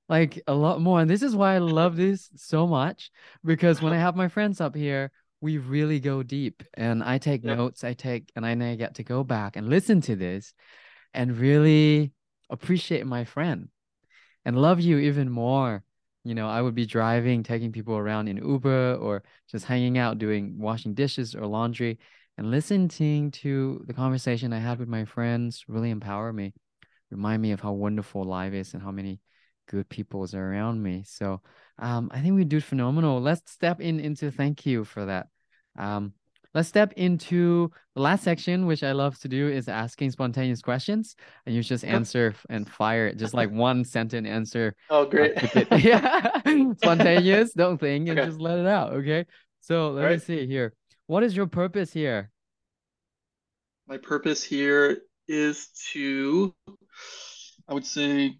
like 0.09 0.41
a 0.47 0.53
lot 0.53 0.81
more. 0.81 0.99
And 0.99 1.09
this 1.09 1.21
is 1.21 1.35
why 1.35 1.55
I 1.55 1.59
love 1.59 1.95
this 1.95 2.29
so 2.35 2.67
much 2.67 3.11
because 3.45 3.81
when 3.81 3.93
I 3.93 3.97
have 3.97 4.15
my 4.15 4.27
friends 4.27 4.59
up 4.59 4.75
here, 4.75 5.11
we 5.39 5.57
really 5.57 5.99
go 5.99 6.21
deep 6.23 6.63
and 6.73 7.03
I 7.03 7.17
take 7.17 7.43
Yep. 7.43 7.57
notes. 7.57 7.83
I 7.83 7.93
take 7.93 8.31
and 8.35 8.45
I 8.45 8.53
now 8.55 8.75
get 8.75 8.95
to 8.95 9.03
go 9.03 9.23
back 9.23 9.55
and 9.55 9.69
listen 9.69 10.01
to 10.01 10.15
this 10.15 10.53
and 11.13 11.37
really 11.37 12.11
appreciate 12.49 13.05
my 13.05 13.23
friend 13.23 13.69
and 14.45 14.61
love 14.61 14.79
you 14.81 14.97
even 14.97 15.29
more. 15.29 15.83
You 16.23 16.35
know, 16.35 16.47
I 16.47 16.61
would 16.61 16.75
be 16.75 16.85
driving, 16.85 17.43
taking 17.43 17.71
people 17.71 17.95
around 17.97 18.27
in 18.27 18.37
Uber 18.37 18.95
or 18.95 19.23
just 19.49 19.65
hanging 19.65 19.97
out 19.97 20.19
doing 20.19 20.57
washing 20.59 20.93
dishes 20.93 21.35
or 21.35 21.45
laundry. 21.47 21.97
and 22.37 22.49
listening 22.51 23.31
to 23.31 23.83
the 23.87 23.93
conversation 23.93 24.53
I 24.53 24.59
had 24.59 24.79
with 24.79 24.87
my 24.87 25.05
friends 25.05 25.65
really 25.67 25.89
empower 25.89 26.31
me, 26.31 26.53
remind 27.11 27.41
me 27.41 27.51
of 27.51 27.59
how 27.61 27.73
wonderful 27.73 28.23
life 28.23 28.53
is 28.53 28.73
and 28.73 28.81
how 28.81 28.91
many 28.91 29.19
good 29.67 29.89
people 29.89 30.27
are 30.33 30.51
around 30.51 30.81
me. 30.81 31.03
So 31.05 31.41
um, 31.79 32.09
I 32.13 32.21
think 32.21 32.35
we 32.35 32.45
do 32.45 32.61
phenomenal. 32.61 33.21
Let's 33.21 33.51
step 33.51 33.81
in 33.81 33.99
into 33.99 34.31
thank 34.31 34.65
you 34.65 34.83
for 34.85 35.05
that. 35.05 35.27
Um, 35.77 36.13
let's 36.53 36.69
step 36.69 36.93
into 36.93 37.71
the 37.95 38.01
last 38.01 38.23
section, 38.23 38.65
which 38.65 38.83
I 38.83 38.91
love 38.91 39.17
to 39.19 39.27
do 39.27 39.47
is 39.47 39.67
asking 39.67 40.11
spontaneous 40.11 40.61
questions, 40.61 41.15
and 41.45 41.55
you 41.55 41.63
just 41.63 41.83
answer 41.83 42.35
and 42.49 42.67
fire 42.69 43.07
it, 43.07 43.17
just 43.17 43.33
like 43.33 43.49
one 43.51 43.83
sentence 43.85 44.27
answer. 44.27 44.75
Oh, 44.89 45.05
great! 45.05 45.33
yeah, 45.71 46.41
spontaneous. 46.77 47.53
Don't 47.53 47.79
think 47.79 48.09
and 48.09 48.19
Okay. 48.19 48.27
just 48.27 48.39
let 48.39 48.59
it 48.59 48.67
out. 48.67 48.93
Okay. 48.93 49.25
So 49.61 49.91
let 49.91 50.11
me 50.11 50.17
see 50.17 50.47
here. 50.47 50.73
What 51.07 51.23
is 51.23 51.35
your 51.35 51.47
purpose 51.47 51.91
here? 51.93 52.31
My 53.87 53.97
purpose 53.97 54.43
here 54.43 55.01
is 55.27 55.67
to, 55.91 56.53
I 57.67 57.73
would 57.73 57.85
say, 57.85 58.37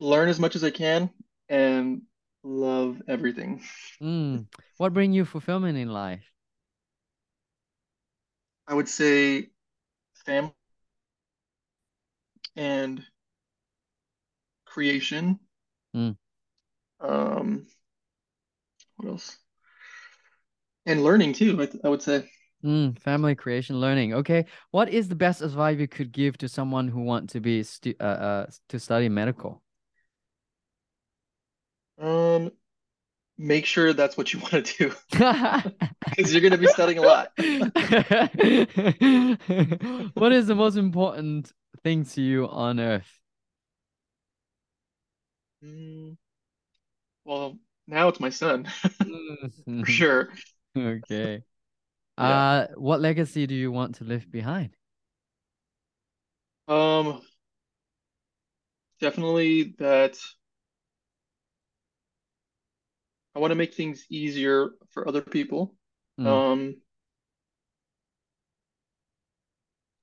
learn 0.00 0.28
as 0.28 0.38
much 0.38 0.56
as 0.56 0.64
I 0.64 0.70
can 0.70 1.10
and 1.48 2.02
love 2.42 3.02
everything. 3.08 3.62
Mm. 4.02 4.46
What 4.78 4.94
bring 4.94 5.12
you 5.12 5.24
fulfillment 5.24 5.76
in 5.76 5.88
life? 5.88 6.22
I 8.68 8.74
would 8.74 8.88
say 8.88 9.50
family 10.24 10.52
and 12.56 13.04
creation. 14.64 15.38
Mm. 15.94 16.16
Um, 17.00 17.66
what 18.96 19.08
else? 19.08 19.38
And 20.84 21.02
learning 21.02 21.34
too, 21.34 21.60
I, 21.62 21.86
I 21.86 21.88
would 21.88 22.02
say. 22.02 22.28
Mm, 22.64 22.98
family 22.98 23.34
creation 23.34 23.80
learning. 23.80 24.14
Okay. 24.14 24.46
What 24.70 24.88
is 24.88 25.08
the 25.08 25.14
best 25.14 25.42
advice 25.42 25.78
you 25.78 25.86
could 25.86 26.10
give 26.10 26.38
to 26.38 26.48
someone 26.48 26.88
who 26.88 27.00
want 27.00 27.30
to 27.30 27.40
be 27.40 27.62
stu 27.62 27.94
uh, 28.00 28.04
uh 28.04 28.46
to 28.68 28.78
study 28.78 29.08
medical? 29.08 29.62
Um, 31.98 32.50
make 33.38 33.66
sure 33.66 33.92
that's 33.92 34.16
what 34.16 34.32
you 34.32 34.40
want 34.52 34.66
to 34.66 34.90
do 34.90 34.92
because 36.10 36.32
you're 36.32 36.40
going 36.40 36.52
to 36.52 36.58
be 36.58 36.68
studying 36.68 36.98
a 36.98 37.02
lot. 37.02 37.28
What 40.14 40.32
is 40.32 40.46
the 40.46 40.54
most 40.54 40.76
important 40.76 41.52
thing 41.82 42.04
to 42.04 42.22
you 42.22 42.48
on 42.48 42.80
earth? 42.80 43.20
Mm, 45.62 46.16
well, 47.24 47.58
now 47.86 48.08
it's 48.08 48.20
my 48.20 48.30
son, 48.30 48.66
Mm, 49.04 49.50
for 49.80 49.86
sure. 49.86 50.28
Okay. 50.76 51.42
Yeah. 52.18 52.42
Uh, 52.42 52.66
what 52.76 53.00
legacy 53.00 53.46
do 53.46 53.54
you 53.54 53.72
want 53.72 53.96
to 53.96 54.04
leave 54.04 54.30
behind? 54.30 54.76
Um, 56.68 57.22
definitely 59.00 59.74
that 59.78 60.16
I 63.36 63.40
want 63.40 63.52
to 63.52 63.56
make 63.56 63.74
things 63.74 64.06
easier 64.10 64.70
for 64.90 65.08
other 65.08 65.22
people. 65.22 65.76
Mm, 66.18 66.40
Um, 66.40 66.78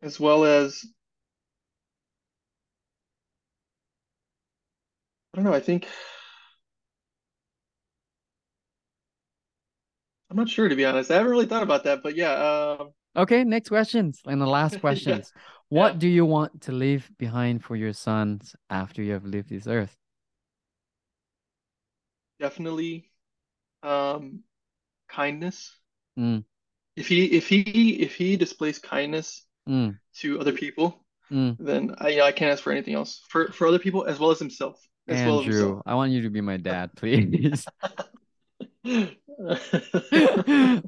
as 0.03 0.19
well 0.19 0.45
as 0.45 0.85
I 5.33 5.37
don't 5.37 5.45
know, 5.45 5.53
I 5.53 5.59
think 5.59 5.87
I'm 10.29 10.37
not 10.37 10.49
sure 10.49 10.67
to 10.67 10.75
be 10.75 10.85
honest. 10.85 11.11
I 11.11 11.15
haven't 11.15 11.31
really 11.31 11.45
thought 11.45 11.63
about 11.63 11.83
that, 11.85 12.03
but 12.03 12.15
yeah, 12.15 12.33
um, 12.79 12.93
Okay, 13.15 13.43
next 13.43 13.69
questions 13.69 14.21
and 14.25 14.39
the 14.41 14.45
last 14.47 14.79
yeah, 15.05 15.19
questions. 15.19 15.33
What 15.69 15.97
yeah, 15.97 15.99
do 15.99 16.07
you 16.07 16.25
want 16.25 16.61
to 16.61 16.71
leave 16.71 17.11
behind 17.17 17.63
for 17.63 17.75
your 17.75 17.93
sons 17.93 18.55
after 18.69 19.01
you 19.03 19.13
have 19.13 19.25
left 19.25 19.49
this 19.49 19.67
earth? 19.67 19.97
definitely 22.39 23.11
um, 23.83 24.39
kindness. 25.07 25.75
Mm, 26.17 26.43
If 26.95 27.07
he 27.07 27.25
if 27.25 27.47
he 27.47 27.61
if 28.01 28.15
he 28.15 28.37
displays 28.37 28.79
kindness 28.79 29.45
mm, 29.67 29.97
to 30.19 30.39
other 30.39 30.53
people, 30.53 31.05
mm. 31.31 31.55
then 31.59 31.95
I, 31.99 32.09
you 32.09 32.17
know, 32.17 32.25
I 32.25 32.31
can't 32.31 32.51
ask 32.51 32.63
for 32.63 32.71
anything 32.71 32.95
else 32.95 33.21
for 33.29 33.51
for 33.51 33.67
other 33.67 33.79
people 33.79 34.05
as 34.05 34.19
well 34.19 34.31
as 34.31 34.39
himself, 34.39 34.79
as 35.07 35.25
well 35.25 35.39
as 35.39 35.45
himself. 35.45 35.63
Andrew, 35.63 35.81
I 35.85 35.95
want 35.95 36.11
you 36.11 36.21
to 36.21 36.29
be 36.29 36.41
my 36.41 36.57
dad, 36.57 36.91
please. 36.95 37.65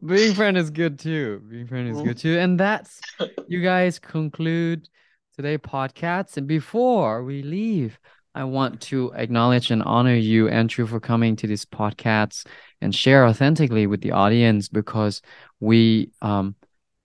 Being 0.05 0.33
friend 0.33 0.57
is 0.57 0.69
good 0.69 0.99
too. 0.99 1.41
Being 1.49 1.67
friend 1.67 1.89
is 1.89 2.01
good 2.01 2.17
too. 2.17 2.37
And 2.37 2.59
that's 2.59 2.99
you 3.47 3.61
guys 3.61 3.99
conclude 3.99 4.87
today 5.35 5.57
podcast. 5.57 6.37
And 6.37 6.47
before 6.47 7.23
we 7.23 7.41
leave, 7.41 7.99
I 8.35 8.43
want 8.43 8.81
to 8.81 9.13
acknowledge 9.15 9.71
and 9.71 9.81
honor 9.81 10.13
you, 10.13 10.49
Andrew, 10.49 10.85
for 10.85 10.99
coming 10.99 11.37
to 11.37 11.47
this 11.47 11.63
podcast 11.63 12.45
and 12.81 12.93
share 12.93 13.25
authentically 13.25 13.87
with 13.87 14.01
the 14.01 14.11
audience 14.11 14.67
because 14.67 15.21
we 15.61 16.11
um 16.21 16.55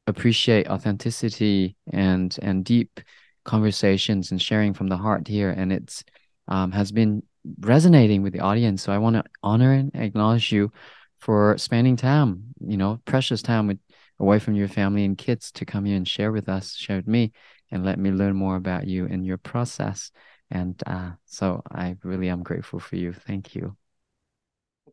appreciate 0.09 0.67
authenticity 0.69 1.77
and 1.93 2.37
and 2.43 2.65
deep 2.65 3.01
conversations 3.45 4.33
and 4.33 4.43
sharing 4.43 4.75
from 4.75 4.89
the 4.89 4.97
heart 4.97 5.29
here. 5.29 5.51
And 5.51 5.73
it's 5.73 6.03
um 6.49 6.73
has 6.73 6.91
been 6.91 7.23
resonating 7.61 8.23
with 8.23 8.33
the 8.33 8.41
audience. 8.41 8.83
So 8.83 8.93
I 8.93 8.99
want 8.99 9.15
to 9.15 9.25
honor 9.41 9.73
and 9.73 9.95
acknowledge 9.95 10.51
you 10.51 10.73
for 11.21 11.57
spending 11.59 11.95
time, 11.95 12.55
you 12.61 12.77
know, 12.77 13.01
precious 13.05 13.41
time 13.41 13.69
with 13.69 13.79
away 14.19 14.41
from 14.41 14.55
your 14.55 14.69
family 14.69 15.05
and 15.05 15.17
kids 15.17 15.53
to 15.53 15.65
come 15.65 15.85
here 15.85 15.97
and 15.97 16.09
share 16.09 16.33
with 16.33 16.49
us, 16.49 16.75
share 16.75 16.97
with 16.97 17.07
me, 17.07 17.33
and 17.71 17.85
let 17.85 18.01
me 18.01 18.11
learn 18.11 18.35
more 18.35 18.57
about 18.57 18.89
you 18.89 19.07
and 19.07 19.25
your 19.25 19.39
process. 19.39 20.11
And 20.51 20.83
uh, 20.87 21.13
so 21.27 21.63
I 21.71 21.97
really 22.05 22.29
am 22.29 22.43
grateful 22.43 22.81
for 22.81 22.97
you. 22.97 23.13
Thank 23.13 23.55
you. 23.55 23.77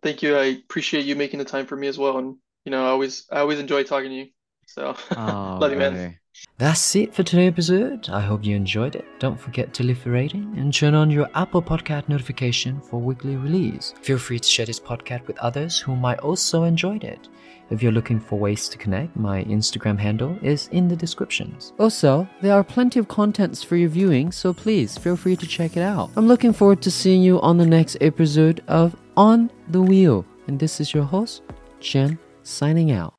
Thank 0.02 0.22
you. 0.22 0.36
I 0.38 0.46
appreciate 0.46 1.06
you 1.06 1.16
making 1.16 1.40
the 1.40 1.46
time 1.46 1.66
for 1.66 1.76
me 1.76 1.88
as 1.88 1.98
well. 1.98 2.18
And 2.18 2.38
you 2.66 2.72
know, 2.72 2.86
I 2.86 2.90
always 2.90 3.26
I 3.32 3.40
always 3.40 3.60
enjoy 3.60 3.84
talking 3.84 4.10
to 4.10 4.16
you. 4.16 4.30
So 4.66 4.96
Oh, 5.16 5.60
love 5.60 5.72
you, 5.72 5.78
man. 5.78 6.00
brother. 6.00 6.22
That's 6.60 6.96
it 6.96 7.14
for 7.14 7.22
today's 7.22 7.50
episode. 7.50 8.10
I 8.10 8.20
hope 8.20 8.44
you 8.44 8.56
enjoyed 8.56 8.96
it. 8.96 9.06
Don't 9.20 9.40
forget 9.40 9.74
to 9.76 9.84
leave 9.84 10.06
a 10.08 10.10
rating 10.10 10.56
and 10.58 10.74
turn 10.74 10.96
on 10.96 11.12
your 11.12 11.30
Apple 11.36 11.62
Podcast 11.62 12.10
notification 12.10 12.82
for 12.82 13.00
weekly 13.00 13.36
release. 13.36 13.94
Feel 14.02 14.18
free 14.18 14.40
to 14.40 14.48
share 14.48 14.66
this 14.66 14.80
podcast 14.80 15.28
with 15.28 15.38
others 15.38 15.78
who 15.80 15.96
might 15.96 16.20
also 16.20 16.64
enjoy 16.64 16.98
it. 16.98 17.28
If 17.70 17.84
you're 17.84 17.92
looking 17.92 18.20
for 18.20 18.40
ways 18.40 18.70
to 18.70 18.78
connect, 18.78 19.16
my 19.16 19.44
Instagram 19.44 20.00
handle 20.00 20.38
is 20.42 20.68
in 20.70 20.88
the 20.88 20.96
descriptions. 20.96 21.74
Also, 21.80 22.28
there 22.42 22.54
are 22.54 22.64
plenty 22.64 23.00
of 23.00 23.08
contents 23.08 23.62
for 23.62 23.76
your 23.76 23.90
viewing, 23.90 24.32
so 24.32 24.54
please 24.54 24.98
feel 24.98 25.16
free 25.16 25.36
to 25.36 25.46
check 25.46 25.76
it 25.76 25.82
out. 25.82 26.10
I'm 26.16 26.28
looking 26.28 26.54
forward 26.54 26.82
to 26.84 26.92
seeing 26.92 27.22
you 27.22 27.42
on 27.42 27.58
the 27.58 27.66
next 27.66 27.98
episode 28.02 28.64
of 28.68 28.96
On 29.16 29.52
the 29.68 29.82
Wheel. 29.82 30.26
And 30.48 30.60
this 30.60 30.80
is 30.80 30.94
your 30.94 31.04
host, 31.04 31.44
Chien, 31.82 32.18
signing 32.44 32.92
out. 32.92 33.17